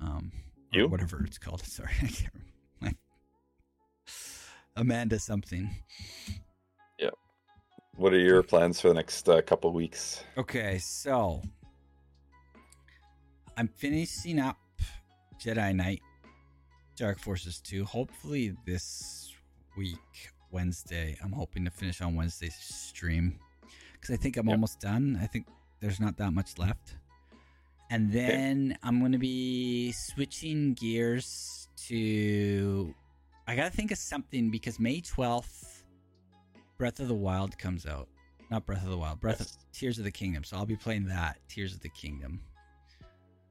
Um, 0.00 0.32
You? 0.72 0.88
whatever 0.88 1.22
it's 1.24 1.38
called. 1.38 1.62
Sorry, 1.64 1.92
I 2.02 2.06
can't 2.06 2.32
remember. 2.80 2.98
Amanda 4.76 5.18
something. 5.18 5.70
Yeah. 6.98 7.10
What 7.96 8.12
are 8.12 8.18
your 8.18 8.42
plans 8.42 8.80
for 8.80 8.88
the 8.88 8.94
next 8.94 9.28
uh, 9.28 9.40
couple 9.42 9.72
weeks? 9.72 10.24
Okay, 10.36 10.78
so 10.78 11.42
I'm 13.56 13.68
finishing 13.68 14.40
up 14.40 14.56
Jedi 15.40 15.74
Knight 15.74 16.00
Dark 16.96 17.18
Forces 17.20 17.60
2. 17.60 17.84
Hopefully 17.84 18.54
this 18.66 19.32
week, 19.76 19.98
Wednesday. 20.54 21.18
I'm 21.22 21.32
hoping 21.32 21.64
to 21.64 21.70
finish 21.70 22.00
on 22.00 22.14
Wednesday's 22.14 22.54
stream 22.54 23.38
because 23.92 24.14
I 24.14 24.16
think 24.16 24.36
I'm 24.36 24.46
Yep. 24.46 24.54
almost 24.54 24.80
done. 24.80 25.18
I 25.20 25.26
think 25.26 25.46
there's 25.80 25.98
not 26.00 26.16
that 26.18 26.32
much 26.32 26.56
left. 26.58 26.96
And 27.90 28.10
then 28.12 28.78
I'm 28.82 29.00
going 29.00 29.12
to 29.12 29.18
be 29.18 29.92
switching 29.92 30.72
gears 30.74 31.68
to. 31.88 32.94
I 33.46 33.56
got 33.56 33.64
to 33.70 33.76
think 33.76 33.90
of 33.90 33.98
something 33.98 34.50
because 34.50 34.78
May 34.80 35.00
12th, 35.02 35.82
Breath 36.78 36.98
of 37.00 37.08
the 37.08 37.14
Wild 37.14 37.58
comes 37.58 37.84
out. 37.84 38.08
Not 38.50 38.64
Breath 38.64 38.84
of 38.84 38.90
the 38.90 38.96
Wild, 38.96 39.20
Breath 39.20 39.40
of 39.40 39.48
Tears 39.72 39.98
of 39.98 40.04
the 40.04 40.10
Kingdom. 40.10 40.44
So 40.44 40.56
I'll 40.56 40.64
be 40.66 40.76
playing 40.76 41.06
that, 41.08 41.38
Tears 41.48 41.74
of 41.74 41.80
the 41.80 41.88
Kingdom. 41.90 42.40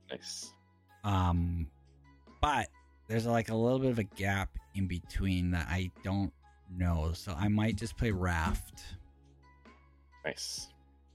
Nice. 0.10 0.51
Um, 1.04 1.68
but 2.41 2.68
there's 3.08 3.26
like 3.26 3.49
a 3.49 3.56
little 3.56 3.80
bit 3.80 3.91
of 3.91 3.99
a 3.99 4.04
gap 4.04 4.49
in 4.76 4.88
between 4.88 5.51
that 5.51 5.68
I 5.70 5.91
don't 6.04 6.34
know. 6.78 7.11
So 7.13 7.34
I 7.38 7.47
might 7.47 7.76
just 7.76 7.97
play 7.97 8.11
Raft, 8.11 8.84
Nice. 10.26 10.67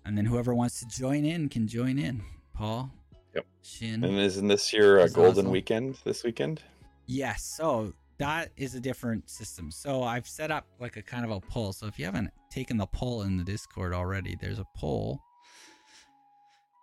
and 0.05 0.17
then 0.17 0.25
whoever 0.25 0.55
wants 0.55 0.81
to 0.81 0.87
join 0.87 1.25
in 1.25 1.49
can 1.49 1.67
join 1.67 1.99
in. 1.99 2.23
Paul, 2.55 2.91
Yep. 3.35 3.47
Shin, 3.63 4.05
And 4.05 4.19
isn't 4.19 4.49
this 4.49 4.73
your 4.73 5.01
uh, 5.01 5.07
golden 5.09 5.45
awesome. 5.47 5.51
weekend 5.53 5.97
this 6.05 6.25
weekend? 6.25 6.63
yes. 7.07 7.43
So 7.57 7.93
that 8.19 8.51
is 8.57 8.75
a 8.75 8.81
different 8.81 9.31
system. 9.31 9.71
So 9.71 10.03
I've 10.03 10.27
set 10.27 10.51
up 10.51 10.67
like 10.81 10.97
a 10.97 11.03
kind 11.03 11.25
of 11.25 11.31
a 11.31 11.41
poll. 11.41 11.73
So 11.73 11.87
if 11.87 11.99
you 11.99 12.05
haven't 12.05 12.31
taken 12.51 12.77
the 12.77 12.87
poll 12.87 13.23
in 13.23 13.37
the 13.37 13.45
Discord 13.45 13.93
already, 13.93 14.37
there's 14.41 14.59
a 14.59 14.67
poll 14.77 15.21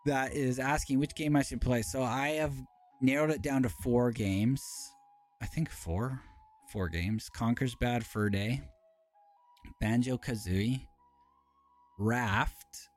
that 0.06 0.34
is 0.34 0.60
asking 0.60 1.00
which 1.00 1.14
game 1.16 1.36
I 1.36 1.42
should 1.42 1.60
play. 1.62 1.82
So 1.82 2.02
I 2.04 2.30
have 2.30 2.54
narrowed 3.02 3.32
it 3.32 3.42
down 3.42 3.64
to 3.64 3.70
four 3.70 4.12
games. 4.12 4.62
I 5.42 5.46
think 5.46 5.70
four. 5.70 6.22
Four 6.72 6.90
games. 6.90 7.30
Conker's 7.30 7.76
Bad 7.76 8.06
Fur 8.06 8.30
Day, 8.30 8.62
Banjo 9.80 10.18
Kazooie, 10.18 10.82
Raft, 11.98 12.90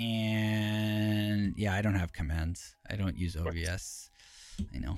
and 0.00 1.54
yeah, 1.56 1.74
I 1.74 1.82
don't 1.82 1.94
have 1.94 2.12
commands. 2.12 2.76
I 2.88 2.96
don't 2.96 3.18
use 3.18 3.36
OBS. 3.36 4.10
I 4.74 4.78
know. 4.78 4.96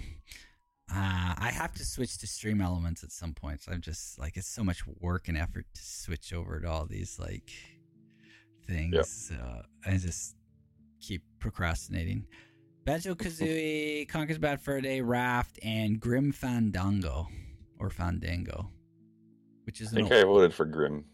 Uh, 0.90 1.34
I 1.38 1.50
have 1.52 1.74
to 1.74 1.84
switch 1.84 2.18
to 2.18 2.26
Stream 2.26 2.60
Elements 2.60 3.04
at 3.04 3.12
some 3.12 3.34
point. 3.34 3.62
So 3.62 3.72
I'm 3.72 3.80
just 3.80 4.18
like, 4.18 4.36
it's 4.36 4.48
so 4.48 4.64
much 4.64 4.86
work 5.00 5.28
and 5.28 5.36
effort 5.36 5.66
to 5.74 5.82
switch 5.82 6.32
over 6.32 6.60
to 6.60 6.68
all 6.68 6.86
these 6.86 7.18
like 7.18 7.50
things. 8.66 9.30
Uh, 9.30 9.62
I 9.86 9.96
just 9.96 10.36
keep 11.00 11.22
procrastinating. 11.40 12.26
Banjo 12.84 13.14
Kazooie, 13.14 14.08
Conker's 14.08 14.38
Bad 14.38 14.62
Fur 14.62 14.80
Day, 14.80 15.02
Raft, 15.02 15.58
and 15.62 16.00
Grim 16.00 16.32
Fandango 16.32 17.28
or 17.80 17.90
Fandango, 17.90 18.70
which 19.64 19.80
is 19.80 19.92
I 19.92 19.96
think 19.96 20.12
old, 20.12 20.20
I 20.20 20.24
voted 20.24 20.54
for 20.54 20.64
Grim. 20.64 21.04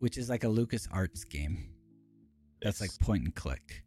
which 0.00 0.18
is 0.18 0.28
like 0.28 0.44
a 0.44 0.48
Lucas 0.48 0.88
Arts 0.92 1.24
game. 1.24 1.68
That's 2.62 2.80
like 2.80 2.90
point 3.00 3.24
and 3.24 3.34
click. 3.34 3.84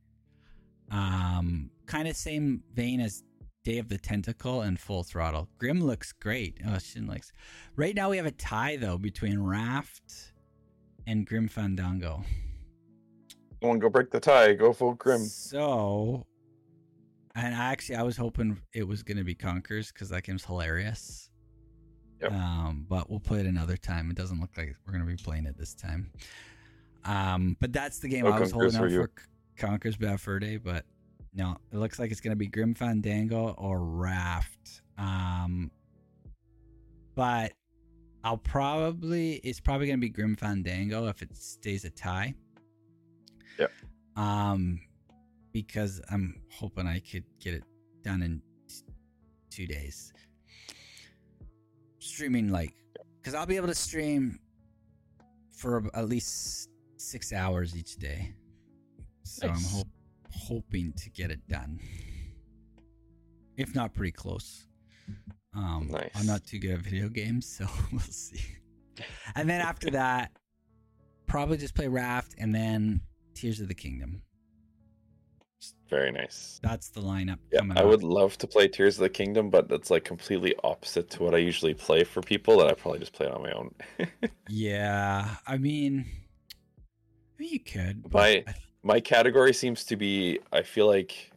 Um, 0.92 1.70
kind 1.86 2.08
of 2.08 2.16
same 2.16 2.64
vein 2.74 3.00
as 3.00 3.24
Day 3.64 3.80
of 3.80 3.90
the 3.90 3.98
Tentacle 3.98 4.62
and 4.62 4.80
Full 4.80 5.04
Throttle. 5.04 5.50
Grim 5.58 5.82
looks 5.82 6.12
great. 6.12 6.60
Oh, 6.68 6.78
Shin 6.78 7.08
likes. 7.08 7.32
Right 7.76 7.96
now 7.96 8.10
we 8.10 8.18
have 8.18 8.26
a 8.26 8.32
tie 8.32 8.76
though 8.78 8.98
between 8.98 9.40
Raft 9.40 10.34
and 11.08 11.26
Grim 11.26 11.48
Fandango. 11.48 12.24
Come 13.62 13.72
on, 13.72 13.80
go 13.80 13.90
break 13.90 14.12
the 14.12 14.20
tie. 14.20 14.54
Go 14.54 14.74
full 14.74 14.94
Grim. 14.94 15.22
So, 15.24 16.26
and 17.36 17.56
actually, 17.56 17.96
I 17.96 18.04
was 18.04 18.18
hoping 18.18 18.60
it 18.74 18.84
was 18.88 19.02
going 19.02 19.18
to 19.18 19.24
be 19.24 19.34
Conkers 19.34 19.92
because 19.92 20.10
that 20.10 20.24
game's 20.24 20.46
hilarious. 20.46 21.30
Yep. 22.26 22.34
Um, 22.34 22.86
but 22.90 23.10
we'll 23.10 23.20
play 23.20 23.40
it 23.40 23.46
another 23.46 23.78
time. 23.78 24.10
It 24.10 24.18
doesn't 24.18 24.40
look 24.40 24.52
like 24.58 24.76
we're 24.86 24.94
going 24.94 25.06
to 25.06 25.10
be 25.10 25.22
playing 25.22 25.46
it 25.46 25.58
this 25.58 25.74
time. 25.74 26.12
Um, 27.04 27.56
but 27.62 27.72
that's 27.72 28.00
the 28.00 28.08
game 28.08 28.26
No 28.26 28.32
I 28.32 28.40
was 28.40 28.52
holding 28.52 28.72
for 28.72 28.86
out 28.86 28.92
for 28.92 29.12
Conkers 29.58 29.96
Bad 29.96 30.20
Fur 30.20 30.40
Day, 30.40 30.58
but 30.58 30.86
no, 31.34 31.56
it 31.72 31.78
looks 31.78 32.00
like 32.00 32.12
it's 32.12 32.22
going 32.22 32.32
to 32.32 32.38
be 32.38 32.48
Grim 32.48 32.74
Fandango 32.74 33.50
or 33.58 33.80
Raft. 33.80 34.82
Um, 34.98 35.70
but 37.16 37.54
I'll 38.26 38.38
probably 38.38 39.36
it's 39.44 39.60
probably 39.60 39.86
gonna 39.86 40.00
be 40.00 40.10
Grim 40.10 40.36
Fandango 40.36 41.08
if 41.08 41.22
it 41.22 41.38
stays 41.38 41.86
a 41.86 41.92
tie. 41.92 42.34
Yep. 43.60 43.72
Um, 44.16 44.82
because 45.54 46.02
I'm 46.10 46.42
hoping 46.52 46.88
I 46.88 47.00
could 47.00 47.24
get 47.40 47.54
it 47.54 47.64
done 48.02 48.24
in 48.24 48.42
t- 48.68 48.84
two 49.52 49.68
days. 49.68 50.12
Streaming 52.16 52.48
like, 52.50 52.74
because 53.20 53.36
I'll 53.36 53.46
be 53.46 53.58
able 53.58 53.68
to 53.68 53.76
stream 53.76 54.40
for 55.52 55.84
at 55.94 56.08
least 56.08 56.70
six 56.96 57.34
hours 57.34 57.76
each 57.76 57.98
day. 57.98 58.34
So 59.24 59.48
I'm 59.48 59.54
Nice. 59.56 59.74
hope, 59.74 59.88
hoping 60.32 60.94
to 60.94 61.10
get 61.10 61.30
it 61.30 61.46
done. 61.50 61.78
If 63.58 63.76
not 63.76 63.94
pretty 63.94 64.14
close. 64.14 64.66
Um, 65.54 65.90
Nice. 65.92 66.10
I'm 66.16 66.26
not 66.26 66.46
too 66.46 66.58
good 66.58 66.72
at 66.72 66.80
video 66.80 67.10
games, 67.10 67.46
so 67.48 67.68
we'll 67.92 68.00
see. 68.00 68.40
And 69.36 69.50
then 69.50 69.60
after 69.60 69.90
that, 69.90 70.32
probably 71.28 71.58
just 71.58 71.76
play 71.76 71.90
Raft 71.90 72.34
and 72.38 72.56
then 72.56 73.02
Tears 73.34 73.60
of 73.60 73.68
the 73.68 73.76
Kingdom. 73.76 74.22
Very 75.90 76.12
nice. 76.12 76.60
That's 76.64 76.90
the 76.90 77.00
lineup 77.02 77.38
Yeah, 77.52 77.62
I 77.76 77.82
up. 77.82 77.88
would 77.88 78.04
love 78.04 78.38
to 78.40 78.48
play 78.48 78.68
Tears 78.68 78.96
of 78.96 79.02
the 79.02 79.10
Kingdom, 79.10 79.50
but 79.52 79.70
that's 79.70 79.92
like 79.92 80.04
completely 80.04 80.56
opposite 80.64 81.10
to 81.12 81.24
what 81.24 81.36
I 81.36 81.38
usually 81.38 81.76
play 81.76 82.04
for 82.04 82.22
people. 82.22 82.58
That 82.58 82.68
I 82.68 82.74
probably 82.74 83.00
just 83.00 83.14
play 83.14 83.28
it 83.28 83.32
on 83.32 83.44
my 83.44 83.52
own. 83.52 83.74
Yeah, 84.50 85.36
I 85.48 85.58
mean, 85.58 86.06
you 87.40 87.60
could. 87.60 88.04
but 88.10 88.46
My- 88.46 88.54
my 88.84 89.00
category 89.00 89.54
seems 89.54 89.84
to 89.86 89.96
be. 89.96 90.40
I 90.52 90.62
feel 90.62 90.86
like 90.88 91.32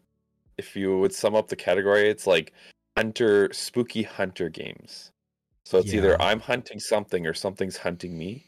if 0.58 0.74
you 0.76 0.98
would 0.98 1.14
sum 1.14 1.34
up 1.34 1.48
the 1.48 1.56
category, 1.56 2.08
it's 2.10 2.26
like 2.26 2.52
hunter, 2.96 3.48
spooky 3.52 4.02
hunter 4.02 4.48
games. 4.50 5.10
So 5.64 5.78
it's 5.78 5.92
Yeah. 5.92 5.98
either 5.98 6.22
I'm 6.22 6.40
hunting 6.40 6.78
something 6.80 7.26
or 7.26 7.32
something's 7.34 7.76
hunting 7.78 8.16
me, 8.18 8.44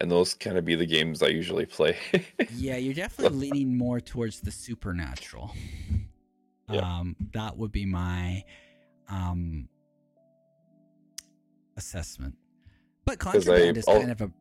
and 0.00 0.10
those 0.10 0.34
kind 0.34 0.56
of 0.58 0.64
be 0.64 0.74
the 0.74 0.86
games 0.86 1.22
I 1.22 1.28
usually 1.28 1.66
play. 1.66 1.96
yeah, 2.56 2.76
you're 2.76 2.94
definitely 2.94 3.50
leaning 3.50 3.76
more 3.76 4.00
towards 4.00 4.40
the 4.40 4.50
supernatural. 4.50 5.54
Yeah. 6.70 6.80
Um, 6.80 7.16
that 7.34 7.56
would 7.56 7.72
be 7.72 7.84
my 7.86 8.44
um 9.08 9.68
assessment. 11.76 12.34
But 13.04 13.18
'Cause 13.18 13.48
I 13.48 13.50
contraband 13.50 13.76
is 13.78 13.84
kind 13.84 14.10
of 14.10 14.20
a 14.22 14.32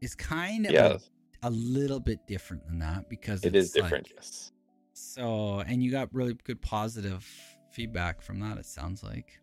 is 0.00 0.14
kind 0.14 0.66
of 0.66 0.72
yeah, 0.72 0.98
a, 1.42 1.48
a 1.48 1.50
little 1.50 2.00
bit 2.00 2.26
different 2.26 2.66
than 2.66 2.78
that 2.78 3.08
because 3.08 3.44
it 3.44 3.54
is 3.56 3.66
it's 3.66 3.76
like- 3.76 3.84
different. 3.84 4.12
yes. 4.14 4.52
so, 4.92 5.60
and 5.60 5.82
you 5.82 5.90
got 5.90 6.12
really 6.14 6.34
good 6.44 6.60
positive 6.62 7.26
feedback 7.72 8.22
from 8.22 8.40
that. 8.40 8.58
It 8.58 8.66
sounds 8.66 9.02
like 9.02 9.40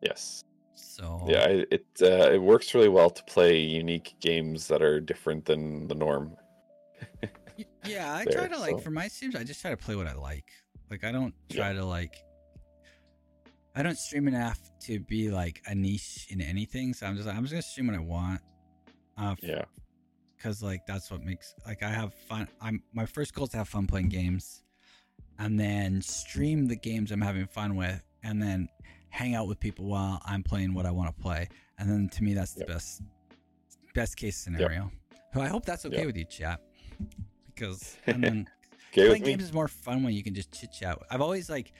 Yes. 0.00 0.42
So. 0.82 1.24
Yeah, 1.28 1.46
it 1.48 1.86
uh, 2.02 2.30
it 2.32 2.40
works 2.42 2.74
really 2.74 2.88
well 2.88 3.10
to 3.10 3.22
play 3.24 3.58
unique 3.60 4.14
games 4.20 4.66
that 4.68 4.82
are 4.82 5.00
different 5.00 5.44
than 5.44 5.88
the 5.88 5.94
norm. 5.94 6.36
Yeah, 7.84 8.14
I 8.14 8.24
there, 8.24 8.32
try 8.34 8.48
to 8.48 8.58
like 8.58 8.72
so- 8.72 8.78
for 8.78 8.90
my 8.90 9.08
streams. 9.08 9.34
I 9.36 9.44
just 9.44 9.60
try 9.60 9.70
to 9.70 9.76
play 9.76 9.96
what 9.96 10.06
I 10.06 10.14
like. 10.14 10.50
Like 10.90 11.04
I 11.04 11.12
don't 11.12 11.34
Yeah. 11.48 11.56
try 11.56 11.72
to 11.72 11.84
like. 11.84 12.16
I 13.74 13.82
don't 13.82 13.96
stream 13.98 14.28
enough 14.28 14.58
to 14.82 15.00
be 15.00 15.30
like 15.30 15.62
a 15.66 15.74
niche 15.74 16.26
in 16.30 16.40
anything. 16.40 16.92
So 16.92 17.06
I'm 17.06 17.14
just 17.16 17.26
like, 17.26 17.36
I'm 17.36 17.42
just 17.42 17.52
gonna 17.52 17.62
stream 17.62 17.86
what 17.86 17.96
I 17.96 18.00
want. 18.00 18.40
Uh, 19.16 19.34
Yeah. 19.42 19.64
because 20.36 20.62
like 20.62 20.84
that's 20.86 21.10
what 21.10 21.22
makes 21.22 21.54
like 21.66 21.82
I 21.82 21.88
have 21.88 22.14
fun. 22.28 22.48
I'm 22.60 22.82
my 22.92 23.06
first 23.06 23.34
goal 23.34 23.44
is 23.44 23.50
to 23.50 23.56
have 23.58 23.68
fun 23.68 23.86
playing 23.86 24.08
games, 24.10 24.62
and 25.38 25.58
then 25.58 26.02
stream 26.02 26.66
the 26.68 26.76
games 26.76 27.10
I'm 27.12 27.20
having 27.20 27.46
fun 27.46 27.76
with, 27.76 28.02
and 28.22 28.40
then 28.42 28.68
hang 29.12 29.34
out 29.34 29.46
with 29.46 29.60
people 29.60 29.84
while 29.84 30.20
I'm 30.24 30.42
playing 30.42 30.72
what 30.72 30.86
I 30.86 30.90
want 30.90 31.14
to 31.14 31.22
play. 31.22 31.46
And 31.78 31.88
then 31.88 32.08
to 32.08 32.24
me, 32.24 32.32
that's 32.34 32.54
the 32.54 32.60
Yep. 32.60 32.68
best 32.68 33.02
best 33.94 34.16
case 34.16 34.36
scenario. 34.36 34.90
So 35.34 35.40
I 35.40 35.48
hope 35.48 35.64
that's 35.66 35.84
okay 35.86 35.98
Yep. 35.98 36.06
with 36.06 36.16
you, 36.16 36.24
chat. 36.24 36.60
Because 37.54 37.96
and 38.06 38.24
then 38.24 38.46
Okay 38.92 39.06
playing 39.06 39.22
me? 39.22 39.30
games 39.32 39.44
is 39.44 39.52
more 39.52 39.68
fun 39.68 40.02
when 40.02 40.14
you 40.14 40.22
can 40.22 40.34
just 40.34 40.50
chit 40.52 40.72
chat. 40.72 40.98
I've 41.10 41.20
always 41.20 41.50
like 41.50 41.72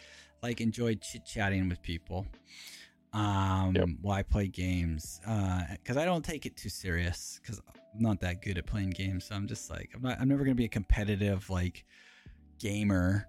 like 0.43 0.61
enjoyed 0.61 1.01
chit 1.01 1.24
chatting 1.24 1.68
with 1.68 1.83
people. 1.83 2.26
Um, 3.14 3.74
Yep. 3.76 3.89
while 4.03 4.16
I 4.16 4.22
play 4.22 4.49
games, 4.49 5.20
because 5.22 5.97
I 5.99 6.05
don't 6.05 6.24
take 6.24 6.47
it 6.47 6.57
too 6.57 6.70
serious. 6.70 7.41
Because 7.43 7.61
I'm 7.95 8.03
not 8.03 8.20
that 8.20 8.41
good 8.43 8.57
at 8.59 8.66
playing 8.66 8.91
games, 8.91 9.26
so 9.26 9.35
I'm 9.35 9.47
just 9.47 9.70
like 9.70 9.91
I'm 9.95 10.03
not. 10.03 10.20
I'm 10.20 10.28
never 10.28 10.45
gonna 10.45 10.55
be 10.55 10.64
a 10.66 10.68
competitive 10.68 11.49
like 11.51 11.85
gamer. 12.59 13.26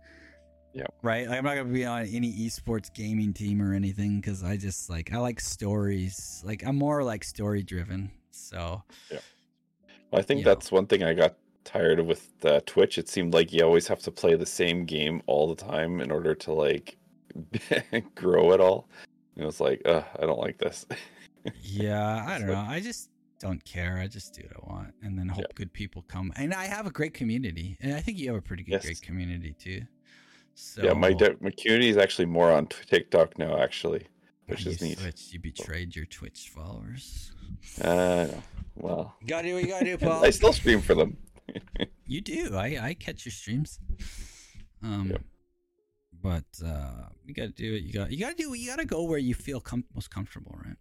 Yep. 0.74 0.94
Right. 1.04 1.28
Like 1.28 1.38
I'm 1.38 1.44
not 1.44 1.56
gonna 1.56 1.70
be 1.70 1.86
on 1.86 2.06
any 2.08 2.32
esports 2.34 2.92
gaming 2.94 3.34
team 3.34 3.62
or 3.62 3.74
anything 3.74 4.20
because 4.20 4.44
I 4.44 4.58
just 4.58 4.90
like 4.90 5.14
I 5.14 5.18
like 5.18 5.40
stories. 5.40 6.42
Like 6.46 6.64
I'm 6.66 6.76
more 6.78 7.04
like 7.04 7.24
story 7.24 7.62
driven. 7.64 8.12
So 8.32 8.82
yeah. 9.12 9.20
Well, 10.12 10.20
I 10.20 10.24
think 10.24 10.40
Yeah. 10.40 10.46
that's 10.46 10.72
one 10.72 10.88
thing 10.88 11.04
I 11.04 11.14
got 11.14 11.36
tired 11.64 12.00
of 12.00 12.08
with 12.08 12.30
uh, 12.44 12.60
Twitch. 12.66 12.98
It 12.98 13.08
seemed 13.08 13.34
like 13.34 13.54
you 13.54 13.64
always 13.64 13.88
have 13.88 14.00
to 14.02 14.12
play 14.12 14.36
the 14.36 14.46
same 14.46 14.86
game 14.86 15.22
all 15.28 15.48
the 15.48 15.56
time 15.56 16.02
in 16.02 16.12
order 16.12 16.34
to 16.36 16.54
like 16.54 16.98
grow 18.16 18.54
at 18.54 18.60
all. 18.60 18.90
And 19.36 19.44
it 19.44 19.46
was 19.46 19.60
like, 19.60 19.82
uh, 19.86 20.04
I 20.20 20.26
don't 20.26 20.40
like 20.40 20.58
this. 20.58 20.86
yeah, 21.62 22.26
I 22.28 22.38
don't 22.38 22.48
know. 22.48 22.56
I 22.68 22.80
just 22.80 23.10
don't 23.40 23.64
care. 23.66 23.98
I 23.98 24.08
just 24.08 24.34
do 24.34 24.44
what 24.44 24.64
I 24.64 24.74
want, 24.74 24.94
and 25.02 25.18
then 25.18 25.28
hope 25.28 25.42
Yeah. 25.42 25.54
good 25.56 25.74
people 25.74 26.04
come. 26.08 26.32
And 26.36 26.54
I 26.54 26.66
have 26.66 26.86
a 26.86 26.92
great 26.92 27.14
community, 27.14 27.78
and 27.82 27.94
I 27.94 28.00
think 28.00 28.18
you 28.18 28.28
have 28.28 28.38
a 28.38 28.42
pretty 28.42 28.64
good, 28.64 28.74
Yes. 28.74 28.86
great 28.86 29.02
community 29.02 29.56
too. 29.60 29.82
So 30.56 30.84
yeah, 30.84 30.94
my 30.94 31.14
de- 31.14 31.36
my 31.42 31.52
community 31.52 31.90
is 31.90 31.98
actually 31.98 32.26
more 32.28 32.52
on 32.52 32.68
TikTok 32.68 33.38
now, 33.38 33.58
actually, 33.62 34.06
which 34.48 34.66
you 34.66 34.72
is 34.72 34.82
neat. 34.82 35.00
switched. 35.00 35.34
You 35.34 35.40
betrayed 35.40 35.96
your 35.96 36.06
Twitch 36.06 36.52
followers. 36.56 37.32
Uh, 37.82 38.28
well, 38.76 39.16
You 39.22 39.28
gotta 39.28 39.48
do 39.48 39.54
what 39.56 39.64
you 39.64 39.70
gotta 39.70 39.86
do, 39.86 39.98
Paul. 40.06 40.24
I 40.24 40.30
still 40.30 40.54
stream 40.54 40.82
for 40.82 40.96
them. 40.96 41.18
You 42.06 42.20
do. 42.22 42.56
I 42.56 42.78
I 42.90 42.94
catch 42.94 43.26
your 43.26 43.32
streams. 43.32 43.80
Um, 44.82 45.10
Yep. 45.12 45.22
but 46.22 46.44
uh, 46.66 47.06
you 47.26 47.34
gotta 47.34 47.50
do 47.50 47.74
it. 47.76 47.84
You 47.84 47.94
got 47.94 48.12
you 48.12 48.20
gotta 48.20 48.36
do. 48.36 48.54
You 48.54 48.68
gotta 48.70 48.86
go 48.86 49.04
where 49.04 49.18
you 49.20 49.34
feel 49.34 49.60
com- 49.62 49.86
most 49.96 50.10
comfortable, 50.12 50.56
right? 50.64 50.76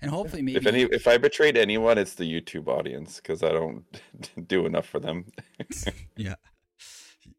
And 0.00 0.10
hopefully, 0.10 0.42
maybe 0.42 0.56
If 0.56 0.66
any, 0.66 0.82
if 0.82 1.06
I 1.06 1.18
betrayed 1.18 1.56
anyone, 1.56 1.98
it's 1.98 2.14
the 2.14 2.24
YouTube 2.24 2.66
audience 2.68 3.16
because 3.16 3.42
I 3.42 3.50
don't 3.52 3.84
do 4.48 4.66
enough 4.66 4.86
for 4.86 4.98
them. 4.98 5.26
yeah, 6.16 6.34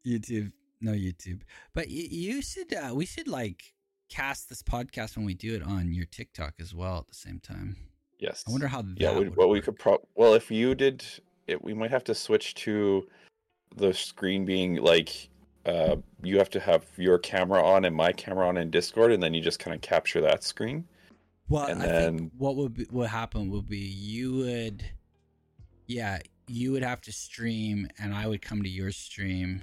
YouTube. 0.05 0.51
No 0.83 0.91
YouTube. 0.91 1.41
But 1.73 1.89
you, 1.89 2.07
you 2.09 2.41
should. 2.41 2.73
Uh, 2.73 2.93
we 2.93 3.05
should 3.05 3.27
like 3.27 3.73
cast 4.09 4.49
this 4.49 4.61
podcast 4.61 5.15
when 5.15 5.25
we 5.25 5.33
do 5.33 5.55
it 5.55 5.63
on 5.63 5.93
your 5.93 6.05
TikTok 6.05 6.55
as 6.59 6.75
well 6.75 6.97
at 6.99 7.07
the 7.07 7.15
same 7.15 7.39
time. 7.39 7.77
Yes. 8.19 8.43
I 8.47 8.51
wonder 8.51 8.67
how 8.67 8.81
that 8.81 8.99
Yeah, 8.99 9.17
we, 9.17 9.29
well, 9.29 9.49
we 9.49 9.61
could 9.61 9.79
pro. 9.79 9.97
Well, 10.15 10.33
if 10.33 10.51
you 10.51 10.75
did, 10.75 11.03
it, 11.47 11.63
we 11.63 11.73
might 11.73 11.91
have 11.91 12.03
to 12.05 12.15
switch 12.15 12.53
to 12.55 13.07
the 13.75 13.93
screen 13.93 14.45
being 14.45 14.75
like 14.75 15.29
uh, 15.65 15.95
you 16.21 16.37
have 16.37 16.49
to 16.51 16.59
have 16.59 16.85
your 16.97 17.17
camera 17.17 17.63
on 17.63 17.85
and 17.85 17.95
my 17.95 18.11
camera 18.11 18.47
on 18.47 18.57
in 18.57 18.69
Discord, 18.69 19.11
and 19.11 19.23
then 19.23 19.33
you 19.33 19.41
just 19.41 19.59
kind 19.59 19.73
of 19.73 19.81
capture 19.81 20.21
that 20.21 20.43
screen. 20.43 20.85
Well, 21.49 21.65
and 21.65 21.81
I 21.81 21.85
then- 21.87 22.17
think 22.17 22.31
what 22.37 22.55
would 22.57 22.73
be, 22.73 22.87
what 22.89 23.09
happen 23.09 23.49
would 23.49 23.67
be 23.67 23.77
you 23.77 24.35
would, 24.35 24.83
yeah, 25.87 26.19
you 26.47 26.71
would 26.73 26.83
have 26.83 27.01
to 27.01 27.11
stream, 27.11 27.87
and 27.99 28.13
I 28.13 28.27
would 28.27 28.41
come 28.41 28.61
to 28.63 28.69
your 28.69 28.91
stream, 28.91 29.61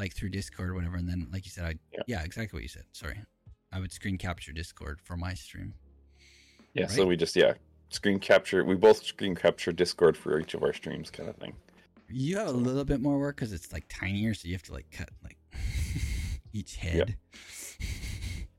like 0.00 0.14
through 0.14 0.30
Discord 0.30 0.70
or 0.70 0.74
whatever, 0.74 0.96
and 0.96 1.08
then, 1.08 1.28
like 1.30 1.44
you 1.44 1.50
said, 1.50 1.64
I 1.64 1.74
Yeah. 1.92 2.02
yeah, 2.06 2.22
exactly 2.24 2.56
what 2.56 2.62
you 2.62 2.68
said. 2.68 2.84
Sorry, 2.92 3.20
I 3.70 3.78
would 3.78 3.92
screen 3.92 4.16
capture 4.18 4.52
Discord 4.52 5.00
for 5.04 5.16
my 5.16 5.34
stream. 5.34 5.74
Yeah. 6.74 6.86
So 6.86 7.06
we 7.06 7.16
just 7.16 7.36
yeah 7.36 7.52
screen 7.90 8.18
capture. 8.18 8.64
We 8.64 8.74
both 8.74 9.04
screen 9.04 9.34
capture 9.34 9.72
Discord 9.72 10.16
for 10.16 10.40
each 10.40 10.54
of 10.54 10.62
our 10.62 10.72
streams, 10.72 11.10
kind 11.10 11.28
of 11.28 11.36
thing. 11.36 11.52
You 12.08 12.38
have 12.38 12.48
a 12.48 12.52
little 12.52 12.84
bit 12.84 13.00
more 13.00 13.18
work 13.18 13.36
because 13.36 13.52
it's 13.52 13.72
like 13.72 13.84
tinier, 13.88 14.34
so 14.34 14.48
you 14.48 14.54
have 14.54 14.62
to 14.64 14.72
like 14.72 14.90
cut 14.90 15.10
like 15.22 15.38
each 16.52 16.76
head. 16.76 17.16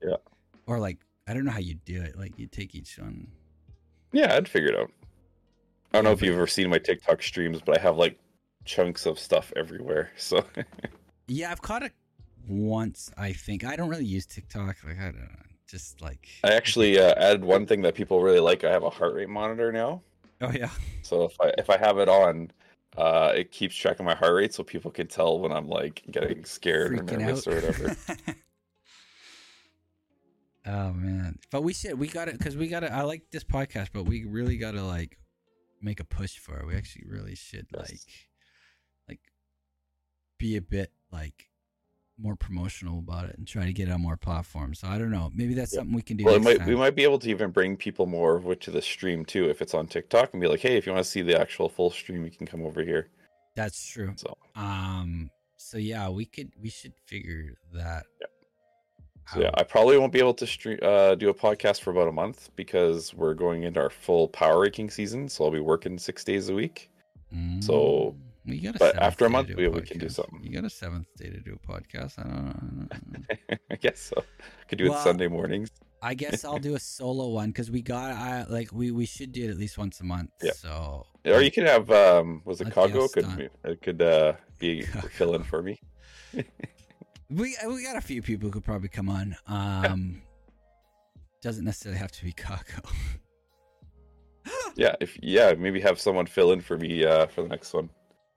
Yeah. 0.01 0.17
Or 0.67 0.79
like 0.79 0.99
I 1.27 1.33
don't 1.33 1.43
know 1.45 1.51
how 1.51 1.59
you 1.59 1.73
do 1.73 2.01
it. 2.01 2.17
Like 2.17 2.37
you 2.37 2.47
take 2.47 2.75
each 2.75 2.97
one. 2.99 3.27
Yeah, 4.13 4.35
I'd 4.35 4.47
figure 4.47 4.69
it 4.69 4.79
out. 4.79 4.91
I 5.93 5.97
don't 5.97 6.03
know 6.05 6.11
if 6.11 6.21
you've 6.21 6.35
ever 6.35 6.47
seen 6.47 6.69
my 6.69 6.77
TikTok 6.77 7.21
streams, 7.23 7.61
but 7.65 7.77
I 7.77 7.81
have 7.81 7.97
like 7.97 8.17
chunks 8.65 9.05
of 9.05 9.17
stuff 9.19 9.51
everywhere. 9.55 10.11
So 10.17 10.45
Yeah, 11.31 11.49
I've 11.49 11.61
caught 11.61 11.81
it 11.81 11.93
once. 12.45 13.09
I 13.17 13.31
think 13.31 13.63
I 13.63 13.77
don't 13.77 13.87
really 13.87 14.03
use 14.03 14.25
TikTok. 14.25 14.75
Like 14.85 14.99
I 14.99 15.05
don't 15.05 15.21
know, 15.21 15.29
just 15.65 16.01
like 16.01 16.27
I 16.43 16.51
actually 16.51 16.99
uh, 16.99 17.13
added 17.15 17.45
one 17.45 17.65
thing 17.65 17.81
that 17.83 17.95
people 17.95 18.21
really 18.21 18.41
like. 18.41 18.65
I 18.65 18.71
have 18.71 18.83
a 18.83 18.89
heart 18.89 19.13
rate 19.13 19.29
monitor 19.29 19.71
now. 19.71 20.01
Oh 20.41 20.51
yeah. 20.51 20.71
So 21.03 21.23
if 21.23 21.39
I 21.39 21.53
if 21.57 21.69
I 21.69 21.77
have 21.77 21.99
it 21.99 22.09
on, 22.09 22.51
uh, 22.97 23.31
it 23.33 23.49
keeps 23.51 23.77
track 23.77 23.99
of 24.01 24.05
my 24.05 24.13
heart 24.13 24.35
rate, 24.35 24.53
so 24.53 24.61
people 24.61 24.91
can 24.91 25.07
tell 25.07 25.39
when 25.39 25.53
I'm 25.53 25.69
like 25.69 26.03
getting 26.11 26.43
scared 26.43 26.99
or 26.99 27.03
nervous 27.03 27.47
out. 27.47 27.53
or 27.53 27.55
whatever. 27.55 27.95
oh 30.65 30.91
man, 30.91 31.39
but 31.49 31.63
we 31.63 31.71
should 31.71 31.97
we 31.97 32.09
got 32.09 32.27
it 32.27 32.37
because 32.39 32.57
we 32.57 32.67
got 32.67 32.81
to. 32.81 32.91
I 32.91 33.03
like 33.03 33.23
this 33.31 33.45
podcast, 33.45 33.91
but 33.93 34.03
we 34.03 34.25
really 34.25 34.57
got 34.57 34.71
to 34.71 34.83
like 34.83 35.17
make 35.81 36.01
a 36.01 36.05
push 36.05 36.37
for 36.39 36.59
it. 36.59 36.67
We 36.67 36.75
actually 36.75 37.05
really 37.07 37.35
should 37.35 37.67
Yes. 37.73 37.89
like 37.89 37.99
like 39.07 39.19
be 40.37 40.57
a 40.57 40.61
bit 40.61 40.91
like 41.11 41.47
more 42.19 42.35
promotional 42.35 42.99
about 42.99 43.25
it 43.29 43.35
and 43.37 43.47
try 43.47 43.65
to 43.65 43.73
get 43.73 43.87
it 43.87 43.91
on 43.91 44.01
more 44.01 44.17
platforms. 44.17 44.79
So 44.79 44.87
I 44.87 44.97
don't 44.99 45.09
know. 45.11 45.31
Maybe 45.33 45.53
that's 45.55 45.73
Yeah. 45.73 45.79
something 45.79 45.95
we 45.95 46.01
can 46.03 46.17
do. 46.17 46.25
Well, 46.25 46.35
it 46.35 46.43
might, 46.43 46.65
we 46.65 46.75
might 46.75 46.95
be 46.95 47.03
able 47.03 47.17
to 47.19 47.29
even 47.29 47.49
bring 47.51 47.75
people 47.75 48.05
more 48.05 48.37
over 48.37 48.53
to 48.53 48.71
the 48.71 48.81
stream 48.81 49.25
too 49.25 49.49
if 49.49 49.61
it's 49.61 49.73
on 49.73 49.87
TikTok 49.87 50.33
and 50.33 50.41
be 50.41 50.47
like, 50.47 50.59
hey, 50.59 50.77
if 50.77 50.85
you 50.85 50.91
want 50.93 51.03
to 51.03 51.09
see 51.09 51.21
the 51.23 51.39
actual 51.39 51.67
full 51.67 51.89
stream, 51.89 52.23
you 52.23 52.31
can 52.31 52.45
come 52.45 52.63
over 52.63 52.83
here. 52.83 53.09
That's 53.55 53.83
true. 53.85 54.13
So, 54.17 54.37
Um. 54.55 55.29
So 55.57 55.77
yeah, 55.77 56.09
we 56.09 56.25
could. 56.25 56.51
We 56.61 56.69
should 56.69 56.93
figure 57.05 57.55
that. 57.73 58.05
so 59.33 59.41
yeah. 59.41 59.51
I 59.53 59.63
probably 59.63 59.97
won't 59.97 60.11
be 60.11 60.19
able 60.19 60.33
to 60.35 60.47
stream, 60.47 60.79
uh, 60.81 61.15
do 61.15 61.29
a 61.29 61.33
podcast 61.33 61.81
for 61.81 61.91
about 61.91 62.07
a 62.07 62.11
month 62.11 62.49
because 62.55 63.13
we're 63.13 63.33
going 63.35 63.63
into 63.63 63.79
our 63.79 63.89
full 63.89 64.27
power 64.27 64.61
ranking 64.61 64.89
season. 64.89 65.29
So 65.29 65.45
I'll 65.45 65.51
be 65.51 65.59
working 65.59 65.97
six 65.97 66.23
days 66.23 66.49
a 66.49 66.53
week. 66.53 66.89
so- 67.31 67.35
Mm, 67.37 67.69
well, 67.69 68.15
you 68.45 68.61
got 68.61 68.75
a 68.75 68.79
but 68.79 68.95
after 68.97 69.25
a 69.25 69.29
month, 69.29 69.47
do 69.49 69.55
we- 69.55 69.67
we 69.67 69.81
can 69.81 69.99
do 69.99 70.09
something. 70.09 70.39
You 70.43 70.51
got 70.51 70.65
a 70.65 70.69
seventh 70.69 71.07
day 71.17 71.29
to 71.29 71.39
do 71.39 71.57
a 71.63 71.67
podcast. 71.71 72.17
I 72.19 72.23
don't 72.23 72.45
know. 72.45 72.87
I 72.91 72.97
don't 72.97 73.29
know. 73.49 73.57
I 73.71 73.75
guess 73.75 73.99
so. 73.99 74.23
Could 74.67 74.79
do 74.79 74.91
it 74.91 74.97
Sunday 74.99 75.27
mornings. 75.27 75.69
I 76.03 76.15
guess 76.15 76.43
I'll 76.43 76.57
do 76.57 76.73
a 76.75 76.79
solo 76.97 77.27
one 77.29 77.49
because 77.49 77.69
we 77.69 77.81
got 77.83 78.11
I 78.13 78.45
like 78.49 78.71
we 78.73 78.89
we 78.91 79.05
should 79.05 79.31
do 79.31 79.43
it 79.43 79.49
at 79.51 79.57
least 79.57 79.77
once 79.77 79.99
a 79.99 80.03
month. 80.03 80.31
Yeah. 80.41 80.53
So 80.53 81.05
Or 81.25 81.41
you 81.41 81.51
could 81.51 81.65
have 81.67 81.91
um 81.91 82.41
was 82.43 82.59
it 82.61 82.67
a 82.69 82.71
Kago 82.71 83.07
could 83.13 83.37
be, 83.37 83.49
it 83.63 83.81
could 83.81 84.01
uh 84.01 84.33
be 84.57 84.81
Kago. 84.91 85.09
fill 85.11 85.35
in 85.35 85.43
for 85.43 85.61
me. 85.61 85.79
we 87.29 87.55
we 87.67 87.83
got 87.83 87.97
a 87.97 88.01
few 88.01 88.23
people 88.23 88.47
who 88.47 88.53
could 88.53 88.63
probably 88.65 88.89
come 88.89 89.09
on. 89.09 89.35
Um, 89.45 90.23
doesn't 91.43 91.65
necessarily 91.65 91.99
have 91.99 92.11
to 92.13 92.23
be 92.25 92.33
Kako. 92.33 92.89
Yeah, 94.75 94.95
if 94.99 95.17
yeah, 95.21 95.53
maybe 95.53 95.79
have 95.81 95.99
someone 95.99 96.25
fill 96.25 96.51
in 96.53 96.61
for 96.61 96.77
me 96.77 97.05
uh 97.05 97.27
for 97.27 97.43
the 97.43 97.49
next 97.49 97.73
one. 97.73 97.89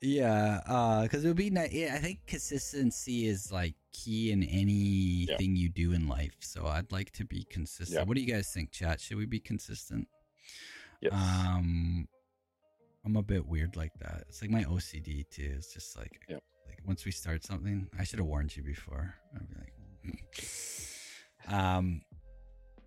Yeah, 0.04 0.60
uh, 0.66 1.02
because 1.02 1.24
it 1.24 1.28
would 1.28 1.36
be 1.36 1.50
nice. 1.50 1.72
Yeah, 1.72 1.94
I 1.94 1.98
think 1.98 2.20
consistency 2.26 3.26
is 3.26 3.50
like 3.50 3.74
key 3.92 4.32
in 4.32 4.42
anything 4.42 5.56
you 5.56 5.68
do 5.70 5.92
in 5.92 6.08
life. 6.08 6.36
So 6.40 6.66
I'd 6.66 6.92
like 6.92 7.10
to 7.12 7.24
be 7.24 7.44
consistent. 7.44 7.98
Yeah. 7.98 8.04
What 8.04 8.16
do 8.16 8.22
you 8.22 8.32
guys 8.32 8.48
think, 8.52 8.70
chat? 8.70 9.00
Should 9.00 9.16
we 9.16 9.26
be 9.26 9.40
consistent? 9.40 10.06
Yes. 11.00 11.12
Um, 11.14 12.06
I'm 13.04 13.16
a 13.16 13.22
bit 13.22 13.46
weird 13.46 13.76
like 13.76 13.92
that. 14.00 14.24
It's 14.28 14.42
like 14.42 14.50
my 14.50 14.64
OCD 14.64 15.28
too. 15.30 15.52
It's 15.56 15.72
just 15.72 15.96
like, 15.96 16.20
Yep. 16.28 16.42
like 16.68 16.78
once 16.86 17.04
we 17.04 17.10
start 17.12 17.44
something, 17.44 17.88
I 17.98 18.04
should 18.04 18.18
have 18.18 18.28
warned 18.28 18.54
you 18.56 18.62
before. 18.62 19.14
I'd 19.34 19.48
be 19.48 19.54
like, 19.56 20.48
um, 21.48 22.02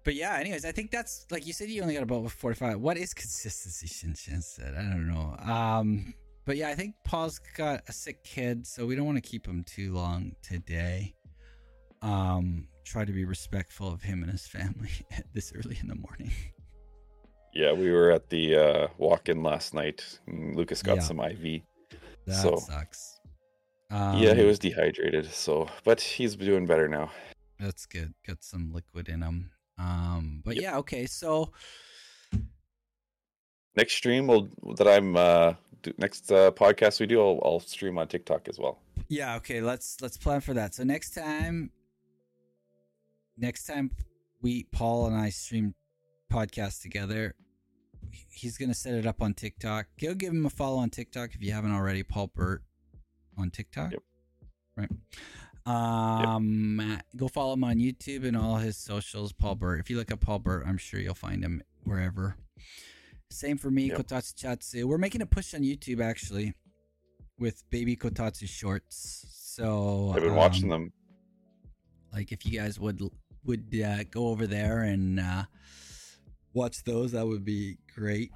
but 0.03 0.13
yeah. 0.15 0.35
Anyways, 0.37 0.65
I 0.65 0.71
think 0.71 0.91
that's 0.91 1.25
like 1.31 1.45
you 1.47 1.53
said. 1.53 1.69
You 1.69 1.81
only 1.81 1.95
got 1.95 2.03
about 2.03 2.29
45. 2.31 2.79
What 2.79 2.97
is 2.97 3.13
consistency? 3.13 3.87
Shin 3.87 4.13
Shin 4.13 4.41
said. 4.41 4.75
I 4.75 4.81
don't 4.83 5.07
know. 5.07 5.35
Um, 5.39 6.13
but 6.47 6.55
yeah, 6.55 6.69
I 6.69 6.75
think 6.75 6.95
Paul's 7.03 7.39
got 7.57 7.83
a 7.89 7.91
sick 7.91 8.23
kid, 8.23 8.65
so 8.65 8.85
we 8.87 8.95
don't 8.95 9.05
want 9.05 9.21
to 9.21 9.29
keep 9.29 9.45
him 9.45 9.63
too 9.65 9.93
long 9.93 10.31
today. 10.41 11.13
Um, 12.01 12.69
try 12.85 13.03
to 13.03 13.11
be 13.11 13.25
respectful 13.25 13.91
of 13.91 14.01
him 14.01 14.23
and 14.23 14.31
his 14.31 14.47
family 14.47 14.89
this 15.33 15.51
early 15.53 15.77
in 15.81 15.89
the 15.89 15.95
morning. 15.95 16.31
Yeah, 17.53 17.73
we 17.73 17.91
were 17.91 18.11
at 18.11 18.29
the 18.29 18.55
uh 18.55 18.87
walk-in 18.97 19.43
last 19.43 19.73
night. 19.73 20.19
Lucas 20.27 20.81
got 20.81 20.97
Yeah. 20.97 21.03
some 21.03 21.19
IV. 21.19 21.61
That 22.25 22.41
So- 22.41 22.55
sucks. 22.57 23.19
Um, 23.89 24.17
yeah, 24.17 24.33
he 24.33 24.43
was 24.43 24.59
dehydrated, 24.59 25.25
so 25.31 25.67
but 25.83 25.99
he's 26.01 26.35
doing 26.35 26.65
better 26.65 26.87
now. 26.87 27.11
That's 27.59 27.85
good. 27.85 28.13
Got 28.25 28.43
some 28.43 28.71
liquid 28.73 29.09
in 29.09 29.21
him. 29.21 29.51
Um, 29.77 30.41
but 30.45 30.55
Yep. 30.55 30.63
yeah, 30.63 30.77
okay. 30.77 31.05
So 31.07 31.51
Next 33.75 33.93
stream 33.93 34.25
will 34.27 34.49
that 34.77 34.87
I'm 34.87 35.15
uh 35.15 35.53
next 35.97 36.31
uh, 36.31 36.51
podcast 36.51 36.99
we 36.99 37.05
do, 37.05 37.19
I'll, 37.21 37.39
I'll 37.43 37.59
stream 37.59 37.97
on 37.97 38.07
TikTok 38.07 38.47
as 38.47 38.59
well. 38.59 38.79
yeah, 39.07 39.35
okay. 39.37 39.61
Let's 39.61 40.01
let's 40.01 40.17
plan 40.17 40.41
for 40.41 40.53
that. 40.53 40.73
So 40.75 40.83
next 40.83 41.11
time, 41.11 41.71
next 43.37 43.65
time 43.65 43.91
we 44.41 44.63
Paul 44.71 45.07
and 45.07 45.15
I 45.15 45.29
stream 45.29 45.73
podcast 46.31 46.81
together, 46.81 47.35
he's 48.29 48.57
gonna 48.57 48.73
set 48.73 48.93
it 48.93 49.05
up 49.05 49.21
on 49.21 49.33
TikTok. 49.33 49.87
Go 50.01 50.13
give 50.13 50.33
him 50.33 50.45
a 50.45 50.49
follow 50.49 50.77
on 50.77 50.89
TikTok 50.89 51.31
if 51.33 51.41
you 51.41 51.51
haven't 51.53 51.73
already. 51.73 52.03
Paul 52.03 52.31
Burt 52.33 52.63
on 53.37 53.49
TikTok. 53.49 53.91
Yep. 53.91 54.03
Right. 54.75 54.89
Um, 55.65 57.01
go 57.17 57.27
follow 57.27 57.53
him 57.53 57.63
on 57.65 57.75
YouTube 57.77 58.25
and 58.25 58.37
all 58.37 58.55
his 58.55 58.77
socials. 58.77 59.33
Paul 59.33 59.55
Burt. 59.55 59.79
If 59.79 59.89
you 59.89 59.97
look 59.97 60.11
up 60.11 60.21
Paul 60.21 60.39
Burt, 60.39 60.63
I'm 60.65 60.77
sure 60.77 60.99
you'll 60.99 61.13
find 61.13 61.43
him 61.43 61.61
wherever. 61.83 62.37
Same 63.29 63.57
for 63.57 63.69
me, 63.69 63.89
Yep. 63.89 63.97
Kotatsu 63.99 64.35
Chatsu. 64.35 64.85
We're 64.85 64.97
making 64.97 65.21
a 65.21 65.25
push 65.25 65.53
on 65.53 65.61
YouTube 65.61 66.01
actually 66.01 66.53
with 67.37 67.63
Baby 67.69 67.95
Kotatsu 67.95 68.47
shorts. 68.47 69.25
So 69.29 70.11
I've 70.15 70.23
been 70.23 70.35
watching 70.35 70.65
um, 70.65 70.69
them. 70.69 70.93
Like 72.13 72.31
if 72.31 72.45
you 72.45 72.57
guys 72.57 72.79
would 72.79 73.01
would 73.43 73.73
uh, 73.85 74.03
go 74.09 74.27
over 74.27 74.47
there 74.47 74.83
and 74.83 75.19
uh, 75.19 75.43
watch 76.53 76.83
those, 76.83 77.11
that 77.11 77.27
would 77.27 77.45
be 77.45 77.77
great. 77.95 78.31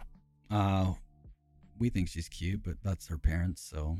Uh, 0.50 0.94
we 1.80 1.90
think 1.90 2.08
she's 2.10 2.28
cute, 2.30 2.64
but 2.64 2.76
that's 2.84 3.08
her 3.08 3.18
parents. 3.18 3.62
So, 3.68 3.98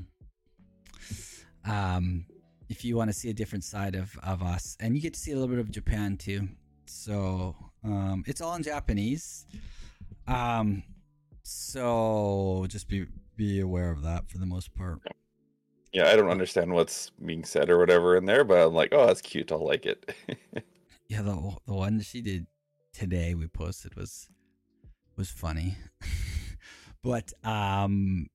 um, 1.66 2.26
if 2.70 2.86
you 2.86 2.96
want 2.96 3.10
to 3.10 3.14
see 3.14 3.30
a 3.30 3.34
different 3.34 3.64
side 3.64 3.96
of 3.96 4.16
of 4.24 4.44
us, 4.44 4.78
and 4.80 4.96
you 4.96 5.02
get 5.02 5.14
to 5.14 5.20
see 5.20 5.32
a 5.32 5.36
little 5.36 5.50
bit 5.50 5.60
of 5.60 5.72
Japan 5.72 6.18
too. 6.18 6.50
So, 6.86 7.56
um, 7.84 8.24
it's 8.28 8.42
all 8.42 8.56
in 8.56 8.64
Japanese. 8.64 9.46
Um, 10.28 10.84
so 11.44 12.66
just 12.70 12.88
be 12.88 13.06
be 13.36 13.60
aware 13.60 13.92
of 13.92 14.04
that 14.04 14.30
for 14.30 14.38
the 14.38 14.46
most 14.46 14.74
part. 14.76 15.00
Yeah, 15.94 16.08
I 16.10 16.16
don't 16.16 16.30
understand 16.30 16.72
what's 16.72 17.10
being 17.26 17.44
said 17.44 17.70
or 17.70 17.78
whatever 17.78 18.16
in 18.16 18.26
there, 18.26 18.44
but 18.46 18.60
I'm 18.66 18.74
like, 18.74 18.90
oh, 18.94 19.08
that's 19.08 19.22
cute. 19.22 19.52
I'll 19.52 19.66
like 19.66 19.86
it. 19.86 20.14
Yeah, 21.08 21.24
the 21.24 21.58
the 21.68 21.74
one 21.74 22.00
she 22.00 22.22
did 22.22 22.48
today 22.94 23.34
we 23.34 23.46
posted 23.48 23.96
was 23.98 24.30
was 25.18 25.30
funny, 25.30 25.76
but 27.04 27.34
um, 27.44 28.28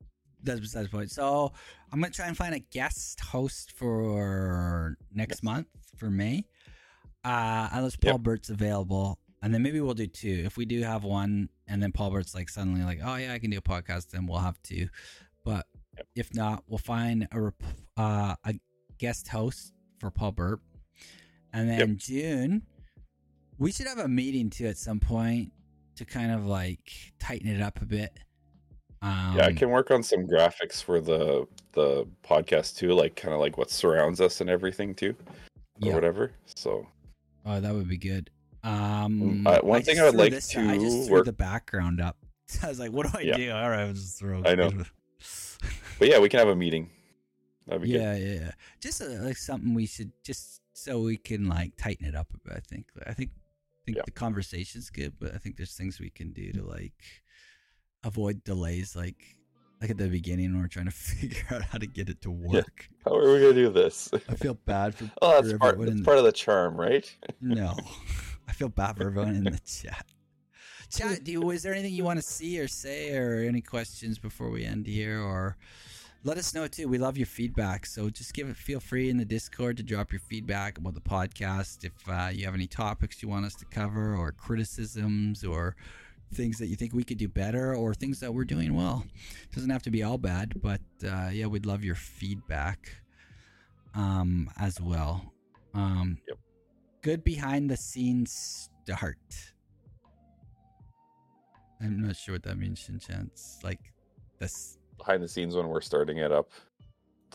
that's 0.42 0.60
besides 0.60 0.90
the 0.90 0.94
point. 0.94 1.10
So 1.10 1.52
I'm 1.90 2.00
gonna 2.02 2.12
try 2.12 2.26
and 2.26 2.36
find 2.36 2.54
a 2.54 2.58
guest 2.58 3.20
host 3.20 3.72
for 3.72 4.98
next 5.10 5.42
month 5.42 5.68
for 5.96 6.10
May, 6.10 6.44
uh, 7.24 7.70
unless 7.72 7.96
Yep. 8.02 8.10
Paul 8.10 8.18
Burt's 8.18 8.50
available, 8.50 9.18
and 9.42 9.52
then 9.54 9.62
maybe 9.62 9.80
we'll 9.80 9.94
do 9.94 10.06
two. 10.06 10.42
If 10.44 10.56
we 10.56 10.64
do 10.64 10.82
have 10.82 11.04
one, 11.04 11.48
and 11.66 11.82
then 11.82 11.92
Paul 11.92 12.10
Burt's 12.10 12.34
like 12.34 12.48
suddenly 12.48 12.82
like, 12.82 13.00
oh 13.04 13.16
yeah, 13.16 13.32
I 13.32 13.38
can 13.38 13.50
do 13.50 13.58
a 13.58 13.62
podcast, 13.62 14.10
then 14.10 14.26
we'll 14.26 14.38
have 14.38 14.60
two. 14.62 14.88
But 15.44 15.66
Yep. 15.96 16.06
if 16.14 16.34
not, 16.34 16.64
we'll 16.68 16.78
find 16.78 17.26
a 17.32 17.40
rep- 17.40 17.62
uh, 17.96 18.34
a 18.44 18.54
guest 18.98 19.28
host 19.28 19.72
for 19.98 20.10
Paul 20.10 20.32
Burt. 20.32 20.60
And 21.52 21.70
then 21.70 21.96
June, 21.96 22.62
we 23.58 23.72
should 23.72 23.86
have 23.86 23.98
a 23.98 24.08
meeting 24.08 24.50
too 24.50 24.66
at 24.66 24.76
some 24.76 25.00
point 25.00 25.52
to 25.96 26.04
kind 26.04 26.32
of 26.32 26.44
like 26.46 26.90
tighten 27.18 27.48
it 27.48 27.62
up 27.62 27.80
a 27.80 27.86
bit. 27.86 28.12
Um, 29.00 29.36
yeah, 29.36 29.46
I 29.46 29.52
can 29.52 29.70
work 29.70 29.90
on 29.90 30.02
some 30.02 30.26
graphics 30.26 30.82
for 30.82 31.00
the 31.00 31.46
the 31.72 32.06
podcast 32.24 32.76
too, 32.76 32.92
like 32.92 33.14
kind 33.16 33.32
of 33.32 33.40
like 33.40 33.56
what 33.56 33.70
surrounds 33.70 34.20
us 34.20 34.40
and 34.40 34.50
everything 34.50 34.94
too, 34.94 35.14
or 35.82 35.88
yeah. 35.88 35.94
whatever. 35.94 36.32
So 36.54 36.86
Oh, 37.46 37.60
that 37.60 37.72
would 37.72 37.88
be 37.88 37.96
good. 37.98 38.28
Um, 38.66 39.46
Uh, 39.46 39.60
one 39.60 39.82
thing 39.82 39.98
I 40.00 40.04
would 40.04 40.14
like 40.16 40.32
this- 40.32 40.54
I 40.56 40.76
to 40.76 40.80
just 40.80 41.06
threw 41.06 41.16
work- 41.18 41.24
the 41.26 41.32
background 41.32 42.00
up. 42.00 42.16
I 42.62 42.68
was 42.68 42.78
like, 42.78 42.92
"What 42.92 43.10
do 43.10 43.18
I 43.18 43.22
Yeah. 43.22 43.36
do?" 43.36 43.50
All 43.52 43.70
right, 43.70 43.86
I'll 43.86 43.92
just 43.92 44.18
throw. 44.18 44.42
I 44.44 44.54
know. 44.54 44.70
But 45.98 46.08
yeah, 46.08 46.18
we 46.18 46.28
can 46.28 46.38
have 46.38 46.48
a 46.48 46.54
meeting. 46.54 46.90
That'd 47.66 47.82
be 47.82 47.88
good. 47.92 48.00
yeah, 48.02 48.14
yeah, 48.16 48.34
yeah. 48.40 48.50
Just 48.80 49.00
uh, 49.00 49.06
like 49.22 49.38
something 49.38 49.72
we 49.72 49.86
should 49.86 50.12
just 50.22 50.60
so 50.74 51.00
we 51.00 51.16
can 51.16 51.48
like 51.48 51.74
tighten 51.76 52.06
it 52.06 52.14
up 52.14 52.28
a 52.34 52.38
bit. 52.48 52.56
I 52.56 52.60
think. 52.60 52.86
I 53.06 53.14
think. 53.14 53.30
I 53.32 53.80
think 53.86 53.96
Yeah. 53.98 54.02
the 54.04 54.10
conversation's 54.12 54.90
good, 54.90 55.14
but 55.18 55.34
I 55.34 55.38
think 55.38 55.56
there's 55.56 55.74
things 55.74 55.98
we 55.98 56.10
can 56.10 56.32
do 56.32 56.52
to 56.52 56.62
like 56.64 56.92
avoid 58.04 58.44
delays. 58.44 58.94
Like, 58.94 59.36
like 59.80 59.90
at 59.90 59.96
the 59.96 60.08
beginning, 60.08 60.52
when 60.52 60.60
we're 60.62 60.68
trying 60.68 60.86
to 60.86 60.90
figure 61.10 61.44
out 61.50 61.62
how 61.62 61.78
to 61.78 61.86
get 61.86 62.08
it 62.10 62.20
to 62.22 62.30
work. 62.30 62.88
How 63.04 63.14
are 63.16 63.32
we 63.32 63.40
gonna 63.40 63.54
do 63.54 63.70
this? 63.70 64.10
I 64.28 64.34
feel 64.34 64.54
bad 64.54 64.94
for. 64.94 65.10
Oh, 65.22 65.40
that's 65.40 65.56
part. 65.58 65.78
That's 65.80 66.00
part 66.02 66.18
of 66.18 66.24
the 66.24 66.32
charm, 66.32 66.76
right? 66.76 67.10
No, 67.40 67.74
I 68.48 68.52
feel 68.52 68.68
bad 68.68 68.96
for 68.96 69.06
everyone 69.06 69.34
in 69.34 69.44
the 69.44 69.58
chat. 69.66 70.06
Chat, 70.90 71.24
do 71.24 71.32
you, 71.32 71.50
is 71.50 71.62
there 71.62 71.72
anything 71.72 71.92
you 71.92 72.04
want 72.04 72.18
to 72.18 72.24
see 72.24 72.60
or 72.60 72.68
say, 72.68 73.16
or 73.16 73.40
any 73.40 73.60
questions 73.60 74.18
before 74.18 74.50
we 74.50 74.64
end 74.64 74.86
here, 74.86 75.20
or 75.20 75.56
let 76.22 76.38
us 76.38 76.54
know 76.54 76.66
too. 76.66 76.88
We 76.88 76.98
love 76.98 77.16
your 77.16 77.26
feedback, 77.26 77.86
so 77.86 78.10
just 78.10 78.34
give 78.34 78.48
it. 78.48 78.56
Feel 78.56 78.80
free 78.80 79.10
in 79.10 79.16
the 79.16 79.24
Discord 79.24 79.76
to 79.76 79.82
drop 79.82 80.12
your 80.12 80.20
feedback 80.20 80.78
about 80.78 80.94
the 80.94 81.00
podcast. 81.00 81.84
If 81.84 81.92
uh, 82.08 82.30
you 82.32 82.44
have 82.44 82.54
any 82.54 82.66
topics 82.66 83.22
you 83.22 83.28
want 83.28 83.46
us 83.46 83.54
to 83.56 83.64
cover, 83.64 84.14
or 84.16 84.32
criticisms, 84.32 85.44
or 85.44 85.76
things 86.34 86.58
that 86.58 86.66
you 86.66 86.76
think 86.76 86.92
we 86.92 87.04
could 87.04 87.18
do 87.18 87.28
better, 87.28 87.74
or 87.74 87.94
things 87.94 88.20
that 88.20 88.32
we're 88.32 88.44
doing 88.44 88.74
well. 88.74 89.04
it 89.42 89.54
doesn't 89.54 89.70
have 89.70 89.82
to 89.84 89.90
be 89.90 90.02
all 90.02 90.18
bad, 90.18 90.60
but 90.60 90.80
uh, 91.04 91.30
yeah, 91.32 91.46
we'd 91.46 91.66
love 91.66 91.84
your 91.84 91.94
feedback 91.94 92.90
um, 93.94 94.50
as 94.58 94.80
well. 94.80 95.32
Um, 95.74 96.18
Yep. 96.28 96.38
Good 97.06 97.22
behind 97.22 97.70
the 97.70 97.76
scenes 97.76 98.68
start. 98.84 99.16
I'm 101.80 102.04
not 102.04 102.16
sure 102.16 102.34
what 102.34 102.42
that 102.42 102.58
means, 102.58 102.80
Shinchan. 102.80 103.28
It's 103.28 103.60
like 103.62 103.78
this. 104.40 104.76
Behind 104.98 105.22
the 105.22 105.28
scenes 105.28 105.54
when 105.54 105.68
we're 105.68 105.82
starting 105.82 106.16
it 106.16 106.32
up, 106.32 106.50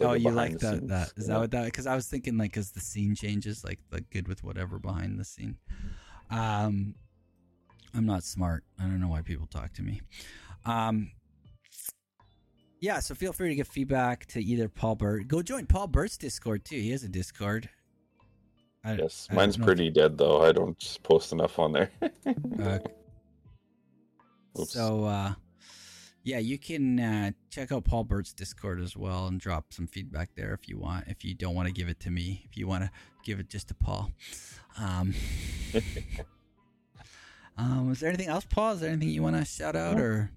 oh, 0.02 0.12
you 0.12 0.30
like 0.30 0.60
that? 0.60 0.80
scenes, 0.80 0.90
That 0.90 1.14
is 1.16 1.30
yeah. 1.30 1.36
that 1.36 1.40
what 1.40 1.52
that? 1.52 1.66
Because 1.68 1.88
I 1.88 1.96
was 1.96 2.06
thinking 2.08 2.38
like, 2.38 2.58
as 2.58 2.72
the 2.72 2.82
scene 2.82 3.16
changes, 3.16 3.64
like 3.64 3.80
like 3.94 4.10
good 4.10 4.28
with 4.28 4.44
whatever 4.44 4.78
behind 4.78 5.18
the 5.18 5.24
scene. 5.24 5.56
Um, 6.30 6.96
I'm 7.94 8.06
not 8.06 8.26
smart. 8.26 8.66
I 8.78 8.84
don't 8.84 9.00
know 9.00 9.08
why 9.08 9.22
people 9.22 9.48
talk 9.48 9.72
to 9.76 9.84
me. 9.84 10.02
Um, 10.66 11.12
yeah. 12.82 13.00
So 13.00 13.16
feel 13.16 13.32
free 13.32 13.48
to 13.48 13.56
give 13.56 13.70
feedback 13.70 14.26
to 14.26 14.44
either 14.44 14.68
Paul 14.68 14.96
Burt. 14.96 15.30
Go 15.30 15.42
join 15.42 15.66
Paul 15.66 15.88
Burt's 15.88 16.18
Discord 16.18 16.66
too. 16.66 16.76
He 16.76 16.92
has 16.92 17.06
a 17.06 17.10
Discord. 17.10 17.70
I, 18.84 18.94
Yes, 18.96 19.28
I 19.30 19.36
mine's 19.36 19.58
know 19.58 19.64
if- 19.64 19.66
pretty 19.68 19.90
dead 19.92 20.18
though. 20.18 20.42
I 20.44 20.52
don't 20.52 21.00
post 21.04 21.32
enough 21.32 21.60
on 21.60 21.72
there. 21.72 21.92
Uh, 22.62 22.80
so 24.66 25.06
uh, 25.06 25.34
yeah, 26.24 26.38
you 26.40 26.58
can 26.60 27.00
uh, 27.00 27.32
check 27.50 27.72
out 27.72 27.86
Paul 27.86 28.04
Burt's 28.04 28.34
Discord 28.34 28.80
as 28.82 28.96
well 28.98 29.28
and 29.28 29.40
drop 29.40 29.72
some 29.74 29.88
feedback 29.88 30.30
there 30.36 30.54
if 30.54 30.68
you 30.70 30.78
want. 30.78 31.08
If 31.08 31.24
you 31.24 31.34
don't 31.34 31.56
want 31.56 31.68
to 31.68 31.74
give 31.74 31.88
it 31.90 32.00
to 32.02 32.12
me, 32.12 32.44
if 32.50 32.58
you 32.58 32.68
want 32.68 32.84
to 32.84 32.92
give 33.24 33.40
it 33.40 33.50
just 33.50 33.70
to 33.70 33.74
Paul. 33.74 34.12
Um, 34.78 35.14
um, 37.58 37.92
is 37.92 38.00
there 38.00 38.10
anything 38.10 38.28
else, 38.28 38.46
Paul? 38.46 38.74
Is 38.74 38.82
there 38.82 38.90
anything 38.92 39.10
you 39.10 39.24
want 39.24 39.38
to 39.38 39.46
shout 39.46 39.76
out 39.76 40.00
or? 40.00 40.32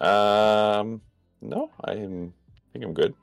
Um, 0.00 1.00
no, 1.40 1.70
I'm. 1.84 2.32
I 2.56 2.72
think 2.72 2.84
I'm 2.84 2.94
good. 2.94 3.14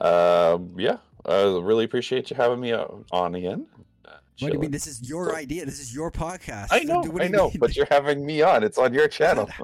Um, 0.00 0.74
yeah, 0.78 0.98
I 1.26 1.42
really 1.58 1.84
appreciate 1.84 2.30
you 2.30 2.36
having 2.36 2.60
me 2.60 2.72
on 2.72 3.34
again. 3.34 3.66
What 4.40 4.48
do 4.48 4.54
you 4.54 4.58
mean? 4.60 4.70
This 4.70 4.86
is 4.86 5.08
your 5.08 5.34
idea. 5.34 5.64
This 5.64 5.80
is 5.80 5.94
your 5.94 6.10
podcast. 6.10 6.68
I 6.70 6.80
know, 6.80 7.02
I 7.20 7.28
know, 7.28 7.48
mean? 7.48 7.56
but 7.58 7.74
you're 7.74 7.86
having 7.90 8.24
me 8.24 8.42
on. 8.42 8.62
It's 8.64 8.76
on 8.78 8.92
your 8.94 9.08
channel. 9.08 9.48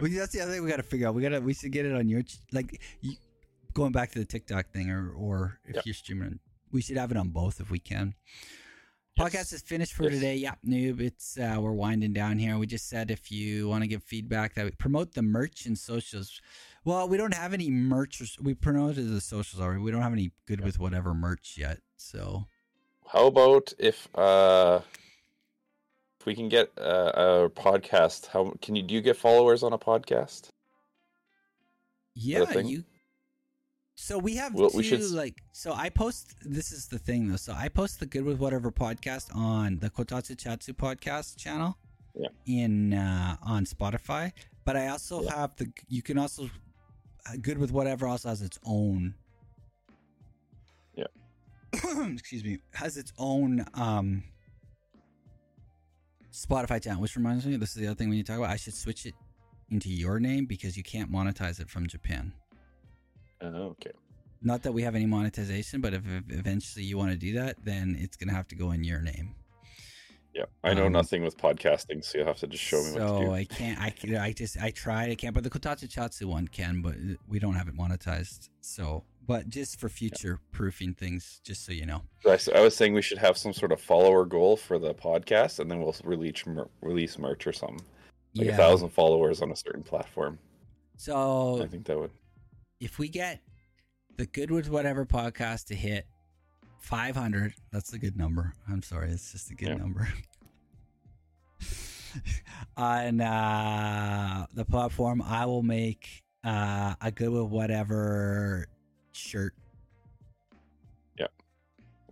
Well, 0.00 0.10
that's 0.10 0.32
the 0.32 0.40
other 0.40 0.52
thing 0.52 0.62
we 0.64 0.70
got 0.70 0.76
to 0.76 0.82
figure 0.82 1.08
out. 1.08 1.14
We 1.14 1.20
got 1.20 1.30
to 1.30 1.40
we 1.40 1.52
should 1.52 1.72
get 1.72 1.84
it 1.84 1.94
on 1.94 2.08
your 2.08 2.22
like 2.52 2.80
you, 3.02 3.16
going 3.74 3.92
back 3.92 4.10
to 4.12 4.18
the 4.18 4.24
TikTok 4.24 4.70
thing, 4.72 4.88
or 4.88 5.10
or 5.10 5.58
if 5.66 5.74
Yep. 5.74 5.84
you're 5.86 5.94
streaming, 5.94 6.38
we 6.72 6.80
should 6.80 6.96
have 6.96 7.10
it 7.10 7.18
on 7.18 7.28
both 7.30 7.60
if 7.60 7.70
we 7.70 7.80
can. 7.80 8.14
Yes. 9.18 9.32
Podcast 9.34 9.52
is 9.52 9.60
finished 9.62 9.92
for 9.92 10.04
Yes. 10.04 10.12
today. 10.14 10.36
Yeah, 10.36 10.54
noob. 10.66 11.00
It's 11.00 11.36
uh, 11.38 11.58
we're 11.60 11.72
winding 11.72 12.14
down 12.14 12.38
here. 12.38 12.56
We 12.56 12.66
just 12.66 12.88
said 12.88 13.10
if 13.10 13.30
you 13.30 13.68
want 13.68 13.82
to 13.82 13.88
give 13.88 14.02
feedback, 14.04 14.54
that 14.54 14.64
we 14.64 14.70
promote 14.70 15.12
the 15.12 15.22
merch 15.22 15.66
and 15.66 15.76
socials. 15.76 16.40
Well, 16.84 17.08
we 17.08 17.16
don't 17.18 17.34
have 17.34 17.52
any 17.52 17.70
merch. 17.70 18.22
We 18.40 18.54
promoted 18.54 19.08
the 19.08 19.20
socials 19.20 19.60
already. 19.60 19.80
We 19.80 19.90
don't 19.90 20.02
have 20.02 20.12
any 20.12 20.32
good 20.46 20.62
with 20.62 20.78
whatever 20.78 21.12
merch 21.14 21.56
yet. 21.58 21.80
So 21.96 22.46
How 23.12 23.26
about 23.26 23.72
if 23.78 24.08
uh 24.14 24.80
if 26.18 26.26
we 26.26 26.34
can 26.34 26.48
get 26.48 26.70
uh, 26.78 27.12
a 27.14 27.50
podcast? 27.50 28.28
How 28.28 28.54
can 28.62 28.76
you 28.76 28.82
do 28.82 28.94
you 28.94 29.00
get 29.02 29.16
followers 29.16 29.62
on 29.62 29.72
a 29.72 29.78
podcast? 29.78 30.48
Yeah, 32.14 32.58
you. 32.58 32.84
So 33.94 34.18
we 34.18 34.36
have 34.36 34.54
Well, 34.54 34.70
two 34.70 34.78
we 34.78 34.82
should 34.82 35.02
like. 35.10 35.36
So 35.52 35.72
I 35.74 35.90
post. 35.90 36.34
This 36.42 36.72
is 36.72 36.88
the 36.88 36.98
thing 36.98 37.28
though. 37.28 37.36
So 37.36 37.52
I 37.52 37.68
post 37.68 38.00
the 38.00 38.06
Good 38.06 38.24
with 38.24 38.38
Whatever 38.38 38.70
podcast 38.72 39.34
on 39.36 39.78
the 39.80 39.90
Kotatsu 39.90 40.36
Chatsu 40.36 40.72
podcast 40.72 41.36
channel. 41.36 41.76
Yeah. 42.14 42.28
In 42.46 42.92
uh, 42.94 43.36
on 43.42 43.64
Spotify, 43.66 44.32
but 44.64 44.76
I 44.76 44.88
also 44.88 45.22
Yeah. 45.22 45.36
have 45.36 45.56
the. 45.56 45.70
You 45.88 46.02
can 46.02 46.16
also. 46.18 46.48
Uh, 47.28 47.36
Good 47.40 47.58
with 47.58 47.72
Whatever 47.72 48.06
also 48.06 48.28
has 48.28 48.42
its 48.42 48.58
own. 48.64 49.14
Yeah. 50.94 51.04
Excuse 52.12 52.44
me. 52.44 52.58
Has 52.74 52.96
its 52.96 53.12
own 53.18 53.64
um. 53.74 54.24
Spotify 56.32 56.80
channel, 56.80 57.02
which 57.02 57.16
reminds 57.16 57.44
me, 57.44 57.56
this 57.56 57.70
is 57.70 57.74
the 57.74 57.88
other 57.88 57.96
thing 57.96 58.08
we 58.08 58.16
need 58.16 58.26
to 58.26 58.32
talk 58.32 58.38
about. 58.38 58.50
I 58.50 58.56
should 58.56 58.74
switch 58.74 59.04
it 59.04 59.14
into 59.70 59.88
your 59.88 60.20
name 60.20 60.46
because 60.46 60.76
you 60.76 60.82
can't 60.82 61.10
monetize 61.10 61.60
it 61.60 61.68
from 61.68 61.86
Japan. 61.88 62.32
Oh, 63.40 63.46
okay. 63.70 63.90
Not 64.42 64.62
that 64.62 64.72
we 64.72 64.82
have 64.82 64.94
any 64.94 65.06
monetization, 65.06 65.80
but 65.80 65.92
if, 65.92 66.02
if 66.06 66.38
eventually 66.38 66.84
you 66.84 66.96
want 66.96 67.10
to 67.10 67.16
do 67.16 67.34
that, 67.34 67.56
then 67.64 67.96
it's 67.98 68.16
gonna 68.16 68.32
have 68.32 68.48
to 68.48 68.54
go 68.54 68.70
in 68.70 68.84
your 68.84 69.00
name. 69.00 69.34
Yeah, 70.32 70.44
I 70.62 70.74
know 70.74 70.86
Um, 70.86 70.92
nothing 70.92 71.22
with 71.24 71.36
podcasting, 71.36 72.04
so 72.04 72.18
you'll 72.18 72.26
have 72.28 72.38
to 72.38 72.46
just 72.46 72.62
show 72.62 72.78
me 72.82 72.90
so 72.90 73.12
what 73.14 73.18
to 73.20 73.26
do. 73.26 73.32
I 73.32 73.44
can't. 73.44 73.80
I 73.80 73.90
can- 73.90 74.16
I 74.16 74.32
just 74.32 74.56
I 74.60 74.70
tried. 74.70 75.10
I 75.10 75.14
can't. 75.16 75.34
But 75.34 75.42
the 75.44 75.50
Kotatsu 75.50 75.88
Chatsu 75.88 76.26
one 76.26 76.46
can, 76.46 76.82
but 76.82 76.94
we 77.28 77.38
don't 77.40 77.54
have 77.54 77.66
it 77.66 77.76
monetized. 77.76 78.48
So, 78.60 79.04
but 79.26 79.48
just 79.48 79.80
for 79.80 79.88
future 79.88 80.38
proofing 80.52 80.94
things, 80.94 81.40
just 81.44 81.64
so 81.66 81.72
you 81.72 81.84
know. 81.84 82.02
I 82.26 82.60
was 82.60 82.76
saying 82.76 82.94
we 82.94 83.02
should 83.02 83.18
have 83.18 83.36
some 83.36 83.52
sort 83.52 83.72
of 83.72 83.80
follower 83.80 84.24
goal 84.24 84.56
for 84.56 84.78
the 84.78 84.94
podcast, 84.94 85.58
and 85.58 85.68
then 85.70 85.80
we'll 85.80 85.96
release 86.04 86.46
mer- 86.46 86.70
release 86.80 87.18
merch 87.18 87.46
or 87.48 87.52
something, 87.52 87.84
like 88.36 88.48
a 88.48 88.56
thousand 88.56 88.90
followers 88.90 89.42
on 89.42 89.50
a 89.50 89.56
certain 89.56 89.82
platform. 89.82 90.38
So 90.96 91.60
I 91.62 91.66
think 91.66 91.86
that 91.86 91.98
would. 91.98 92.10
if 92.78 92.98
we 92.98 93.08
get 93.08 93.40
the 94.16 94.26
Good 94.26 94.50
with 94.50 94.68
Whatever 94.68 95.06
podcast 95.06 95.66
to 95.66 95.74
hit 95.74 96.06
500, 96.80 97.54
that's 97.72 97.92
a 97.92 97.98
good 97.98 98.16
number. 98.16 98.52
I'm 98.68 98.82
sorry, 98.82 99.10
it's 99.10 99.32
just 99.32 99.50
a 99.50 99.54
good 99.54 99.68
Yeah. 99.68 99.74
number. 99.76 100.08
On 102.76 103.20
uh, 103.20 104.46
the 104.54 104.64
platform, 104.64 105.22
I 105.22 105.46
will 105.46 105.62
make 105.62 106.22
uh, 106.42 106.94
a 107.00 107.10
Good 107.12 107.28
with 107.30 107.44
Whatever 107.50 108.66
shirt. 109.12 109.54
Yep. 111.18 111.30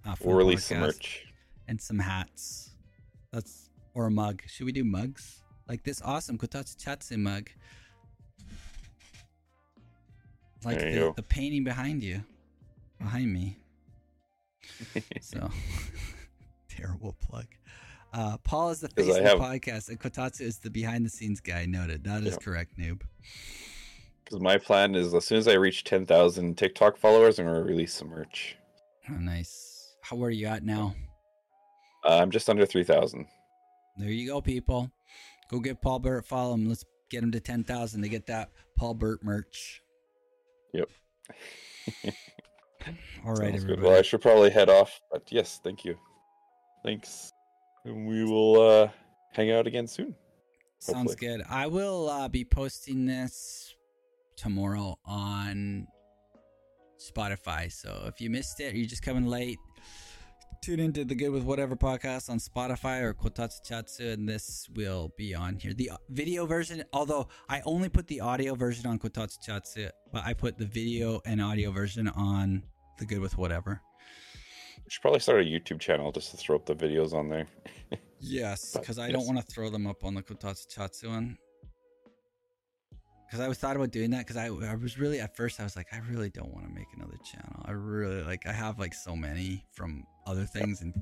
Uh, 0.06 0.14
We'll 0.22 0.36
release 0.36 0.64
some 0.66 0.80
merch. 0.80 1.26
and 1.66 1.80
some 1.80 1.98
hats. 1.98 2.70
That's 3.32 3.70
or 3.94 4.06
a 4.06 4.10
mug. 4.10 4.42
Should 4.46 4.66
we 4.66 4.72
do 4.72 4.84
mugs 4.84 5.42
like 5.68 5.82
this? 5.82 6.00
Awesome 6.02 6.38
Kotatsu 6.38 6.76
Chatsu 6.76 7.16
mug. 7.18 7.50
Like 10.64 10.78
the, 10.78 11.12
the 11.16 11.22
painting 11.22 11.64
behind 11.64 12.02
you, 12.02 12.22
behind 12.98 13.32
me. 13.32 13.58
So 15.20 15.48
terrible 16.68 17.16
plug. 17.20 17.46
Uh, 18.12 18.38
Paul 18.38 18.70
is 18.70 18.80
the 18.80 18.88
face 18.88 19.08
of 19.08 19.14
the 19.16 19.22
have- 19.22 19.38
podcast, 19.38 19.88
and 19.90 20.00
Kotatsu 20.00 20.40
is 20.42 20.58
the 20.58 20.70
behind 20.70 21.04
the 21.04 21.10
scenes 21.10 21.40
guy. 21.40 21.66
Noted. 21.66 22.04
That 22.04 22.22
is 22.24 22.32
Yeah. 22.32 22.38
correct, 22.44 22.78
noob. 22.78 23.02
Because 24.24 24.40
my 24.40 24.58
plan 24.58 24.94
is 24.94 25.12
as 25.14 25.24
soon 25.26 25.38
as 25.38 25.48
I 25.48 25.54
reach 25.54 25.84
ten 25.84 26.06
thousand 26.06 26.56
TikTok 26.58 26.96
followers, 26.96 27.38
I'm 27.38 27.46
gonna 27.46 27.62
release 27.62 27.94
some 27.94 28.08
merch. 28.08 28.56
Oh, 29.10 29.14
nice. 29.14 29.94
How 30.02 30.22
are 30.22 30.30
you 30.30 30.46
at 30.46 30.62
now? 30.64 30.94
Uh, 32.04 32.18
I'm 32.18 32.30
just 32.30 32.48
under 32.48 32.64
three 32.66 32.84
thousand. 32.84 33.26
There 33.96 34.10
you 34.10 34.26
go, 34.28 34.40
people. 34.40 34.90
Go 35.50 35.60
get 35.60 35.80
Paul 35.80 35.98
Burt 35.98 36.24
follow 36.26 36.54
him. 36.54 36.68
Let's 36.68 36.84
get 37.10 37.22
him 37.22 37.32
to 37.32 37.40
ten 37.40 37.64
thousand 37.64 38.02
to 38.02 38.08
get 38.08 38.26
that 38.26 38.50
Paul 38.76 38.94
Burt 38.94 39.22
merch. 39.24 39.82
Yep. 40.74 40.88
All 43.24 43.32
right, 43.32 43.50
Sounds 43.50 43.64
good. 43.64 43.72
everybody. 43.72 43.88
Well, 43.88 43.98
I 43.98 44.02
should 44.02 44.20
probably 44.20 44.50
head 44.50 44.68
off, 44.68 45.00
but 45.10 45.22
yes, 45.30 45.60
thank 45.62 45.84
you. 45.84 45.96
Thanks. 46.84 47.32
And 47.84 48.06
we 48.06 48.24
will 48.24 48.60
uh, 48.60 48.88
hang 49.32 49.50
out 49.50 49.66
again 49.66 49.86
soon. 49.86 50.14
Sounds 50.80 51.10
hopefully. 51.12 51.38
good. 51.38 51.46
I 51.48 51.66
will 51.66 52.08
uh, 52.08 52.28
be 52.28 52.44
posting 52.44 53.06
this 53.06 53.74
tomorrow 54.36 54.96
on 55.04 55.86
Spotify. 56.98 57.70
So 57.72 58.04
if 58.06 58.20
you 58.20 58.30
missed 58.30 58.60
it 58.60 58.74
or 58.74 58.76
you're 58.76 58.86
just 58.86 59.02
coming 59.02 59.26
late, 59.26 59.58
tune 60.62 60.80
into 60.80 61.04
the 61.04 61.14
Good 61.14 61.30
with 61.30 61.42
Whatever 61.44 61.76
podcast 61.76 62.30
on 62.30 62.38
Spotify 62.38 63.02
or 63.02 63.14
Kotatsu 63.14 63.60
Chatsu, 63.68 64.12
and 64.12 64.28
this 64.28 64.68
will 64.74 65.12
be 65.16 65.34
on 65.34 65.56
here. 65.56 65.72
The 65.72 65.90
uh, 65.90 65.96
video 66.10 66.46
version, 66.46 66.84
although 66.92 67.28
I 67.48 67.60
only 67.64 67.88
put 67.88 68.06
the 68.06 68.20
audio 68.20 68.54
version 68.54 68.86
on 68.86 68.98
Kotatsu 68.98 69.38
Chatsu, 69.46 69.90
but 70.12 70.24
I 70.24 70.32
put 70.34 70.58
the 70.58 70.66
video 70.66 71.20
and 71.24 71.40
audio 71.40 71.70
version 71.70 72.08
on 72.08 72.62
the 72.98 73.06
Good 73.06 73.20
with 73.20 73.38
Whatever. 73.38 73.80
We 74.76 74.90
should 74.90 75.02
probably 75.02 75.20
start 75.20 75.40
a 75.40 75.44
YouTube 75.44 75.80
channel 75.80 76.12
just 76.12 76.30
to 76.30 76.36
throw 76.36 76.56
up 76.56 76.66
the 76.66 76.74
videos 76.74 77.12
on 77.12 77.28
there. 77.28 77.46
Yes, 78.20 78.76
because 78.76 78.98
I 78.98 79.12
don't 79.12 79.26
want 79.26 79.38
to 79.38 79.44
throw 79.44 79.70
them 79.70 79.86
up 79.86 80.04
on 80.04 80.14
the 80.14 80.22
Kotatsu 80.22 80.66
Chatsu 80.76 81.08
one. 81.08 81.38
Because 83.26 83.40
I 83.40 83.46
was 83.46 83.58
thought 83.58 83.76
about 83.76 83.90
doing 83.90 84.10
that 84.10 84.26
because 84.26 84.36
I, 84.36 84.46
I 84.46 84.74
was 84.74 84.98
really 84.98 85.20
at 85.20 85.36
first 85.36 85.60
I 85.60 85.62
was 85.62 85.76
like 85.76 85.88
I 85.92 86.00
really 86.10 86.30
don't 86.30 86.52
want 86.52 86.66
to 86.66 86.72
make 86.72 86.86
another 86.96 87.16
channel. 87.24 87.62
I 87.66 87.72
really 87.72 88.22
like 88.22 88.46
I 88.46 88.52
have 88.52 88.78
like 88.78 88.94
so 88.94 89.14
many 89.14 89.64
from 89.72 90.04
other 90.26 90.46
things 90.46 90.80
and 90.80 90.94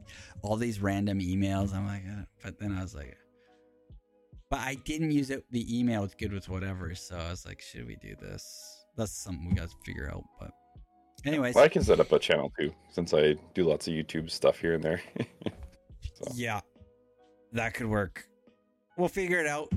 all 0.43 0.57
these 0.57 0.81
random 0.81 1.21
emails. 1.21 1.73
I'm 1.73 1.87
like, 1.87 2.03
uh, 2.07 2.25
but 2.43 2.59
then 2.59 2.77
I 2.77 2.83
was 2.83 2.95
like, 2.95 3.17
but 4.51 4.59
I 4.59 4.75
didn't 4.85 5.13
use 5.13 5.31
it. 5.31 5.45
The 5.53 5.79
email 5.79 6.03
was 6.03 6.15
good 6.15 6.33
with 6.33 6.49
whatever, 6.49 6.95
so 6.95 7.17
I 7.17 7.31
was 7.31 7.47
like, 7.47 7.63
should 7.63 7.87
we 7.87 7.97
do 7.97 8.15
this? 8.21 8.85
That's 8.97 9.13
something 9.13 9.49
we 9.49 9.55
got 9.55 9.71
to 9.71 9.77
figure 9.85 10.11
out. 10.13 10.25
But 10.41 10.51
anyways, 11.25 11.55
Well, 11.55 11.65
I 11.65 11.69
can 11.69 11.83
set 11.83 12.01
up 12.01 12.13
a 12.13 12.19
channel 12.19 12.53
too, 12.59 12.73
since 12.91 13.15
I 13.15 13.35
do 13.55 13.65
lots 13.65 13.87
of 13.89 13.95
YouTube 13.95 14.31
stuff 14.31 14.59
here 14.59 14.75
and 14.75 14.83
there. 14.83 15.01
so, 16.15 16.33
Yeah, 16.35 16.61
that 17.53 17.75
could 17.75 17.87
work. 17.87 18.27
We'll 18.97 19.09
figure 19.09 19.39
it 19.41 19.47
out. 19.47 19.71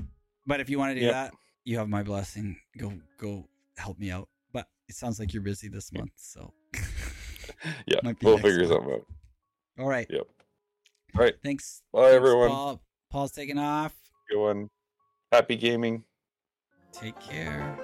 But 0.46 0.60
if 0.60 0.70
you 0.70 0.78
want 0.78 0.92
to 0.94 1.00
do 1.00 1.06
Yep. 1.06 1.12
that, 1.12 1.32
you 1.64 1.78
have 1.78 1.88
my 1.88 2.02
blessing. 2.02 2.56
Go, 2.78 2.92
go, 3.18 3.46
help 3.76 3.98
me 3.98 4.10
out. 4.10 4.28
But 4.52 4.66
it 4.88 4.94
sounds 4.94 5.20
like 5.20 5.32
you're 5.32 5.42
busy 5.42 5.68
this 5.68 5.92
month, 5.92 6.12
so. 6.16 6.52
yeah, 7.86 8.00
we'll 8.22 8.38
figure 8.38 8.58
month. 8.60 8.68
something 8.70 8.92
out. 8.94 9.06
All 9.78 9.86
right. 9.88 10.06
Yep. 10.10 10.26
All 11.16 11.22
right, 11.24 11.34
Thanks. 11.42 11.82
Bye, 11.92 12.02
Thanks, 12.02 12.14
everyone. 12.16 12.48
Paul. 12.48 12.82
Paul's 13.10 13.32
taking 13.32 13.58
off. 13.58 13.94
go 14.32 14.48
on. 14.48 14.70
Happy 15.32 15.56
gaming. 15.56 16.04
Take 16.92 17.18
care. 17.20 17.78